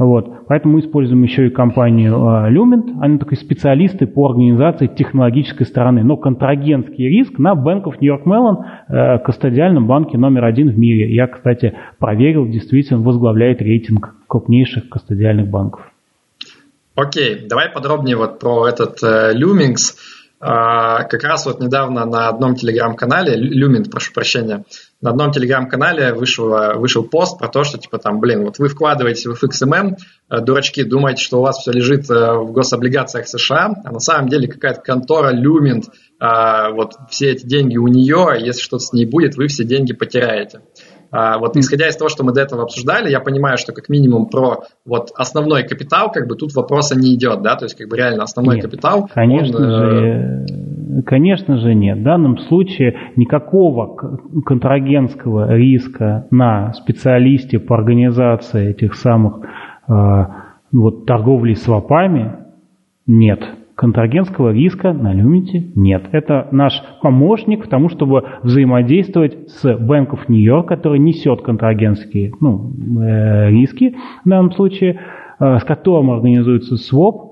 Вот. 0.00 0.46
Поэтому 0.48 0.74
мы 0.74 0.80
используем 0.80 1.22
еще 1.22 1.46
и 1.46 1.50
компанию 1.50 2.14
uh, 2.14 2.50
Lument. 2.50 2.98
Они 3.02 3.18
такие 3.18 3.36
специалисты 3.36 4.06
по 4.06 4.30
организации 4.30 4.86
технологической 4.86 5.66
стороны. 5.66 6.02
Но 6.02 6.16
контрагентский 6.16 7.06
риск 7.06 7.38
на 7.38 7.52
Bank 7.52 7.84
of 7.84 7.96
New 8.00 8.06
York 8.06 8.26
Mellon, 8.26 8.64
uh, 8.88 9.18
кастодиальном 9.18 9.86
банке 9.86 10.16
номер 10.16 10.46
один 10.46 10.70
в 10.70 10.78
мире. 10.78 11.14
Я, 11.14 11.26
кстати, 11.26 11.74
проверил, 11.98 12.46
действительно 12.48 13.00
возглавляет 13.00 13.60
рейтинг 13.60 14.14
крупнейших 14.26 14.88
кастодиальных 14.88 15.48
банков. 15.48 15.82
Окей, 16.94 17.46
давай 17.46 17.68
подробнее 17.68 18.16
вот 18.16 18.38
про 18.38 18.68
этот 18.68 19.02
uh, 19.04 19.34
Lumings. 19.34 19.94
А, 20.42 21.04
как 21.04 21.22
раз 21.22 21.44
вот 21.44 21.60
недавно 21.60 22.06
на 22.06 22.28
одном 22.28 22.54
телеграм-канале, 22.54 23.36
Люмин, 23.36 23.84
прошу 23.84 24.14
прощения, 24.14 24.64
на 25.02 25.10
одном 25.10 25.32
телеграм-канале 25.32 26.14
вышел, 26.14 26.78
вышел 26.78 27.04
пост 27.04 27.38
про 27.38 27.48
то, 27.48 27.62
что 27.62 27.76
типа 27.76 27.98
там, 27.98 28.20
блин, 28.20 28.44
вот 28.44 28.58
вы 28.58 28.68
вкладываете 28.68 29.28
в 29.28 29.42
FXMM, 29.42 29.96
э, 30.30 30.40
дурачки, 30.40 30.82
думаете, 30.82 31.22
что 31.22 31.38
у 31.38 31.42
вас 31.42 31.58
все 31.58 31.72
лежит 31.72 32.10
э, 32.10 32.32
в 32.32 32.52
гособлигациях 32.52 33.28
США, 33.28 33.74
а 33.84 33.92
на 33.92 34.00
самом 34.00 34.30
деле 34.30 34.48
какая-то 34.48 34.80
контора 34.80 35.30
Люмин, 35.30 35.82
вот 36.20 36.96
все 37.08 37.30
эти 37.30 37.46
деньги 37.46 37.78
у 37.78 37.88
нее, 37.88 38.36
если 38.38 38.60
что-то 38.60 38.84
с 38.84 38.92
ней 38.92 39.06
будет, 39.06 39.36
вы 39.36 39.48
все 39.48 39.64
деньги 39.64 39.94
потеряете. 39.94 40.60
А, 41.10 41.38
вот 41.38 41.56
исходя 41.56 41.88
из 41.88 41.96
того, 41.96 42.08
что 42.08 42.24
мы 42.24 42.32
до 42.32 42.40
этого 42.40 42.62
обсуждали, 42.62 43.10
я 43.10 43.20
понимаю, 43.20 43.58
что 43.58 43.72
как 43.72 43.88
минимум 43.88 44.26
про 44.26 44.64
вот 44.84 45.10
основной 45.14 45.64
капитал, 45.64 46.10
как 46.12 46.28
бы 46.28 46.36
тут 46.36 46.54
вопроса 46.54 46.98
не 46.98 47.14
идет, 47.14 47.42
да, 47.42 47.56
то 47.56 47.64
есть 47.64 47.76
как 47.76 47.88
бы 47.88 47.96
реально 47.96 48.24
основной 48.24 48.56
нет, 48.56 48.64
капитал. 48.64 49.08
Конечно 49.12 49.58
он, 49.58 49.70
же, 49.70 50.46
э... 50.98 51.02
конечно 51.02 51.58
же 51.58 51.74
нет. 51.74 51.98
В 51.98 52.02
данном 52.02 52.38
случае 52.38 52.96
никакого 53.16 53.96
контрагентского 54.44 55.54
риска 55.54 56.26
на 56.30 56.72
специалисте 56.72 57.58
по 57.58 57.76
организации 57.76 58.70
этих 58.70 58.94
самых 58.94 59.40
э, 59.88 59.92
вот 60.72 61.06
торговли 61.06 61.54
свопами 61.54 62.36
нет 63.06 63.40
контрагентского 63.80 64.50
риска 64.50 64.92
на 64.92 65.14
Lumity 65.14 65.72
нет. 65.74 66.02
Это 66.12 66.48
наш 66.52 66.82
помощник 67.00 67.66
тому, 67.66 67.88
чтобы 67.88 68.24
взаимодействовать 68.42 69.48
с 69.48 69.64
Bank 69.64 70.10
of 70.10 70.18
New 70.28 70.38
который 70.64 70.98
несет 70.98 71.40
контрагентские 71.40 72.32
ну, 72.42 72.74
э, 73.00 73.48
риски 73.48 73.96
в 74.22 74.28
данном 74.28 74.52
случае, 74.52 75.00
э, 75.38 75.58
с 75.60 75.64
которым 75.64 76.10
организуется 76.10 76.76
своп, 76.76 77.29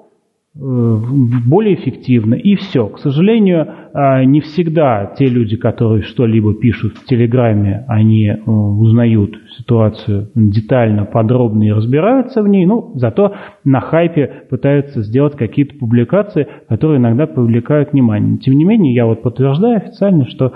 более 0.61 1.77
эффективно, 1.77 2.35
и 2.35 2.57
все. 2.57 2.89
К 2.89 2.99
сожалению, 2.99 3.69
а, 3.95 4.25
не 4.25 4.41
всегда 4.41 5.13
те 5.17 5.27
люди, 5.27 5.57
которые 5.57 6.03
что-либо 6.03 6.53
пишут 6.55 6.95
в 6.95 7.05
Телеграме, 7.05 7.85
они 7.87 8.27
э, 8.27 8.51
узнают 8.51 9.39
ситуацию 9.57 10.31
детально, 10.35 11.05
подробно 11.05 11.63
и 11.63 11.71
разбираются 11.71 12.43
в 12.43 12.49
ней, 12.49 12.67
ну, 12.67 12.91
зато 12.97 13.35
на 13.65 13.81
хайпе 13.81 14.47
пытаются 14.51 15.03
сделать 15.03 15.37
какие-то 15.37 15.79
публикации, 15.79 16.49
которые 16.69 16.99
иногда 16.99 17.27
привлекают 17.27 17.93
внимание. 17.93 18.39
Тем 18.39 18.55
не 18.55 18.65
менее, 18.65 18.95
я 18.95 19.07
вот 19.07 19.23
подтверждаю 19.23 19.77
официально, 19.77 20.27
что 20.27 20.53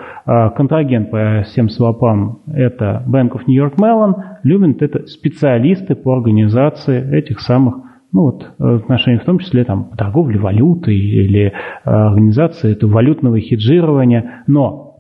контрагент 0.57 1.11
по 1.11 1.43
всем 1.47 1.69
свопам 1.69 2.41
это 2.53 3.05
Bank 3.09 3.33
of 3.33 3.43
New 3.47 3.55
York 3.55 3.75
Mellon, 3.81 4.15
Lument 4.45 4.79
это 4.81 5.07
специалисты 5.07 5.95
по 5.95 6.15
организации 6.15 7.17
этих 7.17 7.41
самых 7.41 7.91
ну 8.13 8.23
вот 8.23 8.45
в 8.59 8.77
отношении 8.77 9.19
в 9.19 9.25
том 9.25 9.39
числе 9.39 9.65
там 9.65 9.91
торговли 9.97 10.39
валютой 10.39 10.97
или 10.97 11.53
организации 11.85 12.73
этого 12.73 12.93
валютного 12.93 13.41
хеджирования. 13.41 14.45
Но 14.47 14.99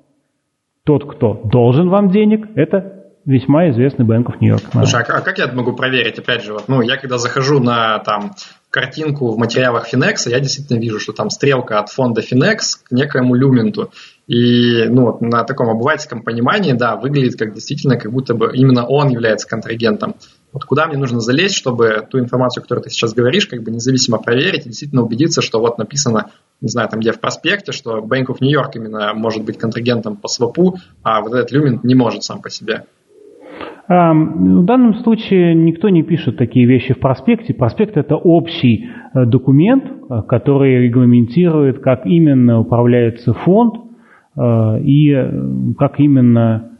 тот, 0.84 1.04
кто 1.14 1.34
должен 1.44 1.88
вам 1.88 2.10
денег, 2.10 2.48
это 2.54 3.02
весьма 3.24 3.70
известный 3.70 4.04
Bank 4.04 4.24
of 4.24 4.34
New 4.40 4.50
York. 4.50 4.62
Слушай, 4.72 5.02
а 5.02 5.20
как 5.20 5.38
я 5.38 5.46
могу 5.52 5.74
проверить? 5.74 6.18
Опять 6.18 6.44
же, 6.44 6.54
вот, 6.54 6.64
ну, 6.68 6.80
я 6.80 6.96
когда 6.96 7.18
захожу 7.18 7.60
на 7.60 8.00
там 8.00 8.32
картинку 8.70 9.30
в 9.30 9.38
материалах 9.38 9.92
Finex, 9.92 10.28
я 10.28 10.40
действительно 10.40 10.78
вижу, 10.78 10.98
что 10.98 11.12
там 11.12 11.30
стрелка 11.30 11.78
от 11.78 11.88
фонда 11.88 12.20
Finex 12.20 12.58
к 12.84 12.90
некоему 12.90 13.34
люменту. 13.34 13.90
И 14.26 14.86
ну, 14.88 15.18
на 15.20 15.44
таком 15.44 15.68
обывательском 15.68 16.22
понимании, 16.22 16.72
да, 16.72 16.96
выглядит 16.96 17.38
как 17.38 17.54
действительно, 17.54 17.96
как 17.96 18.10
будто 18.10 18.34
бы 18.34 18.50
именно 18.54 18.86
он 18.86 19.08
является 19.08 19.48
контрагентом. 19.48 20.14
Вот 20.52 20.64
куда 20.64 20.86
мне 20.86 20.98
нужно 20.98 21.20
залезть, 21.20 21.54
чтобы 21.54 22.06
ту 22.10 22.18
информацию, 22.18 22.62
которую 22.62 22.84
ты 22.84 22.90
сейчас 22.90 23.14
говоришь, 23.14 23.46
как 23.46 23.62
бы 23.62 23.70
независимо 23.70 24.18
проверить 24.18 24.66
и 24.66 24.68
действительно 24.68 25.02
убедиться, 25.02 25.40
что 25.40 25.60
вот 25.60 25.78
написано, 25.78 26.30
не 26.60 26.68
знаю, 26.68 26.88
там 26.88 27.00
где 27.00 27.12
в 27.12 27.20
проспекте, 27.20 27.72
что 27.72 27.98
Bank 27.98 28.26
of 28.26 28.36
New 28.40 28.50
York 28.50 28.76
именно 28.76 29.14
может 29.14 29.44
быть 29.44 29.58
контрагентом 29.58 30.16
по 30.16 30.28
свопу, 30.28 30.76
а 31.02 31.22
вот 31.22 31.32
этот 31.32 31.52
люмент 31.52 31.84
не 31.84 31.94
может 31.94 32.22
сам 32.22 32.42
по 32.42 32.50
себе. 32.50 32.84
В 33.88 34.64
данном 34.64 34.94
случае 35.02 35.54
никто 35.54 35.88
не 35.88 36.02
пишет 36.02 36.36
такие 36.36 36.66
вещи 36.66 36.94
в 36.94 37.00
проспекте. 37.00 37.52
Проспект– 37.52 37.96
это 37.98 38.16
общий 38.16 38.86
э, 38.86 39.26
документ, 39.26 39.84
э, 39.84 40.22
который 40.28 40.86
регламентирует, 40.86 41.80
как 41.80 42.06
именно 42.06 42.60
управляется 42.60 43.34
фонд 43.34 43.74
э, 44.36 44.80
и 44.82 45.14
как 45.78 45.98
именно, 45.98 46.70
ну, 46.70 46.71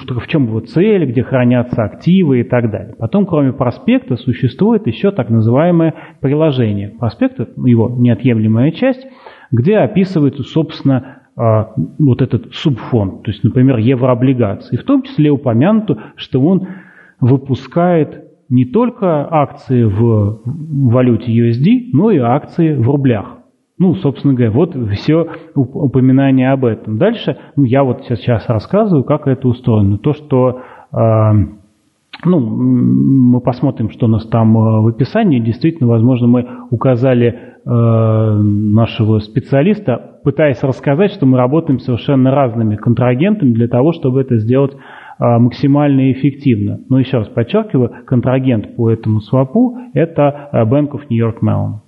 что, 0.00 0.20
в 0.20 0.26
чем 0.28 0.46
его 0.46 0.60
цель, 0.60 1.06
где 1.06 1.22
хранятся 1.22 1.84
активы 1.84 2.40
и 2.40 2.44
так 2.44 2.70
далее. 2.70 2.94
Потом, 2.98 3.26
кроме 3.26 3.52
проспекта, 3.52 4.16
существует 4.16 4.86
еще 4.86 5.10
так 5.10 5.30
называемое 5.30 5.94
приложение. 6.20 6.90
Проспект– 6.90 7.38
его 7.56 7.90
неотъемлемая 7.90 8.70
часть, 8.72 9.06
где 9.50 9.78
описывается, 9.78 10.42
собственно, 10.42 11.22
а, 11.36 11.72
вот 11.98 12.20
этот 12.22 12.54
субфонд, 12.54 13.22
то 13.22 13.30
есть, 13.30 13.42
например, 13.42 13.78
еврооблигации. 13.78 14.76
В 14.76 14.84
том 14.84 15.02
числе 15.02 15.30
упомянуто, 15.30 15.98
что 16.16 16.40
он 16.40 16.68
выпускает 17.20 18.24
не 18.48 18.66
только 18.66 19.26
акции 19.30 19.84
в 19.84 20.40
валюте 20.44 21.32
USD, 21.32 21.90
но 21.92 22.10
и 22.10 22.18
акции 22.18 22.74
в 22.74 22.86
рублях. 22.86 23.38
Ну, 23.78 23.94
собственно 23.94 24.34
говоря, 24.34 24.52
вот 24.52 24.76
все 24.92 25.26
упоминание 25.54 26.52
об 26.52 26.64
этом. 26.64 26.98
Дальше, 26.98 27.36
ну, 27.56 27.64
я 27.64 27.82
вот 27.84 28.04
сейчас 28.06 28.48
рассказываю, 28.48 29.04
как 29.04 29.26
это 29.26 29.48
устроено. 29.48 29.98
То, 29.98 30.12
что, 30.12 30.60
э, 30.92 30.96
ну, 32.24 32.38
мы 32.38 33.40
посмотрим, 33.40 33.90
что 33.90 34.06
у 34.06 34.08
нас 34.08 34.26
там 34.26 34.56
а, 34.56 34.80
в 34.82 34.88
описании. 34.88 35.40
Действительно, 35.40 35.88
возможно, 35.88 36.26
мы 36.26 36.46
указали 36.70 37.52
Э, 37.64 38.40
нашего 38.42 39.20
специалиста, 39.20 40.18
пытаясь 40.24 40.60
рассказать, 40.64 41.12
что 41.12 41.26
мы 41.26 41.38
работаем 41.38 41.78
совершенно 41.78 42.32
разными 42.32 42.74
контрагентами 42.74 43.52
для 43.52 43.68
того, 43.68 43.92
чтобы 43.92 44.22
это 44.22 44.36
сделать 44.38 44.72
э, 44.72 44.78
максимально 45.38 46.10
эффективно. 46.10 46.80
Но 46.88 46.98
еще 46.98 47.18
раз 47.18 47.28
подчеркиваю, 47.28 48.04
контрагент 48.04 48.74
по 48.74 48.90
этому 48.90 49.20
свопу– 49.20 49.78
это 49.94 50.48
э, 50.50 50.64
Bank 50.64 50.90
of 50.90 51.02
New 51.08 51.16
York 51.16 51.40
Mellon. 51.40 51.82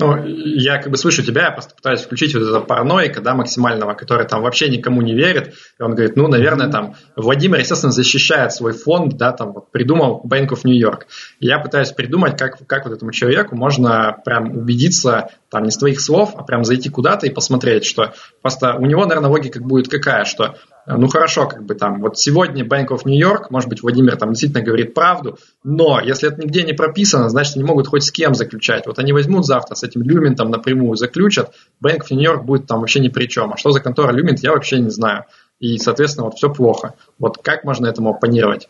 Ну, 0.00 0.24
я 0.26 0.78
как 0.78 0.90
бы 0.90 0.96
слышу 0.96 1.22
тебя, 1.22 1.44
я 1.44 1.50
просто 1.50 1.74
пытаюсь 1.74 2.00
включить 2.00 2.34
вот 2.34 2.42
это 2.42 2.60
параноика, 2.60 3.20
да, 3.20 3.34
максимального, 3.34 3.94
который 3.94 4.26
там 4.26 4.42
вообще 4.42 4.68
никому 4.68 5.02
не 5.02 5.14
верит. 5.14 5.54
И 5.78 5.82
он 5.82 5.94
говорит, 5.94 6.16
ну, 6.16 6.26
наверное, 6.26 6.68
там, 6.68 6.94
Владимир, 7.16 7.58
естественно, 7.58 7.92
защищает 7.92 8.52
свой 8.52 8.72
фонд, 8.72 9.16
да, 9.16 9.32
там, 9.32 9.52
вот, 9.52 9.70
придумал 9.70 10.22
Bank 10.26 10.48
of 10.48 10.60
New 10.64 10.78
York. 10.78 11.06
И 11.38 11.46
я 11.46 11.58
пытаюсь 11.58 11.92
придумать, 11.92 12.38
как, 12.38 12.66
как 12.66 12.86
вот 12.86 12.94
этому 12.94 13.12
человеку 13.12 13.56
можно 13.56 14.16
прям 14.24 14.56
убедиться, 14.56 15.28
там, 15.50 15.64
не 15.64 15.70
с 15.70 15.76
твоих 15.76 16.00
слов, 16.00 16.32
а 16.36 16.42
прям 16.44 16.64
зайти 16.64 16.88
куда-то 16.88 17.26
и 17.26 17.30
посмотреть, 17.30 17.84
что 17.84 18.14
просто 18.40 18.74
у 18.74 18.86
него, 18.86 19.04
наверное, 19.04 19.30
логика 19.30 19.60
будет 19.60 19.88
какая, 19.88 20.24
что 20.24 20.56
ну 20.86 21.08
хорошо, 21.08 21.46
как 21.46 21.64
бы 21.64 21.74
там, 21.74 22.00
вот 22.00 22.18
сегодня 22.18 22.64
Bank 22.64 22.88
of 22.88 23.00
New 23.04 23.18
York, 23.18 23.50
может 23.50 23.68
быть, 23.68 23.82
Владимир 23.82 24.16
там 24.16 24.30
действительно 24.30 24.62
говорит 24.64 24.94
правду, 24.94 25.38
но 25.62 26.00
если 26.00 26.28
это 26.30 26.40
нигде 26.40 26.62
не 26.62 26.72
прописано, 26.72 27.28
значит, 27.28 27.56
они 27.56 27.64
могут 27.64 27.86
хоть 27.86 28.04
с 28.04 28.10
кем 28.10 28.34
заключать. 28.34 28.86
Вот 28.86 28.98
они 28.98 29.12
возьмут 29.12 29.46
завтра 29.46 29.74
с 29.74 29.82
этим 29.82 30.02
Люментом 30.02 30.50
напрямую 30.50 30.96
заключат, 30.96 31.52
Bank 31.84 32.00
of 32.00 32.06
New 32.10 32.22
York 32.22 32.44
будет 32.44 32.66
там 32.66 32.80
вообще 32.80 33.00
ни 33.00 33.08
при 33.08 33.26
чем. 33.26 33.52
А 33.52 33.56
что 33.56 33.70
за 33.70 33.80
контора 33.80 34.12
Люмент, 34.12 34.40
я 34.40 34.52
вообще 34.52 34.78
не 34.78 34.90
знаю. 34.90 35.24
И, 35.58 35.76
соответственно, 35.78 36.26
вот 36.26 36.36
все 36.36 36.52
плохо. 36.52 36.94
Вот 37.18 37.38
как 37.42 37.64
можно 37.64 37.86
этому 37.86 38.10
оппонировать? 38.10 38.68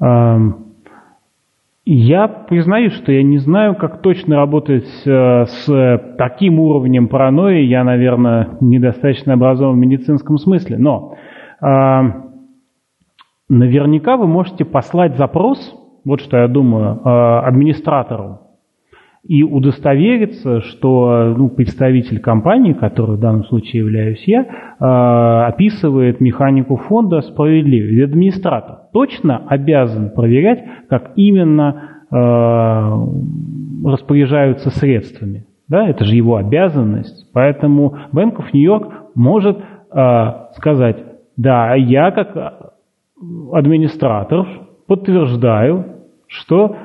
Um... 0.00 0.71
Я 1.84 2.28
признаю, 2.28 2.90
что 2.90 3.10
я 3.10 3.24
не 3.24 3.38
знаю, 3.38 3.74
как 3.74 4.02
точно 4.02 4.36
работать 4.36 4.86
э, 5.04 5.46
с 5.46 6.14
таким 6.16 6.60
уровнем 6.60 7.08
паранойи. 7.08 7.64
Я, 7.64 7.82
наверное, 7.82 8.56
недостаточно 8.60 9.32
образован 9.32 9.74
в 9.74 9.78
медицинском 9.78 10.38
смысле. 10.38 10.78
Но 10.78 11.16
э, 11.60 11.66
наверняка 13.48 14.16
вы 14.16 14.28
можете 14.28 14.64
послать 14.64 15.16
запрос, 15.16 15.74
вот 16.04 16.20
что 16.20 16.36
я 16.36 16.46
думаю, 16.46 17.00
э, 17.04 17.08
администратору 17.48 18.41
и 19.24 19.44
удостовериться, 19.44 20.60
что 20.62 21.34
ну, 21.36 21.48
представитель 21.48 22.18
компании, 22.18 22.72
который 22.72 23.16
в 23.16 23.20
данном 23.20 23.44
случае 23.44 23.82
являюсь 23.82 24.22
я, 24.26 24.42
э, 24.42 24.84
описывает 25.48 26.20
механику 26.20 26.76
фонда 26.76 27.20
справедливо. 27.20 27.86
И 27.86 28.02
администратор 28.02 28.78
точно 28.92 29.42
обязан 29.46 30.10
проверять, 30.10 30.64
как 30.88 31.12
именно 31.14 32.02
э, 32.10 33.88
распоряжаются 33.88 34.70
средствами. 34.70 35.46
Да, 35.68 35.88
это 35.88 36.04
же 36.04 36.16
его 36.16 36.36
обязанность. 36.36 37.30
Поэтому 37.32 37.96
Bank 38.12 38.36
of 38.38 38.46
New 38.52 38.62
York 38.62 38.92
может 39.14 39.56
э, 39.58 40.32
сказать, 40.56 40.96
да, 41.36 41.76
я 41.76 42.10
как 42.10 42.74
администратор 43.52 44.46
подтверждаю, 44.88 45.86
что 46.26 46.76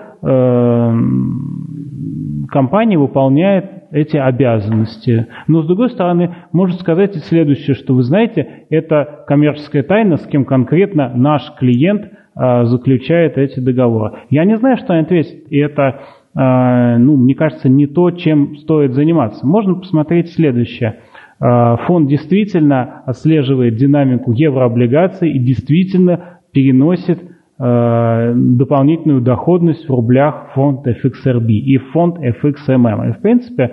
компания 2.50 2.98
выполняет 2.98 3.84
эти 3.92 4.18
обязанности. 4.18 5.28
Но, 5.48 5.62
с 5.62 5.68
другой 5.68 5.90
стороны, 5.90 6.36
может 6.52 6.80
сказать 6.80 7.16
и 7.16 7.20
следующее, 7.20 7.76
что 7.76 7.94
вы 7.94 8.04
знаете, 8.04 8.66
это 8.70 9.24
коммерческая 9.28 9.84
тайна, 9.84 10.18
с 10.18 10.26
кем 10.28 10.46
конкретно 10.46 11.12
наш 11.16 11.54
клиент 11.58 12.06
э, 12.06 12.66
заключает 12.66 13.38
эти 13.38 13.60
договоры. 13.60 14.20
Я 14.30 14.46
не 14.46 14.58
знаю, 14.58 14.78
что 14.78 14.94
они 14.94 15.04
ответят, 15.04 15.50
и 15.50 15.58
это, 15.58 16.02
э, 16.36 16.98
ну, 16.98 17.16
мне 17.16 17.36
кажется, 17.36 17.70
не 17.70 17.88
то, 17.88 18.12
чем 18.12 18.58
стоит 18.58 18.94
заниматься. 18.94 19.46
Можно 19.46 19.76
посмотреть 19.76 20.32
следующее. 20.34 21.00
Э, 21.40 21.78
фонд 21.86 22.10
действительно 22.10 23.04
отслеживает 23.06 23.76
динамику 23.76 24.32
еврооблигаций 24.34 25.32
и 25.32 25.40
действительно 25.40 26.40
переносит 26.52 27.20
дополнительную 27.60 29.22
доходность 29.22 29.88
в 29.88 29.90
рублях 29.90 30.52
фонд 30.54 30.86
FXRB 30.86 31.48
и 31.48 31.78
фонд 31.78 32.18
FXMM. 32.20 33.10
И 33.10 33.14
в 33.14 33.22
принципе 33.22 33.64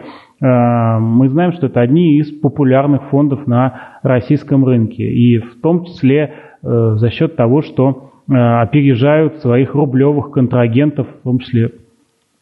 э, 0.41 0.99
мы 0.99 1.29
знаем, 1.29 1.53
что 1.53 1.67
это 1.67 1.81
одни 1.81 2.19
из 2.19 2.33
популярных 2.41 3.03
фондов 3.11 3.47
на 3.47 3.99
российском 4.03 4.65
рынке. 4.65 5.05
И 5.05 5.39
в 5.39 5.61
том 5.61 5.85
числе 5.85 6.33
э, 6.63 6.95
за 6.97 7.11
счет 7.11 7.37
того, 7.37 7.61
что 7.63 8.11
опережают 8.27 9.41
своих 9.41 9.75
рублевых 9.75 10.31
контрагентов, 10.31 11.07
в 11.21 11.25
том 11.25 11.41
числе 11.41 11.73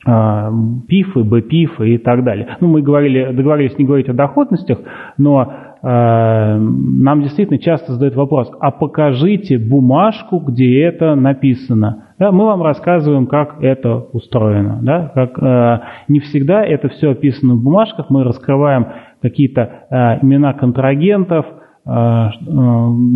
ПИФы, 0.01 1.25
БПИФы 1.25 1.95
и 1.95 1.99
так 1.99 2.23
далее. 2.23 2.57
Ну, 2.61 2.69
мы 2.69 2.83
говорили, 2.83 3.33
договорились 3.33 3.77
не 3.79 3.85
говорить 3.85 4.09
о 4.09 4.13
доходностях, 4.13 4.79
но 5.19 5.53
Э, 5.53 5.72
нам 5.83 7.23
действительно 7.23 7.59
часто 7.59 7.93
задают 7.93 8.15
вопрос, 8.15 8.53
а 8.61 8.71
покажите 8.71 9.59
бумажку, 9.59 10.39
где 10.39 10.83
это 10.85 11.17
написано. 11.17 12.05
Да, 12.23 12.31
мы 12.31 12.45
вам 12.45 12.63
рассказываем, 12.63 13.27
как 13.27 13.61
это 13.61 13.97
устроено. 13.97 14.79
Да, 14.81 15.11
как, 15.13 15.43
э, 15.43 15.81
не 16.07 16.21
всегда 16.21 16.65
это 16.65 16.89
все 16.89 17.11
описано 17.11 17.55
в 17.55 17.65
бумажках, 17.65 18.11
мы 18.11 18.23
раскрываем 18.23 18.87
какие-то 19.21 19.61
э, 19.91 20.25
имена 20.25 20.53
контрагентов, 20.53 21.47
э, 21.85 21.91
э, 21.91 22.31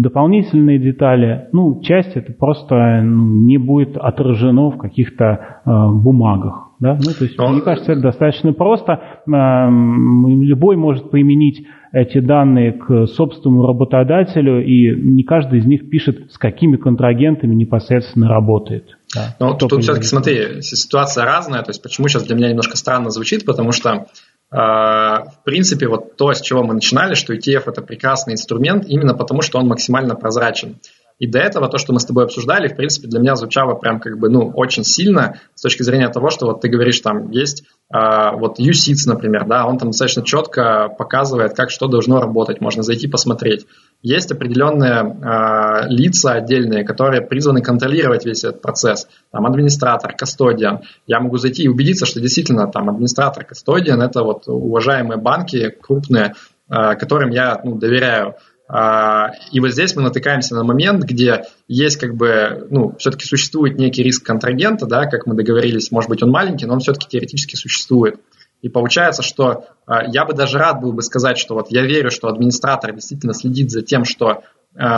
дополнительные 0.03 0.81
детали. 0.81 1.47
Ну, 1.53 1.81
часть 1.83 2.17
это 2.17 2.33
просто 2.33 3.01
ну, 3.03 3.47
не 3.47 3.59
будет 3.59 3.97
отражено 3.97 4.71
в 4.71 4.79
каких-то 4.79 5.25
э, 5.25 5.71
бумагах. 5.93 6.66
Да? 6.79 6.99
Ну, 7.03 7.13
то 7.13 7.25
есть, 7.25 7.39
Но... 7.39 7.49
мне 7.49 7.63
кажется, 7.63 7.93
это 7.93 8.03
достаточно 8.03 8.53
просто. 8.53 9.23
Любой 9.27 10.77
может 10.77 11.11
применить 11.11 11.67
эти 11.93 12.19
данные 12.19 12.73
к 12.73 13.07
собственному 13.07 13.67
работодателю, 13.67 14.63
и 14.63 14.95
не 14.95 15.25
каждый 15.25 15.61
из 15.61 15.67
них 15.67 15.89
пишет, 15.89 16.31
с 16.31 16.39
какими 16.39 16.77
контрагентами 16.77 17.55
непосредственно 17.55 18.29
работает. 18.29 18.97
Да, 19.15 19.35
Но 19.41 19.53
ну, 19.53 19.57
тут 19.57 19.83
все-таки, 19.83 20.07
смотри, 20.07 20.61
ситуация 20.61 21.25
разная, 21.25 21.63
то 21.63 21.71
есть 21.71 21.83
почему 21.83 22.09
сейчас 22.09 22.25
для 22.25 22.37
меня 22.37 22.49
немножко 22.51 22.77
странно 22.77 23.11
звучит, 23.11 23.47
потому 23.47 23.73
что 23.73 24.07
э, 24.51 24.57
в 24.57 25.41
принципе, 25.45 25.89
вот 25.89 26.17
то, 26.17 26.33
с 26.33 26.43
чего 26.43 26.63
мы 26.63 26.75
начинали, 26.75 27.15
что 27.15 27.33
ETF 27.33 27.63
это 27.67 27.81
прекрасный 27.81 28.35
инструмент, 28.35 28.85
именно 28.87 29.15
потому 29.15 29.41
что 29.41 29.59
он 29.59 29.67
максимально 29.67 30.17
прозрачен. 30.17 30.77
И 31.19 31.27
до 31.27 31.39
этого 31.39 31.69
то, 31.69 31.79
что 31.79 31.95
мы 31.95 32.01
с 32.01 32.05
тобой 32.05 32.25
обсуждали, 32.25 32.69
в 32.69 32.77
принципе, 32.77 33.09
для 33.09 33.21
меня 33.21 33.37
звучало 33.37 33.75
прям 33.75 34.01
как 34.01 34.19
бы, 34.19 34.29
ну, 34.29 34.51
очень 34.55 34.85
сильно 34.85 35.41
с 35.55 35.63
точки 35.63 35.83
зрения 35.83 36.09
того, 36.09 36.29
что 36.29 36.47
вот 36.47 36.61
ты 36.61 36.69
говоришь, 36.69 37.01
там 37.01 37.31
есть 37.31 37.65
э, 37.91 37.97
вот 38.35 38.61
USITS, 38.61 39.07
например, 39.07 39.47
да, 39.47 39.67
он 39.67 39.79
там 39.79 39.91
достаточно 39.91 40.23
четко 40.23 40.89
показывает, 40.99 41.55
как 41.55 41.71
что 41.71 41.89
должно 41.89 42.21
работать, 42.21 42.61
можно 42.61 42.83
зайти 42.83 43.09
посмотреть. 43.09 43.67
Есть 44.03 44.31
определенные 44.31 45.05
э, 45.05 45.89
лица 45.89 46.33
отдельные, 46.33 46.85
которые 46.85 47.23
призваны 47.23 47.63
контролировать 47.63 48.27
весь 48.27 48.45
этот 48.45 48.61
процесс. 48.61 49.09
Там 49.33 49.47
администратор, 49.47 50.15
кастодиан. 50.15 50.81
Я 51.07 51.21
могу 51.21 51.39
зайти 51.39 51.63
и 51.63 51.69
убедиться, 51.69 52.05
что 52.05 52.21
действительно 52.21 52.67
там 52.71 52.91
администратор, 52.91 53.45
кастодиан– 53.45 54.03
это 54.03 54.23
вот 54.23 54.49
уважаемые 54.49 55.19
банки 55.19 55.71
крупные, 55.71 56.35
э, 56.69 56.95
которым 56.97 57.31
я 57.31 57.59
ну, 57.65 57.77
доверяю. 57.77 58.35
А, 58.69 59.31
и 59.53 59.61
вот 59.61 59.71
здесь 59.71 59.95
мы 59.95 60.03
натыкаемся 60.03 60.55
на 60.55 60.65
момент, 60.65 61.05
где 61.05 61.45
есть 61.69 61.99
как 61.99 62.17
бы, 62.17 62.67
ну, 62.71 62.97
все-таки 62.99 63.25
существует 63.25 63.79
некий 63.79 64.03
риск 64.03 64.27
контрагента, 64.27 64.87
да, 64.87 65.07
как 65.07 65.27
мы 65.27 65.35
договорились, 65.35 65.93
может 65.93 66.11
быть, 66.11 66.23
он 66.23 66.31
маленький, 66.31 66.67
но 66.67 66.75
он 66.75 66.81
все-таки 66.81 67.07
теоретически 67.09 67.55
существует. 67.55 68.21
И 68.63 68.69
получается, 68.69 69.23
что 69.23 69.67
а, 69.87 70.05
я 70.07 70.25
бы 70.25 70.33
даже 70.33 70.59
рад 70.59 70.81
был 70.81 70.93
бы 70.93 71.03
сказать, 71.03 71.39
что 71.39 71.55
вот 71.55 71.67
я 71.71 71.83
верю, 71.83 72.11
что 72.11 72.29
администратор 72.29 72.93
действительно 72.93 73.35
следит 73.35 73.71
за 73.71 73.83
тем, 73.83 74.05
что 74.05 74.43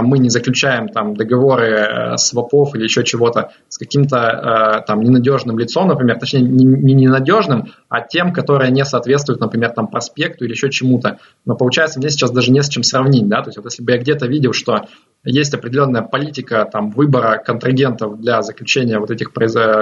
мы 0.02 0.18
не 0.18 0.28
заключаем 0.28 0.88
там 0.88 1.14
договоры 1.14 1.66
э, 1.66 2.16
свопов 2.16 2.74
или 2.74 2.84
еще 2.84 3.04
чего-то 3.04 3.52
с 3.68 3.78
каким-то 3.78 4.16
э, 4.16 4.86
там 4.86 5.00
ненадежным 5.00 5.58
лицом, 5.58 5.88
например, 5.88 6.18
точнее 6.18 6.40
не, 6.40 6.64
не 6.64 6.94
ненадежным, 6.94 7.72
а 7.88 8.00
тем, 8.00 8.32
которое 8.32 8.70
не 8.70 8.84
соответствует, 8.84 9.40
например, 9.40 9.70
там 9.70 9.86
проспекту 9.88 10.44
или 10.44 10.52
еще 10.52 10.70
чему-то. 10.70 11.18
Но 11.44 11.54
получается, 11.54 11.98
мне 12.00 12.10
сейчас 12.10 12.30
даже 12.30 12.50
не 12.50 12.62
с 12.62 12.68
чем 12.68 12.82
сравнить, 12.82 13.28
да, 13.28 13.42
то 13.42 13.48
есть 13.48 13.58
вот 13.58 13.66
если 13.66 13.82
бы 13.82 13.92
я 13.92 13.98
где-то 13.98 14.26
видел, 14.26 14.52
что 14.52 14.86
есть 15.24 15.54
определенная 15.54 16.02
политика 16.02 16.68
там 16.70 16.90
выбора 16.90 17.42
контрагентов 17.44 18.20
для 18.20 18.42
заключения 18.42 18.98
вот 18.98 19.10
этих 19.10 19.30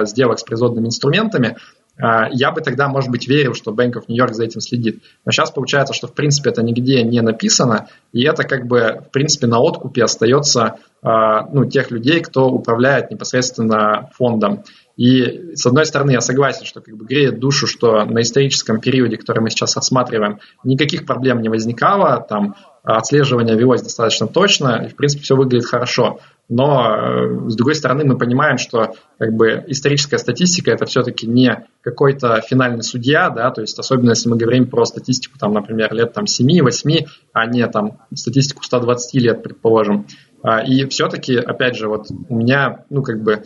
сделок 0.07 0.39
с 0.39 0.43
производными 0.43 0.87
инструментами, 0.87 1.57
я 1.99 2.51
бы 2.51 2.61
тогда, 2.61 2.87
может 2.87 3.09
быть, 3.09 3.27
верил, 3.27 3.53
что 3.53 3.71
Bank 3.71 3.93
of 3.93 4.03
New 4.07 4.15
York 4.15 4.33
за 4.33 4.43
этим 4.43 4.61
следит. 4.61 5.01
Но 5.25 5.31
сейчас 5.31 5.51
получается, 5.51 5.93
что, 5.93 6.07
в 6.07 6.13
принципе, 6.13 6.51
это 6.51 6.61
нигде 6.61 7.01
не 7.03 7.21
написано, 7.21 7.87
и 8.13 8.23
это 8.23 8.43
как 8.43 8.67
бы, 8.67 9.03
в 9.07 9.11
принципе, 9.11 9.47
на 9.47 9.59
откупе 9.59 10.03
остается 10.03 10.77
а, 11.01 11.47
ну, 11.51 11.65
тех 11.65 11.91
людей, 11.91 12.21
кто 12.21 12.47
управляет 12.49 13.11
непосредственно 13.11 14.09
фондом. 14.13 14.63
И, 14.95 15.53
с 15.55 15.65
одной 15.65 15.85
стороны, 15.85 16.11
я 16.11 16.21
согласен, 16.21 16.65
что 16.65 16.81
как 16.81 16.97
бы 16.97 17.05
греет 17.05 17.39
душу, 17.39 17.67
что 17.67 18.03
на 18.03 18.21
историческом 18.21 18.79
периоде, 18.79 19.17
который 19.17 19.41
мы 19.41 19.51
сейчас 19.51 19.75
рассматриваем, 19.75 20.39
никаких 20.63 21.05
проблем 21.05 21.41
не 21.41 21.49
возникало, 21.49 22.25
там 22.27 22.55
отслеживание 22.83 23.55
велось 23.55 23.83
достаточно 23.83 24.27
точно, 24.27 24.85
и, 24.85 24.89
в 24.89 24.95
принципе, 24.95 25.23
все 25.23 25.35
выглядит 25.35 25.67
хорошо. 25.67 26.19
Но, 26.49 26.95
э, 26.95 27.49
с 27.49 27.55
другой 27.55 27.75
стороны, 27.75 28.05
мы 28.05 28.17
понимаем, 28.17 28.57
что 28.57 28.93
как 29.19 29.33
бы 29.33 29.65
историческая 29.67 30.17
статистика 30.17 30.71
это 30.71 30.85
все-таки 30.85 31.27
не 31.27 31.65
какой-то 31.81 32.41
финальный 32.41 32.83
судья, 32.83 33.29
да, 33.29 33.51
то 33.51 33.61
есть 33.61 33.77
особенно 33.77 34.11
если 34.11 34.29
мы 34.29 34.37
говорим 34.37 34.67
про 34.67 34.85
статистику, 34.85 35.37
там, 35.37 35.53
например, 35.53 35.93
лет 35.93 36.13
там, 36.13 36.23
7-8, 36.23 37.05
а 37.33 37.45
не 37.47 37.67
там 37.67 37.99
статистику 38.13 38.63
120 38.63 39.21
лет, 39.21 39.43
предположим. 39.43 40.07
А, 40.41 40.61
и 40.61 40.85
все-таки, 40.85 41.35
опять 41.35 41.75
же, 41.75 41.89
вот 41.89 42.07
у 42.29 42.35
меня, 42.35 42.85
ну, 42.89 43.03
как 43.03 43.21
бы, 43.21 43.43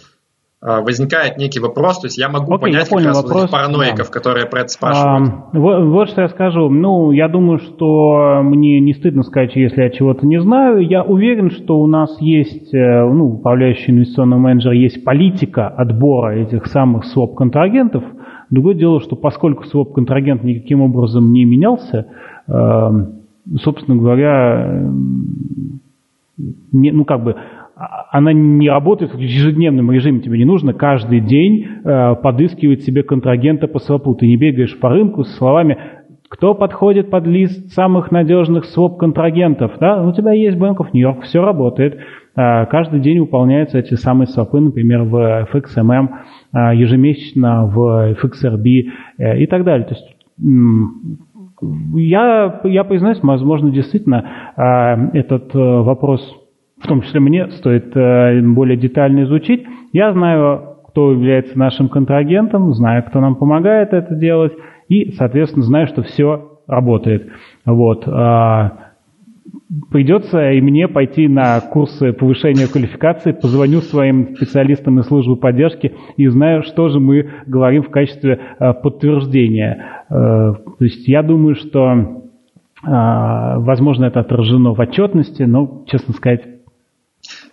возникает 0.62 1.38
некий 1.38 1.60
вопрос, 1.60 2.02
то 2.02 2.06
есть 2.06 2.20
я 2.20 2.30
могу 2.30 2.54
Окей, 2.54 2.74
понять 2.74 2.92
я 2.92 2.98
как 2.98 3.06
раз 3.06 3.24
вопрос, 3.24 3.42
вот 3.42 3.52
параноиков, 3.52 4.08
да. 4.08 4.14
которые 4.14 4.46
про 4.46 4.60
это 4.60 4.70
спрашивают. 4.70 5.34
А, 5.54 5.58
вот, 5.58 5.84
вот 5.86 6.10
что 6.10 6.22
я 6.22 6.30
скажу. 6.30 6.70
Ну, 6.70 7.12
я 7.12 7.28
думаю, 7.28 7.58
что 7.58 8.42
мне 8.44 8.80
не 8.80 8.94
стыдно 8.94 9.24
сказать, 9.24 9.56
если 9.56 9.82
я 9.82 9.90
чего-то 9.90 10.28
не 10.28 10.40
знаю. 10.40 10.88
Я 10.88 11.04
уверен, 11.04 11.50
что 11.50 11.80
у 11.80 11.88
нас 11.88 12.16
есть, 12.22 12.72
э, 12.76 12.78
ну, 12.78 13.38
управляющий 13.38 13.92
инвестиционный 13.92 14.38
менеджер, 14.38 14.74
есть 14.74 15.04
политика 15.04 15.68
отбора 15.68 16.36
этих 16.36 16.68
самых 16.68 17.06
своп-контрагентов. 17.06 18.04
Другое 18.52 18.76
дело, 18.76 19.02
что 19.02 19.16
поскольку 19.16 19.64
своп-контрагент 19.64 20.44
никаким 20.44 20.82
образом 20.82 21.34
не 21.34 21.44
менялся, 21.44 22.06
э, 22.48 22.90
собственно 23.64 23.98
говоря, 23.98 24.92
не, 26.72 26.92
ну, 26.92 27.04
как 27.06 27.24
бы 27.24 27.36
она 28.10 28.34
не 28.34 28.70
работает 28.70 29.14
в 29.14 29.20
ежедневном 29.20 29.92
режиме. 29.92 30.20
Тебе 30.20 30.38
не 30.38 30.46
нужно 30.46 30.74
каждый 30.74 31.20
день 31.20 31.66
э, 31.66 32.16
подыскивать 32.16 32.84
себе 32.84 33.04
контрагента 33.04 33.68
по 33.68 33.80
свопу. 33.80 34.16
Ты 34.16 34.28
не 34.28 34.38
бегаешь 34.38 34.78
по 34.80 34.90
рынку 34.90 35.24
с 35.24 35.36
словами 35.38 35.78
кто 36.30 36.54
подходит 36.54 37.10
под 37.10 37.28
лист 37.28 37.74
самых 37.74 38.10
надежных 38.10 38.64
своп-контрагентов? 38.64 39.74
Да? 39.82 40.02
У 40.02 40.14
тебя 40.14 40.32
есть 40.32 40.58
Bank 40.58 40.78
of 40.78 40.88
New 40.94 41.02
York, 41.02 41.24
все 41.24 41.42
работает. 41.42 42.00
Э, 42.38 42.66
каждый 42.68 43.02
день 43.02 43.20
выполняются 43.20 43.80
эти 43.80 43.96
самые 43.96 44.28
свопы, 44.28 44.62
например, 44.62 45.04
в 45.04 45.48
FXMM, 45.52 46.08
э, 46.54 46.76
ежемесячно 46.78 47.66
в 47.66 48.14
FXRB 48.14 49.40
и 49.40 49.46
так 49.48 49.66
далее. 49.66 49.86
То 49.86 49.96
есть 49.96 50.16
я, 51.96 52.62
я 52.64 52.84
признаюсь, 52.86 53.20
возможно, 53.22 53.70
действительно 53.70 55.12
этот 55.14 55.54
вопрос 55.54 56.41
в 56.82 56.88
том 56.88 57.02
числе 57.02 57.20
мне, 57.20 57.48
стоит 57.52 57.96
э, 57.96 58.42
более 58.42 58.78
детально 58.78 59.24
изучить. 59.24 59.64
Я 59.94 60.14
знаю, 60.14 60.78
кто 60.88 61.12
является 61.12 61.58
нашим 61.58 61.90
контрагентом, 61.90 62.74
знаю, 62.74 63.04
кто 63.04 63.22
нам 63.22 63.36
помогает 63.36 63.94
это 63.94 64.16
делать, 64.16 64.54
и, 64.90 65.12
соответственно, 65.12 65.64
знаю, 65.64 65.88
что 65.88 66.02
все 66.02 66.60
работает. 66.68 67.30
Вот. 67.66 68.04
А, 68.08 68.92
придется 69.90 70.52
и 70.52 70.60
мне 70.60 70.88
пойти 70.88 71.28
на 71.28 71.60
курсы 71.62 72.14
повышения 72.14 72.68
квалификации, 72.68 73.32
позвоню 73.32 73.80
своим 73.80 74.36
специалистам 74.36 75.00
из 75.00 75.06
службы 75.06 75.38
поддержки 75.38 75.94
и 76.18 76.28
знаю, 76.28 76.64
что 76.64 76.90
же 76.90 77.00
мы 77.00 77.30
говорим 77.46 77.84
в 77.84 77.90
качестве 77.90 78.40
э, 78.60 78.74
подтверждения. 78.74 80.04
Э, 80.10 80.14
то 80.14 80.84
есть 80.84 81.08
я 81.08 81.24
думаю, 81.24 81.56
что 81.56 82.18
Возможно, 82.84 84.06
это 84.06 84.22
отражено 84.22 84.74
в 84.74 84.80
отчетности, 84.80 85.44
но, 85.44 85.84
честно 85.86 86.16
сказать, 86.16 86.42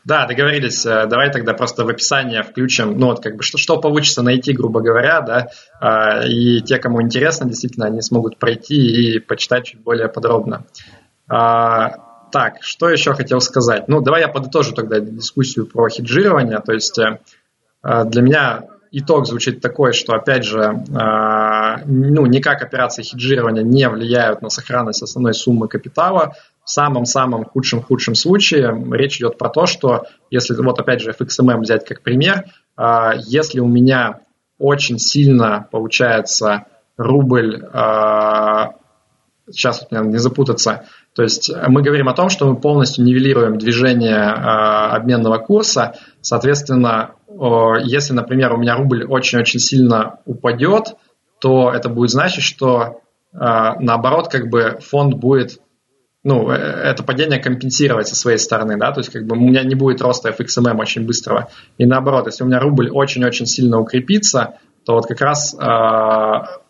да, 0.09 0.27
договорились. 0.27 0.87
Э, 0.87 1.07
давай 1.07 1.31
тогда 1.31 1.53
просто 1.53 1.85
в 1.85 1.89
описание 1.89 2.43
включим, 2.43 2.99
ну 2.99 3.09
вот 3.09 3.23
как 3.23 3.37
бы 3.37 3.43
что, 3.43 3.59
что 3.59 3.79
получится 3.79 4.23
найти, 4.23 4.55
грубо 4.55 4.81
говоря, 4.81 5.21
да, 5.21 5.49
а, 5.81 6.27
и 6.27 6.63
те, 6.63 6.79
кому 6.79 7.03
интересно, 7.03 7.47
действительно, 7.47 7.85
они 7.87 8.01
смогут 8.01 8.39
пройти 8.39 8.75
и 8.75 9.19
почитать 9.19 9.67
чуть 9.67 9.81
более 9.81 10.09
подробно. 10.09 10.65
А, 11.29 11.91
так, 12.33 12.63
что 12.63 12.89
еще 12.89 13.13
хотел 13.13 13.43
сказать? 13.43 13.87
Ну, 13.89 14.01
давай 14.01 14.23
я 14.23 14.29
подытожу 14.29 14.73
тогда 14.73 14.99
дискуссию 14.99 15.67
про 15.67 15.91
хеджирование. 15.91 16.61
То 16.61 16.73
есть 16.73 16.99
э, 16.99 17.21
э, 17.85 18.05
для 18.07 18.23
меня 18.23 18.63
итог 18.91 19.27
звучит 19.27 19.61
такой, 19.61 19.93
что, 19.93 20.15
опять 20.15 20.45
же, 20.45 20.83
ну, 21.85 22.25
никак 22.25 22.63
операции 22.63 23.03
хеджирования 23.03 23.63
не 23.63 23.87
влияют 23.87 24.41
на 24.41 24.49
сохранность 24.49 25.03
основной 25.03 25.35
суммы 25.35 25.69
капитала 25.69 26.35
самом-самом 26.69 27.45
худшем-худшем 27.45 28.15
случае 28.15 28.75
речь 28.93 29.19
идет 29.19 29.39
про 29.39 29.49
то, 29.49 29.67
что 29.67 30.05
если, 30.31 30.55
вот 30.55 30.79
опять 30.79 31.01
же, 31.01 31.11
FXMM 31.11 31.61
взять 31.61 31.87
как 31.87 32.03
пример, 32.03 32.45
а, 32.77 33.15
если 33.17 33.61
у 33.61 33.67
меня 33.67 34.21
очень 34.59 34.99
сильно 34.99 35.67
получается 35.71 36.67
рубль, 36.97 37.65
а, 37.73 38.75
сейчас 39.51 39.81
вот 39.91 40.07
не 40.07 40.19
запутаться, 40.19 40.85
то 41.15 41.23
есть 41.23 41.51
мы 41.69 41.83
говорим 41.83 42.09
о 42.09 42.15
том, 42.15 42.29
что 42.29 42.47
мы 42.47 42.57
полностью 42.57 43.05
нивелируем 43.05 43.57
движение 43.57 44.19
а, 44.19 44.95
обменного 44.95 45.39
курса, 45.39 45.95
соответственно, 46.21 47.15
если, 47.83 48.15
например, 48.15 48.53
у 48.53 48.57
меня 48.57 48.77
рубль 48.77 49.05
очень-очень 49.05 49.61
сильно 49.61 50.19
упадет, 50.25 50.97
то 51.41 51.71
это 51.73 51.89
будет 51.89 52.11
значить, 52.11 52.43
что 52.43 53.01
наоборот, 53.33 54.29
как 54.29 54.49
бы 54.49 54.79
фонд 54.81 55.15
будет 55.15 55.61
ну, 56.29 56.51
э, 56.51 56.55
это 56.55 57.03
падение 57.03 57.41
компенсировать 57.41 58.07
со 58.07 58.15
своей 58.15 58.39
стороны, 58.39 58.77
да, 58.77 58.93
то 58.93 59.01
есть 59.01 59.11
как 59.11 59.27
бы 59.27 59.35
у 59.35 59.41
меня 59.41 59.63
не 59.63 59.75
будет 59.75 60.03
роста 60.03 60.29
FXMM 60.29 60.79
очень 60.79 61.07
быстрого. 61.07 61.49
И 61.79 61.87
наоборот, 61.87 62.27
если 62.27 62.45
у 62.45 62.47
меня 62.47 62.61
рубль 62.61 62.91
очень-очень 62.91 63.47
сильно 63.47 63.81
укрепится, 63.81 64.57
то 64.85 64.95
вот 64.95 65.07
как 65.07 65.21
раз 65.23 65.57
э, 65.59 65.65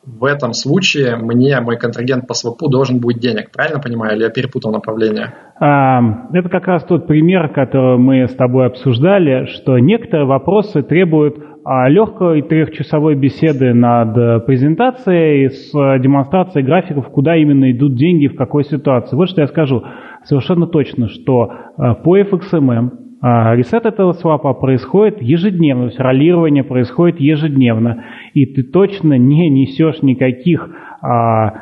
в 0.06 0.24
этом 0.24 0.52
случае 0.52 1.16
мне 1.16 1.60
мой 1.60 1.76
контрагент 1.76 2.28
по 2.28 2.34
свопу 2.34 2.68
должен 2.68 3.00
будет 3.00 3.18
денег. 3.18 3.50
Правильно 3.50 3.80
понимаю, 3.80 4.16
или 4.16 4.22
я 4.22 4.30
перепутал 4.30 4.70
направление? 4.70 5.34
Это 5.60 6.48
как 6.48 6.66
раз 6.68 6.84
тот 6.84 7.08
пример, 7.08 7.48
который 7.52 7.98
мы 7.98 8.28
с 8.28 8.34
тобой 8.34 8.66
обсуждали, 8.66 9.46
что 9.46 9.78
некоторые 9.78 10.26
вопросы 10.26 10.82
требуют 10.82 11.36
а 11.36 11.47
легкой 11.88 12.42
трехчасовой 12.42 13.14
беседы 13.14 13.74
над 13.74 14.16
э, 14.16 14.40
презентацией 14.40 15.50
с 15.50 15.74
э, 15.74 16.00
демонстрацией 16.00 16.64
графиков, 16.64 17.08
куда 17.08 17.36
именно 17.36 17.70
идут 17.70 17.94
деньги, 17.94 18.26
в 18.26 18.36
какой 18.36 18.64
ситуации. 18.64 19.16
Вот 19.16 19.28
что 19.28 19.42
я 19.42 19.46
скажу 19.48 19.82
совершенно 20.24 20.66
точно, 20.66 21.08
что 21.08 21.52
э, 21.76 21.94
по 22.02 22.18
FXMM 22.18 22.90
ресет 23.20 23.84
этого 23.84 24.12
свапа 24.12 24.54
происходит 24.54 25.20
ежедневно, 25.20 25.86
то 25.86 25.88
есть 25.88 25.98
роллирование 25.98 26.62
происходит 26.62 27.18
ежедневно, 27.18 28.04
и 28.32 28.46
ты 28.46 28.62
точно 28.62 29.18
не 29.18 29.50
несешь 29.50 30.02
никаких 30.02 30.70
а, 31.02 31.52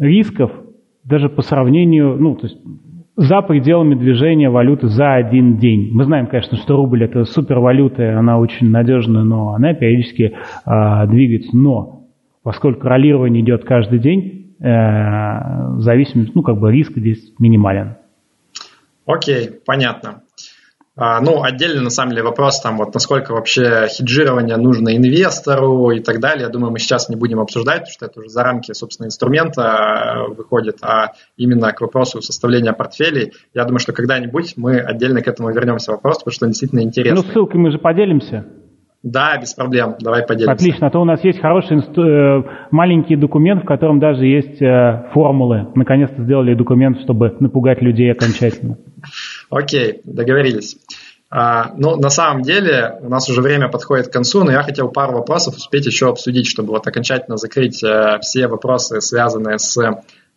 рисков 0.00 0.52
даже 1.02 1.30
по 1.30 1.40
сравнению, 1.40 2.16
ну, 2.18 2.34
то 2.36 2.46
есть 2.46 2.58
за 3.16 3.42
пределами 3.42 3.94
движения 3.94 4.50
валюты 4.50 4.88
за 4.88 5.14
один 5.14 5.58
день. 5.58 5.90
Мы 5.92 6.04
знаем, 6.04 6.26
конечно, 6.26 6.56
что 6.56 6.76
рубль 6.76 7.04
это 7.04 7.24
супервалюта, 7.24 8.18
она 8.18 8.38
очень 8.38 8.70
надежная, 8.70 9.22
но 9.22 9.54
она 9.54 9.72
периодически 9.74 10.34
э, 10.66 11.06
двигается. 11.06 11.56
Но 11.56 12.06
поскольку 12.42 12.88
роллирование 12.88 13.42
идет 13.42 13.64
каждый 13.64 14.00
день, 14.00 14.56
э, 14.60 15.78
зависимость, 15.78 16.34
ну 16.34 16.42
как 16.42 16.58
бы 16.58 16.72
риск 16.72 16.92
здесь 16.96 17.32
минимален. 17.38 17.96
Окей, 19.06 19.50
понятно. 19.64 20.22
А, 20.96 21.20
ну, 21.20 21.42
отдельно, 21.42 21.82
на 21.82 21.90
самом 21.90 22.10
деле, 22.10 22.22
вопрос 22.22 22.60
там, 22.60 22.76
вот 22.76 22.94
насколько 22.94 23.32
вообще 23.32 23.88
хеджирование 23.88 24.56
нужно 24.56 24.96
инвестору 24.96 25.90
и 25.90 25.98
так 25.98 26.20
далее. 26.20 26.44
Я 26.44 26.48
думаю, 26.50 26.70
мы 26.70 26.78
сейчас 26.78 27.08
не 27.08 27.16
будем 27.16 27.40
обсуждать, 27.40 27.80
потому 27.80 27.92
что 27.92 28.06
это 28.06 28.20
уже 28.20 28.28
за 28.28 28.44
рамки, 28.44 28.72
собственно, 28.72 29.06
инструмента 29.06 29.62
э, 29.62 30.34
выходит, 30.34 30.78
а 30.82 31.12
именно 31.36 31.72
к 31.72 31.80
вопросу 31.80 32.22
составления 32.22 32.72
портфелей. 32.72 33.32
Я 33.54 33.64
думаю, 33.64 33.80
что 33.80 33.92
когда-нибудь 33.92 34.54
мы 34.56 34.78
отдельно 34.78 35.20
к 35.20 35.26
этому 35.26 35.50
вернемся 35.50 35.90
вопрос, 35.90 36.18
потому 36.18 36.32
что 36.32 36.44
он 36.44 36.52
действительно 36.52 36.80
интересный. 36.80 37.24
Ну, 37.26 37.32
ссылкой 37.32 37.60
мы 37.60 37.72
же 37.72 37.78
поделимся. 37.78 38.46
Да, 39.02 39.36
без 39.36 39.52
проблем. 39.52 39.96
Давай 40.00 40.24
поделимся. 40.24 40.52
Отлично. 40.52 40.86
А 40.86 40.90
то 40.90 41.00
у 41.00 41.04
нас 41.04 41.22
есть 41.24 41.40
хороший 41.40 41.76
инсту... 41.76 42.02
Э, 42.02 42.42
маленький 42.70 43.16
документ, 43.16 43.64
в 43.64 43.66
котором 43.66 43.98
даже 43.98 44.24
есть 44.24 44.62
э, 44.62 45.10
формулы. 45.12 45.66
Наконец-то 45.74 46.22
сделали 46.22 46.54
документ, 46.54 47.00
чтобы 47.02 47.36
напугать 47.40 47.82
людей 47.82 48.12
окончательно. 48.12 48.78
Окей, 49.54 50.00
договорились. 50.02 50.76
А, 51.30 51.72
ну, 51.76 51.96
на 51.96 52.10
самом 52.10 52.42
деле, 52.42 52.98
у 53.00 53.08
нас 53.08 53.28
уже 53.28 53.40
время 53.40 53.68
подходит 53.68 54.08
к 54.08 54.12
концу, 54.12 54.42
но 54.42 54.50
я 54.50 54.62
хотел 54.62 54.88
пару 54.88 55.14
вопросов 55.14 55.56
успеть 55.56 55.86
еще 55.86 56.08
обсудить, 56.08 56.46
чтобы 56.48 56.70
вот 56.70 56.86
окончательно 56.86 57.36
закрыть 57.36 57.82
э, 57.82 58.18
все 58.20 58.48
вопросы, 58.48 59.00
связанные 59.00 59.58
с 59.58 59.76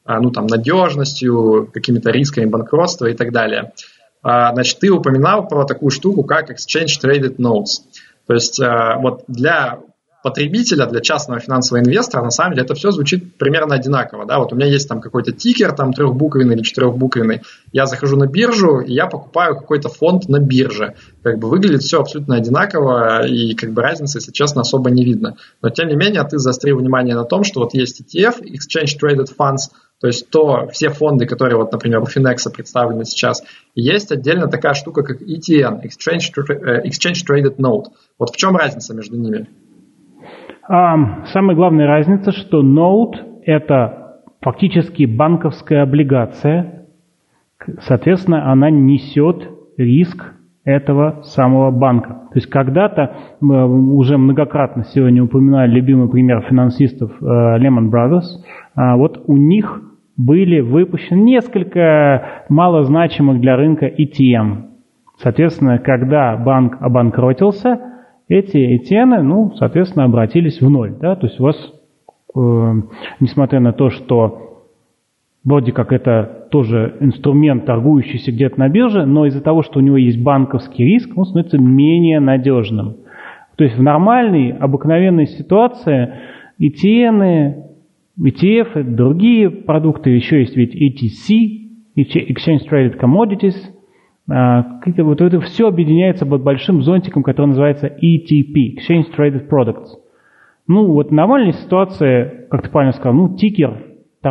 а, 0.05 0.20
ну, 0.22 0.30
там, 0.30 0.45
надежностью, 0.45 1.70
какими-то 1.74 2.11
рисками 2.11 2.45
банкротства 2.45 3.07
и 3.07 3.13
так 3.13 3.32
далее. 3.32 3.74
А, 4.22 4.53
значит, 4.53 4.80
ты 4.80 4.91
упоминал 4.91 5.47
про 5.47 5.65
такую 5.65 5.89
штуку, 5.89 6.24
как 6.24 6.51
Exchange 6.51 7.01
Traded 7.03 7.38
Notes. 7.38 7.82
То 8.28 8.34
есть 8.36 8.59
э, 8.59 8.95
вот 8.99 9.24
для 9.28 9.80
потребителя, 10.28 10.86
для 10.88 10.99
частного 10.99 11.39
финансового 11.39 11.82
инвестора, 11.82 12.23
на 12.23 12.32
самом 12.32 12.53
деле 12.53 12.65
это 12.65 12.73
все 12.73 12.91
звучит 12.91 13.38
примерно 13.38 13.75
одинаково. 13.75 14.25
Да? 14.25 14.39
Вот 14.39 14.51
у 14.51 14.55
меня 14.55 14.67
есть 14.67 14.89
там 14.89 14.99
какой-то 14.99 15.32
тикер, 15.32 15.71
там 15.71 15.93
трехбуквенный 15.93 16.55
или 16.55 16.63
четырехбуквенный, 16.63 17.43
я 17.71 17.86
захожу 17.86 18.17
на 18.17 18.28
биржу, 18.28 18.80
и 18.80 18.93
я 18.93 19.07
покупаю 19.07 19.55
какой-то 19.55 19.88
фонд 19.88 20.28
на 20.28 20.39
бирже. 20.39 20.95
Как 21.23 21.39
бы 21.39 21.49
выглядит 21.49 21.82
все 21.82 22.01
абсолютно 22.01 22.36
одинаково, 22.36 23.25
и 23.25 23.53
как 23.55 23.71
бы 23.71 23.82
разницы, 23.82 24.17
если 24.17 24.32
честно, 24.32 24.61
особо 24.61 24.89
не 24.89 25.05
видно. 25.05 25.38
Но 25.61 25.69
тем 25.69 25.88
не 25.88 25.95
менее, 25.95 26.23
ты 26.23 26.38
заострил 26.39 26.78
внимание 26.78 27.15
на 27.15 27.23
том, 27.23 27.43
что 27.45 27.61
вот 27.61 27.73
есть 27.73 28.01
ETF, 28.01 28.41
Exchange 28.41 28.97
Traded 29.01 29.28
Funds, 29.38 29.71
то 29.99 30.07
есть 30.07 30.30
то, 30.30 30.67
все 30.71 30.89
фонды, 30.89 31.25
которые, 31.25 31.57
вот, 31.57 31.71
например, 31.71 32.01
у 32.01 32.05
Finex 32.05 32.51
представлены 32.53 33.05
сейчас, 33.05 33.43
есть 33.73 34.11
отдельно 34.11 34.47
такая 34.47 34.73
штука, 34.73 35.03
как 35.03 35.21
ETN, 35.21 35.82
Exchange, 35.84 36.34
э, 36.49 36.88
Exchange 36.88 37.25
Traded 37.28 37.55
Note. 37.57 37.86
Вот 38.19 38.30
в 38.30 38.36
чем 38.36 38.55
разница 38.55 38.93
между 38.93 39.17
ними? 39.17 39.47
А, 40.70 41.24
самая 41.28 41.55
главная 41.55 41.88
разница, 41.88 42.32
что 42.32 42.61
ноут– 42.61 43.24
это 43.45 44.18
фактически 44.41 45.05
банковская 45.05 45.84
облигация, 45.84 46.88
соответственно, 47.80 48.51
она 48.51 48.70
несет 48.70 49.49
риск 49.78 50.34
этого 50.65 51.22
самого 51.24 51.72
банка. 51.72 52.09
То 52.09 52.36
есть 52.36 52.47
когда-то, 52.47 53.15
мы 53.39 53.95
уже 53.95 54.18
многократно 54.18 54.84
сегодня 54.84 55.24
упоминали 55.24 55.72
любимый 55.72 56.09
пример 56.09 56.41
финансистов 56.41 57.11
э, 57.22 57.26
Lehman 57.26 57.89
Brothers, 57.89 58.43
а 58.76 58.97
вот 58.97 59.24
у 59.26 59.38
них 59.38 59.82
были 60.18 60.59
выпущены 60.59 61.22
несколько 61.22 62.43
малозначимых 62.49 63.39
для 63.39 63.55
рынка 63.55 63.88
ETM. 63.88 64.63
Соответственно, 65.20 65.80
когда 65.80 66.36
банк 66.36 66.76
обанкротился– 66.82 67.80
эти 68.28 68.75
этены, 68.75 69.21
ну, 69.23 69.53
соответственно, 69.55 70.05
обратились 70.05 70.61
в 70.61 70.69
ноль. 70.69 70.95
Да? 70.99 71.15
То 71.15 71.28
есть 71.28 71.39
у 71.39 71.43
вас, 71.43 71.55
э, 72.36 72.73
несмотря 73.19 73.59
на 73.59 73.71
то, 73.73 73.89
что 73.89 74.65
вроде 75.43 75.71
как 75.71 75.93
это 75.93 76.47
тоже 76.51 76.97
инструмент, 76.99 77.65
торгующийся 77.65 78.32
где-то 78.32 78.59
на 78.59 78.69
бирже, 78.69 79.05
но 79.05 79.25
из-за 79.28 79.41
того, 79.41 79.63
что 79.63 79.80
у 79.80 79.82
него 79.82 79.97
есть 79.97 80.21
банковский 80.21 80.84
риск, 80.84 81.09
он 81.15 81.25
становится 81.25 81.57
менее 81.57 82.19
надежным. 82.19 82.97
То 83.55 83.63
есть 83.63 83.78
в 83.78 83.82
нормальной, 83.82 84.51
обыкновенной 84.51 85.28
ситуации 85.28 86.13
ETN, 86.59 87.63
ETF, 88.19 88.84
другие 88.84 89.49
продукты, 89.49 90.11
еще 90.11 90.41
есть 90.41 90.55
ведь 90.55 90.75
ETC, 90.75 91.67
Exchange 91.95 92.69
Traded 92.69 92.99
Commodities– 92.99 93.55
вот 94.28 95.21
это 95.21 95.39
все 95.39 95.67
объединяется 95.67 96.25
под 96.25 96.43
большим 96.43 96.82
зонтиком, 96.82 97.23
который 97.23 97.47
называется 97.47 97.88
ETP, 97.88 98.75
Exchange 98.75 99.15
Traded 99.17 99.49
Products. 99.49 99.95
Ну, 100.67 100.91
вот 100.91 101.11
нормальная 101.11 101.53
ситуация, 101.53 102.47
как 102.49 102.63
ты 102.63 102.69
правильно 102.69 102.91
сказал, 102.93 103.13
ну, 103.13 103.36
тикер, 103.36 103.86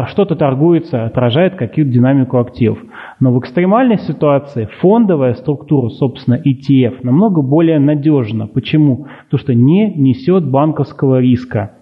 что-то 0.09 0.37
торгуется, 0.37 1.07
отражает 1.07 1.55
какую-то 1.55 1.91
динамику 1.91 2.39
активов. 2.39 2.79
Но 3.19 3.33
в 3.33 3.39
экстремальной 3.41 3.97
ситуации 3.97 4.69
фондовая 4.81 5.33
структура, 5.33 5.89
собственно, 5.89 6.35
ETF, 6.35 6.99
намного 7.03 7.41
более 7.41 7.79
надежна. 7.79 8.47
Почему? 8.47 9.07
Потому 9.25 9.41
что 9.41 9.55
не 9.55 9.95
несет 9.95 10.47
банковского 10.51 11.21
риска. 11.21 11.73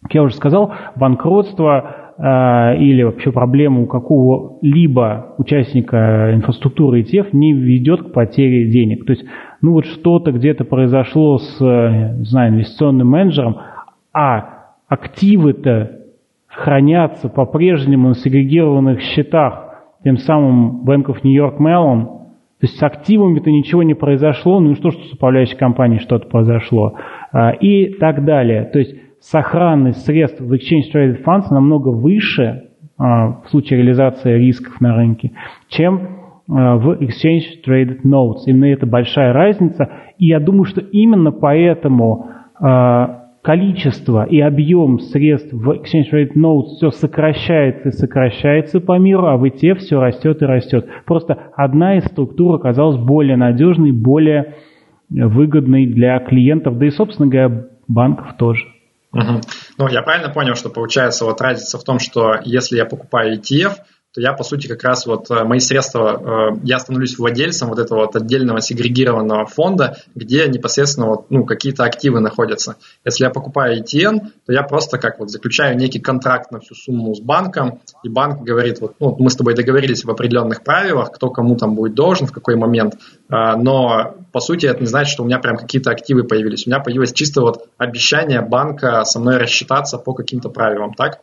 Как 0.00 0.14
я 0.14 0.22
уже 0.22 0.34
сказал, 0.34 0.72
банкротство 0.96 2.01
или 2.24 3.02
вообще 3.02 3.32
проблему 3.32 3.86
какого-либо 3.86 5.34
участника 5.38 6.30
инфраструктуры 6.32 7.02
ETF 7.02 7.30
не 7.32 7.52
ведет 7.52 8.02
к 8.02 8.12
потере 8.12 8.70
денег. 8.70 9.04
То 9.06 9.12
есть, 9.14 9.24
ну 9.60 9.72
вот 9.72 9.86
что-то 9.86 10.30
где-то 10.30 10.64
произошло 10.64 11.38
с, 11.38 11.60
не 11.60 12.24
знаю, 12.24 12.52
инвестиционным 12.52 13.08
менеджером, 13.08 13.56
а 14.14 14.66
активы-то 14.86 16.02
хранятся 16.46 17.28
по-прежнему 17.28 18.08
на 18.08 18.14
сегрегированных 18.14 19.00
счетах, 19.00 19.72
тем 20.04 20.16
самым 20.18 20.84
Bank 20.84 21.06
of 21.06 21.18
New 21.22 21.32
York 21.32 21.60
Mellon, 21.60 22.04
то 22.62 22.66
есть 22.66 22.78
с 22.78 22.82
активами-то 22.82 23.50
ничего 23.50 23.82
не 23.82 23.94
произошло, 23.94 24.60
ну 24.60 24.72
и 24.72 24.74
что, 24.76 24.92
что 24.92 25.02
с 25.08 25.12
управляющей 25.12 25.56
компанией 25.56 25.98
что-то 25.98 26.28
произошло, 26.28 26.94
э, 27.32 27.56
и 27.56 27.94
так 27.94 28.24
далее. 28.24 28.64
То 28.72 28.78
есть 28.78 28.94
сохранность 29.22 30.04
средств 30.04 30.40
в 30.40 30.52
Exchange 30.52 30.92
Traded 30.92 31.24
Funds 31.24 31.46
намного 31.50 31.88
выше 31.88 32.70
а, 32.98 33.40
в 33.44 33.50
случае 33.50 33.78
реализации 33.78 34.36
рисков 34.36 34.80
на 34.80 34.94
рынке, 34.96 35.32
чем 35.68 36.00
а, 36.48 36.76
в 36.76 37.00
Exchange 37.00 37.62
Traded 37.66 38.02
Notes. 38.04 38.42
Именно 38.46 38.64
это 38.66 38.86
большая 38.86 39.32
разница. 39.32 39.88
И 40.18 40.26
я 40.26 40.40
думаю, 40.40 40.64
что 40.64 40.80
именно 40.80 41.30
поэтому 41.30 42.26
а, 42.60 43.28
количество 43.42 44.24
и 44.24 44.40
объем 44.40 44.98
средств 44.98 45.52
в 45.52 45.70
Exchange 45.70 46.10
Traded 46.12 46.34
Notes 46.36 46.76
все 46.76 46.90
сокращается 46.90 47.90
и 47.90 47.92
сокращается 47.92 48.80
по 48.80 48.98
миру, 48.98 49.26
а 49.26 49.36
в 49.36 49.44
ETF 49.44 49.76
все 49.76 50.00
растет 50.00 50.42
и 50.42 50.46
растет. 50.46 50.86
Просто 51.06 51.38
одна 51.54 51.96
из 51.96 52.04
структур 52.06 52.56
оказалась 52.56 52.98
более 52.98 53.36
надежной, 53.36 53.92
более 53.92 54.54
выгодной 55.10 55.86
для 55.86 56.18
клиентов, 56.20 56.78
да 56.78 56.86
и, 56.86 56.90
собственно 56.90 57.28
говоря, 57.28 57.66
банков 57.86 58.34
тоже. 58.36 58.64
Угу. 59.12 59.40
Ну, 59.78 59.88
я 59.88 60.02
правильно 60.02 60.32
понял, 60.32 60.54
что 60.54 60.70
получается 60.70 61.24
вот 61.24 61.40
разница 61.40 61.78
в 61.78 61.84
том, 61.84 61.98
что 61.98 62.40
если 62.44 62.76
я 62.76 62.86
покупаю 62.86 63.38
ETF, 63.38 63.76
то 64.14 64.20
я, 64.20 64.34
по 64.34 64.44
сути, 64.44 64.66
как 64.66 64.82
раз 64.82 65.06
вот 65.06 65.30
э, 65.30 65.42
мои 65.44 65.58
средства, 65.58 66.52
э, 66.52 66.60
я 66.64 66.78
становлюсь 66.78 67.16
владельцем 67.16 67.68
вот 67.68 67.78
этого 67.78 68.00
вот 68.00 68.14
отдельного 68.14 68.60
сегрегированного 68.60 69.46
фонда, 69.46 69.96
где 70.14 70.46
непосредственно 70.48 71.06
вот, 71.06 71.30
ну, 71.30 71.44
какие-то 71.44 71.84
активы 71.84 72.20
находятся. 72.20 72.76
Если 73.06 73.24
я 73.24 73.30
покупаю 73.30 73.82
ETN, 73.82 74.20
то 74.44 74.52
я 74.52 74.64
просто 74.64 74.98
как 74.98 75.18
вот 75.18 75.30
заключаю 75.30 75.78
некий 75.78 75.98
контракт 75.98 76.52
на 76.52 76.60
всю 76.60 76.74
сумму 76.74 77.14
с 77.14 77.20
банком, 77.20 77.80
и 78.02 78.10
банк 78.10 78.42
говорит, 78.42 78.80
вот, 78.82 78.96
ну, 79.00 79.16
мы 79.18 79.30
с 79.30 79.36
тобой 79.36 79.54
договорились 79.54 80.04
в 80.04 80.10
определенных 80.10 80.62
правилах, 80.62 81.12
кто 81.12 81.30
кому 81.30 81.56
там 81.56 81.74
будет 81.74 81.94
должен, 81.94 82.26
в 82.26 82.32
какой 82.32 82.56
момент, 82.56 82.94
э, 82.94 83.56
но, 83.56 84.14
по 84.30 84.40
сути, 84.40 84.66
это 84.66 84.80
не 84.80 84.86
значит, 84.86 85.10
что 85.14 85.22
у 85.22 85.26
меня 85.26 85.38
прям 85.38 85.56
какие-то 85.56 85.90
активы 85.90 86.24
появились. 86.24 86.66
У 86.66 86.70
меня 86.70 86.80
появилось 86.80 87.14
чисто 87.14 87.40
вот 87.40 87.68
обещание 87.78 88.42
банка 88.42 89.04
со 89.04 89.20
мной 89.20 89.38
рассчитаться 89.38 89.96
по 89.96 90.12
каким-то 90.12 90.50
правилам, 90.50 90.92
так? 90.92 91.20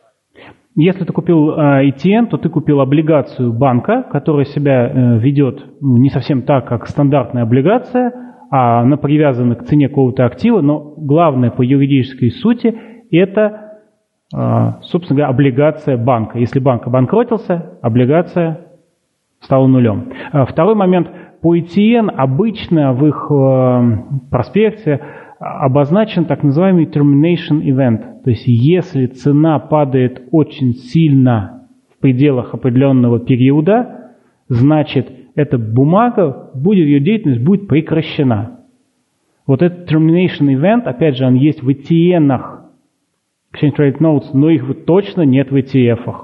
Если 0.76 1.04
ты 1.04 1.12
купил 1.12 1.50
ETN, 1.50 2.26
то 2.26 2.36
ты 2.36 2.48
купил 2.48 2.80
облигацию 2.80 3.52
банка, 3.52 4.04
которая 4.04 4.44
себя 4.44 4.88
э, 4.88 5.18
ведет 5.18 5.64
ну, 5.80 5.96
не 5.96 6.10
совсем 6.10 6.42
так, 6.42 6.68
как 6.68 6.86
стандартная 6.86 7.42
облигация, 7.42 8.12
а 8.52 8.80
она 8.80 8.96
привязана 8.96 9.56
к 9.56 9.64
цене 9.64 9.88
какого-то 9.88 10.24
актива, 10.24 10.60
но 10.60 10.94
главное 10.96 11.50
по 11.50 11.62
юридической 11.62 12.30
сути 12.30 12.76
это, 13.10 13.80
э, 14.32 14.72
собственно 14.82 15.16
говоря, 15.18 15.34
облигация 15.34 15.96
банка. 15.96 16.38
Если 16.38 16.60
банк 16.60 16.86
обанкротился, 16.86 17.78
облигация 17.82 18.60
стала 19.40 19.66
нулем. 19.66 20.12
Э, 20.32 20.44
второй 20.44 20.76
момент. 20.76 21.08
По 21.42 21.56
ETN 21.56 22.10
обычно 22.10 22.92
в 22.92 23.06
их 23.06 23.30
проспекте 24.30 25.00
обозначен 25.40 26.26
так 26.26 26.42
называемый 26.42 26.84
termination 26.84 27.62
event. 27.62 28.22
То 28.22 28.30
есть 28.30 28.46
если 28.46 29.06
цена 29.06 29.58
падает 29.58 30.22
очень 30.30 30.74
сильно 30.74 31.66
в 31.96 32.00
пределах 32.00 32.54
определенного 32.54 33.18
периода, 33.18 34.12
значит, 34.48 35.10
эта 35.34 35.56
бумага, 35.56 36.50
будет, 36.54 36.86
ее 36.86 37.00
деятельность 37.00 37.42
будет 37.42 37.68
прекращена. 37.68 38.58
Вот 39.46 39.62
этот 39.62 39.90
termination 39.90 40.48
event, 40.48 40.82
опять 40.82 41.16
же, 41.16 41.26
он 41.26 41.34
есть 41.34 41.62
в 41.62 41.68
ETN, 41.68 42.60
Exchange 43.52 43.76
Trade 43.76 43.98
Notes, 43.98 44.26
но 44.34 44.50
их 44.50 44.68
вот 44.68 44.84
точно 44.84 45.22
нет 45.22 45.50
в 45.50 45.56
ETF. 45.56 46.04
-ах. 46.04 46.16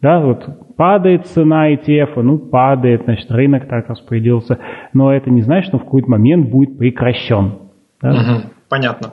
Да, 0.00 0.20
вот 0.20 0.74
падает 0.76 1.26
цена 1.26 1.72
ETF, 1.72 2.22
ну 2.22 2.38
падает, 2.38 3.02
значит, 3.04 3.30
рынок 3.30 3.68
так 3.68 3.88
распорядился, 3.88 4.58
но 4.92 5.12
это 5.12 5.30
не 5.30 5.42
значит, 5.42 5.68
что 5.68 5.78
в 5.78 5.84
какой-то 5.84 6.10
момент 6.10 6.48
будет 6.50 6.76
прекращен. 6.76 7.52
Да? 8.00 8.10
Угу, 8.10 8.52
понятно. 8.72 9.12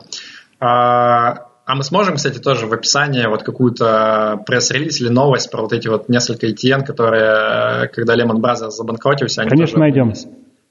А, 0.62 1.48
а 1.66 1.76
мы 1.76 1.84
сможем, 1.84 2.16
кстати, 2.16 2.40
тоже 2.40 2.66
в 2.66 2.72
описании 2.72 3.26
вот 3.28 3.44
какую-то 3.44 4.42
пресс-релиз 4.46 5.02
или 5.02 5.10
новость 5.10 5.52
про 5.52 5.64
вот 5.64 5.74
эти 5.74 5.90
вот 5.90 6.08
несколько 6.08 6.48
ETN, 6.48 6.86
которые, 6.86 7.90
когда 7.90 8.16
Lehman 8.16 8.40
Brothers 8.40 8.70
забанкротился, 8.70 9.42
они 9.42 9.50
Конечно, 9.50 9.80
найдем. 9.80 10.14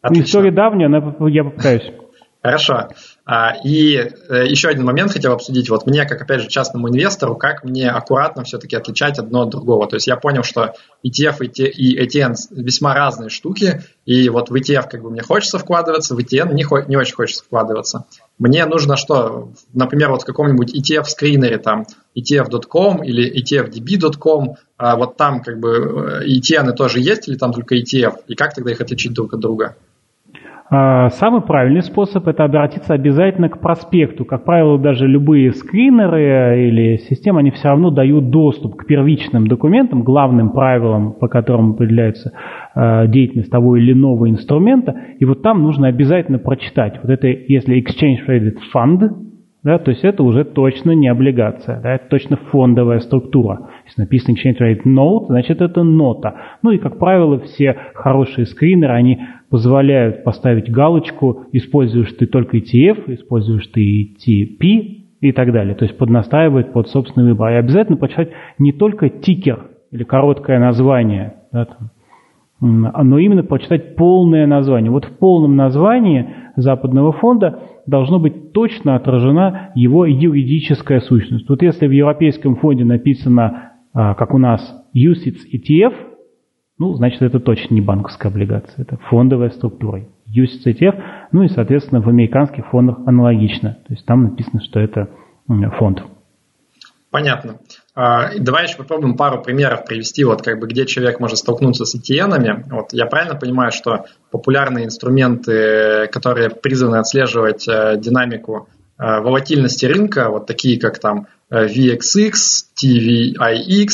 Отлично. 0.00 0.24
История 0.24 0.52
давняя, 0.52 0.88
но 0.88 1.28
я 1.28 1.44
попытаюсь. 1.44 1.92
Хорошо. 2.42 2.88
А, 3.30 3.54
и 3.62 3.94
э, 3.94 4.46
еще 4.46 4.68
один 4.68 4.86
момент 4.86 5.12
хотел 5.12 5.34
обсудить. 5.34 5.68
Вот 5.68 5.84
мне, 5.84 6.06
как, 6.06 6.22
опять 6.22 6.40
же, 6.40 6.48
частному 6.48 6.88
инвестору, 6.88 7.36
как 7.36 7.62
мне 7.62 7.90
аккуратно 7.90 8.42
все-таки 8.44 8.74
отличать 8.74 9.18
одно 9.18 9.42
от 9.42 9.50
другого. 9.50 9.86
То 9.86 9.96
есть 9.96 10.06
я 10.06 10.16
понял, 10.16 10.42
что 10.42 10.72
ETF 11.04 11.44
и 11.44 12.02
ETN 12.02 12.36
весьма 12.52 12.94
разные 12.94 13.28
штуки, 13.28 13.82
и 14.06 14.30
вот 14.30 14.48
в 14.48 14.54
ETF 14.54 14.88
как 14.90 15.02
бы 15.02 15.10
мне 15.10 15.20
хочется 15.20 15.58
вкладываться, 15.58 16.14
в 16.14 16.18
ETN 16.18 16.54
не, 16.54 16.64
не 16.88 16.96
очень 16.96 17.14
хочется 17.14 17.44
вкладываться. 17.44 18.06
Мне 18.38 18.64
нужно 18.64 18.96
что? 18.96 19.52
Например, 19.74 20.10
вот 20.10 20.22
в 20.22 20.24
каком-нибудь 20.24 20.74
ETF-скринере, 20.74 21.58
там, 21.58 21.84
ETF.com 22.16 23.04
или 23.04 23.30
ETFDB.com, 23.42 24.56
а 24.78 24.96
вот 24.96 25.18
там 25.18 25.42
как 25.42 25.60
бы 25.60 26.24
ETN 26.26 26.72
тоже 26.72 27.00
есть 27.00 27.28
или 27.28 27.36
там 27.36 27.52
только 27.52 27.76
ETF? 27.76 28.20
И 28.26 28.34
как 28.34 28.54
тогда 28.54 28.70
их 28.70 28.80
отличить 28.80 29.12
друг 29.12 29.34
от 29.34 29.40
друга? 29.40 29.76
А, 30.70 31.08
самый 31.10 31.40
правильный 31.40 31.82
способ– 31.82 32.26
это 32.28 32.44
обратиться 32.44 32.92
обязательно 32.92 33.48
к 33.48 33.58
проспекту. 33.60 34.26
Как 34.26 34.44
правило, 34.44 34.78
даже 34.78 35.06
любые 35.06 35.52
скринеры 35.52 36.68
или 36.68 36.98
системы, 36.98 37.40
они 37.40 37.50
все 37.50 37.68
равно 37.68 37.90
дают 37.90 38.28
доступ 38.28 38.76
к 38.76 38.86
первичным 38.86 39.46
документам, 39.46 40.02
главным 40.02 40.50
правилам, 40.50 41.12
по 41.12 41.28
которым 41.28 41.70
определяется 41.72 42.32
а, 42.74 43.06
деятельность 43.06 43.50
того 43.50 43.76
или 43.76 43.92
иного 43.92 44.28
инструмента. 44.28 44.94
И 45.18 45.24
вот 45.24 45.42
там 45.42 45.62
нужно 45.62 45.88
обязательно 45.88 46.38
прочитать. 46.38 47.00
Вот 47.02 47.10
это, 47.10 47.28
если 47.28 47.82
Exchange 47.82 48.26
Traded 48.28 48.56
Fund, 48.74 49.08
да, 49.64 49.78
то 49.78 49.90
есть 49.90 50.04
это 50.04 50.22
уже 50.22 50.44
точно 50.44 50.92
не 50.92 51.08
облигация, 51.08 51.80
да, 51.80 51.94
это 51.94 52.08
точно 52.08 52.36
фондовая 52.36 53.00
структура. 53.00 53.68
Если 53.86 54.02
написано 54.02 54.34
Exchange 54.34 54.58
Traded 54.60 54.84
Note, 54.86 55.26
значит 55.28 55.60
это 55.60 55.82
нота. 55.82 56.36
Ну 56.62 56.70
и, 56.70 56.78
как 56.78 56.98
правило, 56.98 57.40
все 57.40 57.76
хорошие 57.94 58.46
скринеры, 58.46 58.92
они 58.92 59.18
позволяют 59.50 60.24
поставить 60.24 60.70
галочку, 60.70 61.46
используешь 61.52 62.12
ты 62.12 62.26
только 62.26 62.58
ETF, 62.58 63.14
используешь 63.14 63.66
ты 63.68 63.80
ETP 63.80 64.98
и 65.20 65.32
так 65.32 65.52
далее. 65.52 65.74
То 65.74 65.84
есть 65.84 65.96
поднастраивает 65.96 66.72
под 66.72 66.88
собственный 66.88 67.28
выбор. 67.28 67.50
И 67.50 67.54
обязательно 67.54 67.96
почитать 67.96 68.30
не 68.58 68.72
только 68.72 69.08
тикер 69.08 69.68
или 69.90 70.04
короткое 70.04 70.58
название, 70.58 71.34
да, 71.52 71.64
там, 71.64 71.90
но 72.60 73.18
именно 73.18 73.44
прочитать 73.44 73.94
полное 73.94 74.46
название. 74.46 74.90
Вот 74.90 75.04
в 75.04 75.16
полном 75.18 75.54
названии 75.54 76.34
западного 76.56 77.12
фонда 77.12 77.60
должно 77.86 78.18
быть 78.18 78.52
точно 78.52 78.96
отражена 78.96 79.70
его 79.76 80.04
юридическая 80.04 81.00
сущность. 81.00 81.48
Вот 81.48 81.62
если 81.62 81.86
в 81.86 81.92
европейском 81.92 82.56
фонде 82.56 82.84
написано, 82.84 83.72
а, 83.94 84.14
как 84.14 84.34
у 84.34 84.38
нас, 84.38 84.60
USITS 84.94 85.38
ETF, 85.52 85.94
ну, 86.78 86.94
значит, 86.94 87.22
это 87.22 87.40
точно 87.40 87.74
не 87.74 87.80
банковская 87.80 88.28
облигация, 88.28 88.82
это 88.82 88.96
фондовая 89.08 89.50
структура. 89.50 90.04
USITS 90.28 90.64
ETF, 90.66 91.02
ну 91.32 91.42
и, 91.42 91.48
соответственно, 91.48 92.02
в 92.02 92.08
американских 92.08 92.66
фондах 92.68 92.98
аналогично. 93.06 93.78
То 93.86 93.94
есть 93.94 94.04
там 94.04 94.24
написано, 94.24 94.60
что 94.62 94.78
это 94.78 95.08
фонд. 95.78 96.02
Понятно. 97.10 97.58
А, 97.94 98.38
давай 98.38 98.64
еще 98.64 98.76
попробуем 98.76 99.16
пару 99.16 99.40
примеров 99.40 99.86
привести, 99.86 100.24
вот 100.24 100.42
как 100.42 100.60
бы 100.60 100.66
где 100.66 100.84
человек 100.84 101.20
может 101.20 101.38
столкнуться 101.38 101.86
с 101.86 101.96
ETN. 101.96 102.64
Вот 102.70 102.92
я 102.92 103.06
правильно 103.06 103.34
понимаю, 103.34 103.72
что 103.72 104.04
популярные 104.30 104.84
инструменты, 104.84 106.08
которые 106.12 106.50
призваны 106.50 106.96
отслеживать 106.96 107.66
э, 107.66 107.96
динамику 107.98 108.68
э, 108.98 109.20
волатильности 109.20 109.86
рынка, 109.86 110.28
вот 110.28 110.46
такие 110.46 110.78
как 110.78 110.98
там 110.98 111.28
э, 111.50 111.66
VXX, 111.66 112.32
TVIX, 112.76 113.88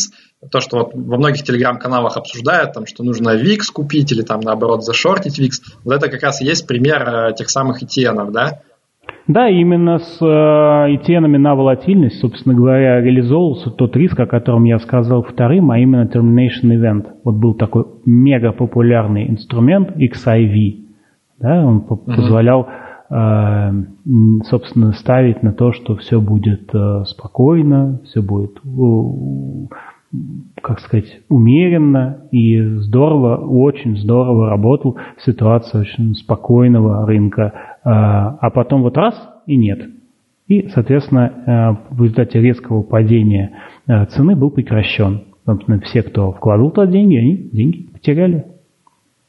то, 0.51 0.61
что 0.61 0.79
вот 0.79 0.91
во 0.95 1.17
многих 1.17 1.43
телеграм-каналах 1.43 2.17
обсуждают, 2.17 2.73
там, 2.73 2.87
что 2.87 3.05
нужно 3.05 3.37
VIX 3.37 3.61
купить 3.73 4.13
или 4.13 4.23
там 4.23 4.41
наоборот 4.41 4.85
зашортить 4.85 5.39
VIX, 5.39 5.53
вот 5.85 5.95
это 5.95 6.09
как 6.09 6.23
раз 6.23 6.41
и 6.41 6.45
есть 6.45 6.67
пример 6.67 7.33
тех 7.35 7.51
самых 7.51 7.83
ETN, 7.83 8.31
да? 8.31 8.61
Да, 9.27 9.49
именно 9.49 9.99
с 9.99 10.21
э, 10.21 11.39
на 11.39 11.55
волатильность, 11.55 12.21
собственно 12.21 12.55
говоря, 12.55 13.01
реализовывался 13.01 13.71
тот 13.71 13.97
риск, 13.97 14.21
о 14.21 14.27
котором 14.27 14.65
я 14.65 14.79
сказал 14.79 15.23
вторым, 15.23 15.71
а 15.71 15.79
именно 15.79 16.05
Termination 16.05 16.77
Event. 16.77 17.07
Вот 17.25 17.37
был 17.37 17.55
такой 17.55 17.87
мега 18.05 18.53
популярный 18.53 19.31
инструмент 19.31 19.97
XIV. 19.97 20.85
Да, 21.41 21.65
он 21.65 21.87
uh-huh. 21.89 22.17
позволял, 22.17 22.69
э, 23.11 23.71
собственно, 24.45 24.93
ставить 24.93 25.43
на 25.43 25.55
то, 25.55 25.73
что 25.73 25.97
все 25.97 26.21
будет 26.21 26.75
э, 26.75 27.05
спокойно, 27.07 28.01
все 28.05 28.21
будет 28.21 28.59
как 30.63 30.81
сказать, 30.81 31.21
умеренно 31.29 32.23
и 32.31 32.61
здорово, 32.61 33.37
очень 33.37 33.97
здорово 33.97 34.51
работал 34.51 34.99
в 35.17 35.23
ситуации 35.23 35.81
очень 35.81 36.15
спокойного 36.15 37.07
рынка, 37.07 37.53
а, 37.85 38.39
а 38.41 38.51
потом 38.51 38.83
вот 38.83 38.97
раз 38.97 39.15
и 39.47 39.57
нет. 39.57 39.81
И, 40.47 40.69
соответственно, 40.69 41.79
э, 41.91 41.95
в 41.95 42.03
результате 42.03 42.41
резкого 42.41 42.83
падения 42.83 43.53
э, 43.87 44.05
цены 44.07 44.37
был 44.37 44.51
прекращен. 44.51 45.23
Собственно, 45.47 45.81
все, 45.81 46.03
кто 46.03 46.33
вкладывал 46.33 46.71
туда 46.71 46.87
деньги, 46.87 47.17
они 47.17 47.37
деньги 47.37 47.89
потеряли. 47.93 48.45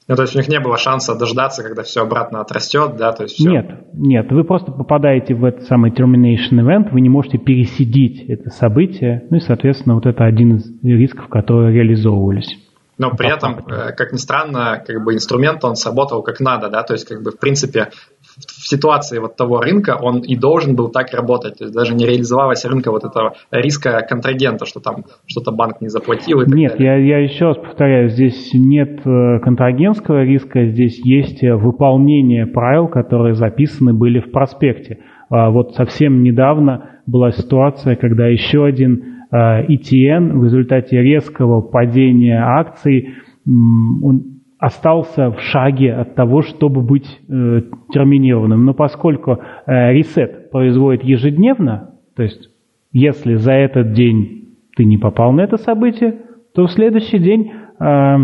Ну, 0.08 0.16
то 0.16 0.22
есть 0.22 0.36
у 0.36 0.38
них 0.38 0.48
не 0.48 0.60
было 0.60 0.78
шанса 0.78 1.16
дождаться, 1.16 1.64
когда 1.64 1.82
все 1.82 2.04
обратно 2.04 2.40
отрастет, 2.40 2.96
да? 2.96 3.12
То 3.12 3.24
есть 3.24 3.36
все... 3.36 3.50
Нет, 3.50 3.88
нет, 3.94 4.32
вы 4.32 4.44
просто 4.44 4.72
попадаете 4.72 5.34
в 5.34 5.44
этот 5.44 5.64
самый 5.64 5.92
termination 5.92 6.60
event, 6.60 6.92
вы 6.92 7.02
не 7.02 7.10
можете 7.10 7.40
пересидеть 7.40 8.30
это 8.30 8.52
событие, 8.52 9.26
ну 9.32 9.38
и, 9.38 9.40
соответственно, 9.40 9.96
вот 9.96 10.06
это 10.06 10.24
один 10.26 10.58
из 10.58 10.72
рисков, 10.84 11.28
которые 11.28 11.74
реализовывались. 11.74 12.56
Но 12.98 13.12
при 13.12 13.34
этом, 13.34 13.66
э, 13.68 13.92
как 13.92 14.14
ни 14.14 14.18
странно, 14.18 14.82
как 14.86 15.04
бы 15.04 15.14
инструмент, 15.14 15.66
он 15.66 15.76
сработал 15.76 16.24
как 16.24 16.40
надо, 16.40 16.70
да, 16.70 16.84
то 16.84 16.94
есть, 16.94 17.06
как 17.06 17.24
бы, 17.24 17.32
в 17.32 17.40
принципе, 17.40 17.90
в 18.38 18.68
ситуации 18.68 19.20
вот 19.20 19.36
того 19.36 19.62
рынка 19.62 19.98
он 20.02 20.20
и 20.20 20.36
должен 20.36 20.76
был 20.76 20.90
так 20.90 21.14
работать. 21.14 21.58
То 21.58 21.64
есть 21.66 21.74
даже 21.74 21.94
не 21.96 22.06
реализовалась 22.06 22.66
рынка 22.66 22.92
вот 22.92 23.04
этого 23.04 23.36
риска 23.52 24.06
контрагента, 24.08 24.66
что 24.66 24.80
там 24.80 25.06
что-то 25.26 25.52
банк 25.52 25.82
не 25.82 25.88
заплатил. 25.88 26.42
И 26.42 26.52
нет, 26.52 26.80
я, 26.80 26.98
я 26.98 27.20
еще 27.20 27.46
раз 27.46 27.58
повторяю, 27.58 28.10
здесь 28.10 28.52
нет 28.54 29.00
э, 29.06 29.40
контрагентского 29.40 30.24
риска, 30.24 30.66
здесь 30.66 31.00
есть 31.06 31.44
э, 31.44 31.56
выполнение 31.56 32.46
правил, 32.46 32.88
которые 32.88 33.36
записаны 33.36 33.94
были 33.94 34.20
в 34.20 34.32
проспекте. 34.32 35.00
А 35.30 35.50
вот 35.50 35.76
совсем 35.76 36.22
недавно 36.24 37.00
была 37.06 37.32
ситуация, 37.32 37.96
когда 37.96 38.28
еще 38.28 38.66
один 38.66 39.24
ETN 39.32 40.30
э, 40.30 40.34
в 40.34 40.44
результате 40.44 41.02
резкого 41.02 41.62
падения 41.62 42.42
акций 42.44 43.16
он 43.46 44.35
остался 44.58 45.32
в 45.32 45.40
шаге 45.40 45.94
от 45.94 46.16
того, 46.16 46.42
чтобы 46.42 46.82
быть 46.82 47.08
э, 47.28 47.62
терминированным. 47.92 48.66
Но 48.66 48.74
поскольку 48.74 49.40
э, 49.66 49.94
ресет 49.94 50.50
производит 50.52 51.04
ежедневно, 51.04 51.96
то 52.16 52.24
есть 52.24 52.50
если 52.92 53.36
за 53.36 53.52
этот 53.52 53.94
день 53.94 54.56
ты 54.76 54.86
не 54.86 54.98
попал 54.98 55.34
на 55.34 55.42
это 55.42 55.58
событие, 55.58 56.22
то 56.54 56.66
в 56.66 56.72
следующий 56.72 57.20
день 57.20 57.52
э, 57.52 58.16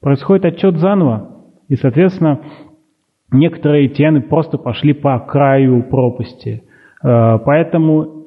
происходит 0.00 0.44
отчет 0.44 0.76
заново. 0.76 1.44
И, 1.68 1.76
соответственно, 1.76 2.40
некоторые 3.30 3.88
тены 3.88 4.20
просто 4.20 4.58
пошли 4.58 4.92
по 4.92 5.18
краю 5.18 5.82
пропасти. 5.84 6.64
Э, 7.02 7.38
поэтому 7.44 8.26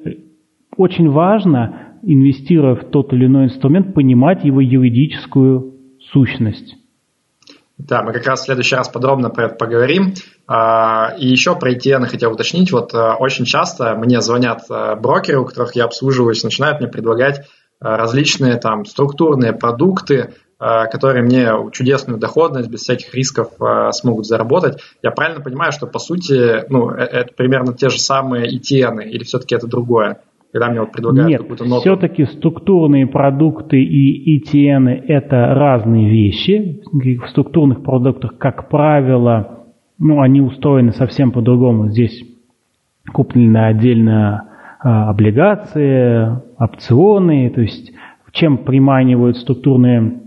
очень 0.76 1.08
важно, 1.08 1.98
инвестируя 2.02 2.74
в 2.74 2.84
тот 2.86 3.12
или 3.12 3.26
иной 3.26 3.44
инструмент, 3.44 3.94
понимать 3.94 4.44
его 4.44 4.60
юридическую 4.60 5.74
сущность. 6.12 6.76
Да, 7.78 8.02
мы 8.02 8.12
как 8.14 8.26
раз 8.26 8.40
в 8.40 8.44
следующий 8.44 8.74
раз 8.74 8.88
подробно 8.88 9.28
про 9.28 9.46
это 9.46 9.56
поговорим. 9.56 10.14
А, 10.46 11.14
и 11.18 11.28
еще 11.28 11.56
про 11.56 11.72
ETN 11.72 12.06
хотел 12.06 12.32
уточнить. 12.32 12.72
Вот 12.72 12.94
э, 12.94 13.12
очень 13.18 13.44
часто 13.44 13.94
мне 13.96 14.22
звонят 14.22 14.62
э, 14.70 14.94
брокеры, 14.96 15.40
у 15.40 15.44
которых 15.44 15.76
я 15.76 15.84
обслуживаюсь, 15.84 16.42
начинают 16.42 16.80
мне 16.80 16.88
предлагать 16.88 17.40
э, 17.40 17.42
различные 17.80 18.56
там 18.56 18.84
структурные 18.86 19.52
продукты, 19.52 20.34
которые 20.58 21.22
мне 21.22 21.52
чудесную 21.70 22.18
доходность 22.18 22.70
без 22.70 22.80
всяких 22.80 23.14
рисков 23.14 23.50
смогут 23.90 24.24
заработать. 24.24 24.80
Я 25.02 25.10
правильно 25.10 25.42
понимаю, 25.42 25.70
что 25.70 25.86
по 25.86 25.98
сути 25.98 26.64
ну, 26.70 26.88
это 26.88 27.30
примерно 27.34 27.74
те 27.74 27.90
же 27.90 27.98
самые 27.98 28.48
ETN 28.56 29.02
или 29.02 29.22
все-таки 29.22 29.54
это 29.54 29.66
другое? 29.66 30.22
Когда 30.56 30.70
мне 30.70 30.80
вот 30.80 30.92
предлагают 30.92 31.28
Нет, 31.28 31.40
какую-то 31.42 31.64
ноту. 31.64 31.80
все-таки 31.80 32.24
структурные 32.24 33.06
продукты 33.06 33.82
и 33.82 34.40
ETN– 34.40 34.88
это 35.06 35.54
разные 35.54 36.08
вещи. 36.08 36.80
В 36.92 37.28
структурных 37.28 37.82
продуктах, 37.82 38.38
как 38.38 38.70
правило, 38.70 39.66
ну, 39.98 40.22
они 40.22 40.40
устроены 40.40 40.92
совсем 40.92 41.30
по-другому. 41.30 41.88
Здесь 41.88 42.24
куплены 43.12 43.58
отдельно 43.58 44.48
а, 44.80 45.10
облигации, 45.10 46.40
опционы, 46.58 47.50
то 47.50 47.60
есть 47.60 47.92
чем 48.32 48.58
приманивают 48.58 49.36
структурные 49.36 50.22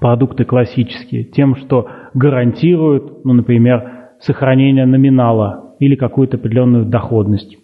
продукты 0.00 0.44
классические? 0.44 1.22
Тем, 1.22 1.54
что 1.54 1.88
гарантируют, 2.14 3.24
ну, 3.24 3.32
например, 3.32 4.10
сохранение 4.18 4.86
номинала 4.86 5.76
или 5.78 5.94
какую-то 5.94 6.36
определенную 6.36 6.84
доходность. 6.84 7.56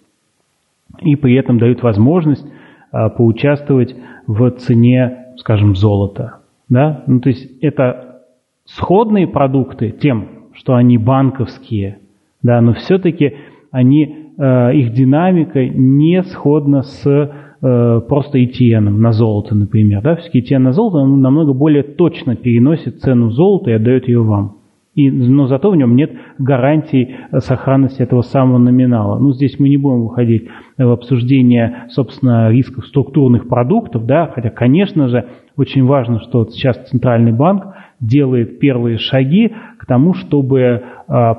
И 1.05 1.17
при 1.17 1.35
этом 1.35 1.59
дают 1.59 1.83
возможность 1.83 2.47
а, 2.91 3.09
поучаствовать 3.09 3.95
в 4.27 4.51
цене, 4.53 5.35
скажем, 5.37 5.75
золота. 5.75 6.41
Да? 6.69 7.05
Ну, 7.07 7.21
то 7.21 7.29
есть 7.29 7.51
это 7.63 8.23
сходные 8.65 9.27
продукты 9.27 9.91
тем, 9.91 10.29
что 10.55 10.75
они 10.75 10.99
банковские, 10.99 11.99
да, 12.43 12.61
но 12.61 12.75
все-таки 12.75 13.35
они, 13.71 14.31
э, 14.37 14.75
их 14.75 14.93
динамика 14.93 15.67
не 15.67 16.23
сходна 16.23 16.83
с 16.83 17.07
э, 17.07 18.01
просто 18.09 18.39
ETN 18.39 18.91
на 18.91 19.13
золото, 19.13 19.55
например. 19.55 20.03
Да? 20.03 20.17
Все-таки 20.17 20.41
ETN 20.41 20.59
на 20.59 20.73
золото 20.73 21.07
намного 21.07 21.53
более 21.53 21.83
точно 21.83 22.37
переносит 22.37 23.01
цену 23.01 23.31
золота 23.31 23.71
и 23.71 23.75
отдает 23.75 24.09
ее 24.09 24.23
вам. 24.23 24.57
И, 24.95 25.11
но 25.11 25.47
зато 25.47 25.71
в 25.71 25.77
нем 25.77 25.97
нет 25.97 26.13
гарантии 26.39 27.17
сохранности 27.39 28.03
этого 28.03 28.21
самого 28.21 28.59
номинала. 28.59 29.19
Ну, 29.19 29.33
здесь 29.33 29.59
мы 29.59 29.71
не 29.71 29.79
будем 29.79 30.03
выходить 30.03 30.49
в 30.77 30.91
обсуждение, 30.91 31.87
собственно, 31.89 32.51
рисков 32.51 32.87
структурных 32.87 33.49
продуктов, 33.49 34.05
да, 34.05 34.31
хотя, 34.35 34.51
конечно 34.51 35.09
же, 35.09 35.27
очень 35.57 35.85
важно, 35.85 36.21
что 36.21 36.45
сейчас 36.47 36.77
Центральный 36.91 37.33
банк 37.33 37.75
делает 38.01 38.59
первые 38.59 38.99
шаги 38.99 39.53
к 39.79 39.87
тому, 39.87 40.13
чтобы 40.13 40.61
э, 40.61 40.83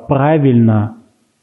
правильно 0.08 0.98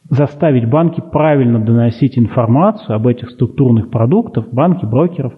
заставить 0.09 0.69
банки 0.69 1.01
правильно 1.13 1.61
доносить 1.61 2.19
информацию 2.19 2.97
об 2.97 3.07
этих 3.07 3.31
структурных 3.31 3.91
продуктах, 3.91 4.49
банки, 4.51 4.85
брокеров, 4.85 5.35
э, 5.35 5.37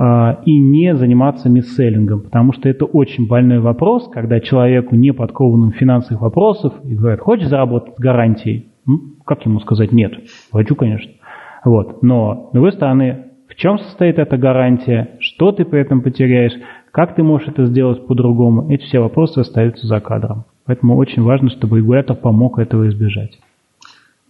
и 0.00 0.58
не 0.58 0.94
заниматься 0.94 1.48
мисселлингом, 1.48 2.20
потому 2.20 2.52
что 2.52 2.68
это 2.68 2.84
очень 2.84 3.26
больной 3.26 3.58
вопрос, 3.58 4.08
когда 4.12 4.38
человеку 4.38 4.94
не 4.94 5.12
подкованным 5.12 5.72
финансовых 5.72 6.22
вопросах 6.22 6.74
и 6.84 6.94
говорят, 6.94 7.20
хочешь 7.20 7.48
заработать 7.48 7.96
с 7.96 8.00
гарантией? 8.00 8.68
Ну, 8.86 9.00
как 9.26 9.44
ему 9.44 9.58
сказать 9.58 9.90
нет? 9.90 10.12
Хочу, 10.52 10.76
конечно. 10.76 11.10
Вот. 11.64 12.02
Но, 12.02 12.48
с 12.50 12.52
другой 12.52 12.72
стороны, 12.72 13.26
в 13.48 13.56
чем 13.56 13.78
состоит 13.78 14.18
эта 14.18 14.36
гарантия, 14.36 15.16
что 15.20 15.52
ты 15.52 15.64
при 15.64 15.80
этом 15.80 16.00
потеряешь, 16.02 16.52
как 16.92 17.14
ты 17.14 17.22
можешь 17.22 17.48
это 17.48 17.66
сделать 17.66 18.06
по-другому, 18.06 18.70
эти 18.70 18.84
все 18.84 19.00
вопросы 19.00 19.40
остаются 19.40 19.86
за 19.86 20.00
кадром. 20.00 20.44
Поэтому 20.64 20.96
очень 20.96 21.22
важно, 21.22 21.50
чтобы 21.50 21.78
регулятор 21.78 22.16
помог 22.16 22.58
этого 22.58 22.88
избежать. 22.88 23.38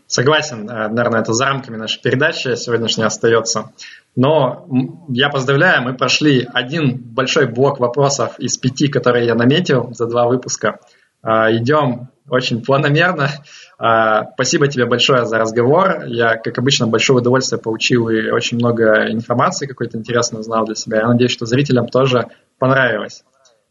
Согласен, 0.06 0.68
э, 0.68 0.88
наверное, 0.88 1.20
это 1.20 1.34
за 1.34 1.44
рамками 1.44 1.76
нашей 1.76 2.00
передачи 2.02 2.54
сегодняшней 2.56 3.04
остается. 3.04 3.70
Но 4.18 4.66
я 5.10 5.28
поздравляю, 5.28 5.84
мы 5.84 5.94
прошли 5.94 6.44
один 6.52 6.98
большой 6.98 7.46
блок 7.46 7.78
вопросов 7.78 8.36
из 8.40 8.58
пяти, 8.58 8.88
которые 8.88 9.26
я 9.26 9.36
наметил 9.36 9.94
за 9.94 10.06
два 10.06 10.26
выпуска. 10.26 10.80
Э, 11.22 11.56
идем 11.56 12.08
очень 12.28 12.60
планомерно. 12.64 13.28
Э, 13.78 14.22
спасибо 14.34 14.66
тебе 14.66 14.86
большое 14.86 15.24
за 15.24 15.38
разговор. 15.38 16.06
Я, 16.06 16.34
как 16.34 16.58
обычно, 16.58 16.88
большое 16.88 17.20
удовольствие 17.20 17.60
получил 17.60 18.08
и 18.08 18.28
очень 18.30 18.56
много 18.56 19.08
информации 19.08 19.66
какой-то 19.66 19.98
интересной 19.98 20.40
узнал 20.40 20.66
для 20.66 20.74
себя. 20.74 20.98
Я 20.98 21.06
надеюсь, 21.06 21.30
что 21.30 21.46
зрителям 21.46 21.86
тоже 21.86 22.26
понравилось. 22.58 23.22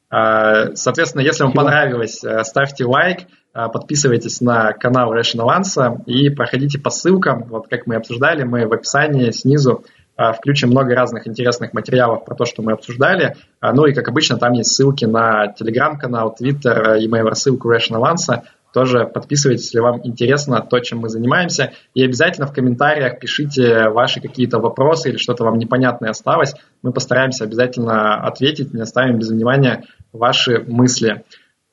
Соответственно, 0.09 1.21
если 1.21 1.43
вам 1.43 1.51
понравилось, 1.51 2.23
ставьте 2.43 2.85
лайк, 2.85 3.27
а, 3.57 3.69
подписывайтесь 3.69 4.39
на 4.39 4.71
канал 4.73 5.15
Rational 5.15 5.47
Answer 5.47 6.03
и 6.05 6.29
проходите 6.29 6.77
по 6.77 6.91
ссылкам. 6.91 7.45
Вот 7.45 7.67
как 7.67 7.87
мы 7.87 7.95
обсуждали, 7.95 8.43
мы 8.43 8.67
в 8.67 8.73
описании 8.73 9.31
снизу 9.31 9.83
а, 9.83 9.96
включим 10.17 10.69
много 10.69 10.95
разных 10.95 11.27
интересных 11.27 11.73
материалов 11.73 12.25
про 12.25 12.35
то, 12.35 12.45
что 12.45 12.61
мы 12.61 12.71
обсуждали. 12.71 13.35
А, 13.59 13.73
ну 13.73 13.85
и, 13.85 13.93
как 13.93 14.07
обычно, 14.09 14.37
там 14.37 14.53
есть 14.53 14.71
ссылки 14.71 15.05
на 15.05 15.47
телеграм-канал, 15.53 16.33
твиттер 16.35 16.95
и 16.95 17.07
мою 17.07 17.27
рассылку 17.27 17.71
Rational 17.71 18.03
Answer. 18.03 18.41
Тоже 18.73 19.05
подписывайтесь, 19.05 19.65
если 19.65 19.79
вам 19.79 20.01
интересно 20.03 20.61
то, 20.61 20.79
чем 20.79 20.99
мы 20.99 21.09
занимаемся. 21.09 21.71
И 21.93 22.03
обязательно 22.03 22.47
в 22.47 22.53
комментариях 22.53 23.19
пишите 23.19 23.89
ваши 23.89 24.21
какие-то 24.21 24.59
вопросы 24.59 25.09
или 25.09 25.17
что-то 25.17 25.45
вам 25.45 25.57
непонятное 25.57 26.09
осталось. 26.09 26.53
Мы 26.83 26.91
постараемся 26.91 27.45
обязательно 27.45 28.15
ответить, 28.21 28.73
не 28.73 28.81
оставим 28.81 29.19
без 29.19 29.29
внимания 29.29 29.85
ваши 30.11 30.63
мысли. 30.67 31.23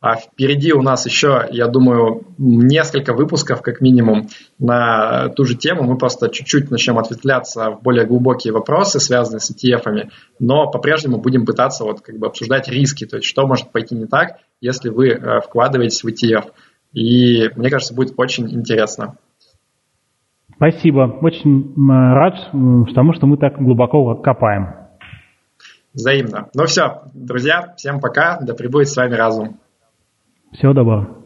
А 0.04 0.16
впереди 0.16 0.74
у 0.74 0.82
нас 0.82 1.06
еще, 1.06 1.48
я 1.50 1.66
думаю, 1.66 2.26
несколько 2.36 3.14
выпусков, 3.14 3.62
как 3.62 3.80
минимум, 3.80 4.28
на 4.58 5.30
ту 5.30 5.46
же 5.46 5.56
тему. 5.56 5.82
Мы 5.84 5.96
просто 5.96 6.28
чуть-чуть 6.28 6.70
начнем 6.70 6.98
ответвляться 6.98 7.70
в 7.70 7.80
более 7.80 8.04
глубокие 8.04 8.52
вопросы, 8.52 9.00
связанные 9.00 9.40
с 9.40 9.50
ETF, 9.50 10.10
но 10.38 10.70
по-прежнему 10.70 11.16
будем 11.16 11.46
пытаться 11.46 11.84
вот 11.84 12.02
как 12.02 12.18
бы 12.18 12.26
обсуждать 12.26 12.68
риски, 12.68 13.06
то 13.06 13.16
есть 13.16 13.26
что 13.26 13.46
может 13.46 13.72
пойти 13.72 13.94
не 13.94 14.04
так, 14.04 14.40
если 14.60 14.90
вы 14.90 15.08
э, 15.08 15.40
вкладываетесь 15.40 16.04
в 16.04 16.08
ETF. 16.08 16.50
И 16.92 17.48
мне 17.56 17.70
кажется, 17.70 17.94
будет 17.94 18.12
очень 18.18 18.54
интересно. 18.54 19.16
Спасибо. 20.54 21.18
Очень 21.22 21.72
рад 22.12 22.50
тому, 22.94 23.14
что 23.14 23.26
мы 23.26 23.38
так 23.38 23.56
глубоко 23.56 24.16
копаем. 24.16 24.68
Взаимно. 25.94 26.50
Ну 26.54 26.66
все, 26.66 27.04
друзья, 27.14 27.72
всем 27.78 28.00
пока. 28.00 28.38
Да 28.42 28.52
пребудет 28.52 28.90
с 28.90 28.96
вами 28.98 29.14
разум. 29.14 29.60
Всего 30.54 30.72
доброго. 30.72 31.23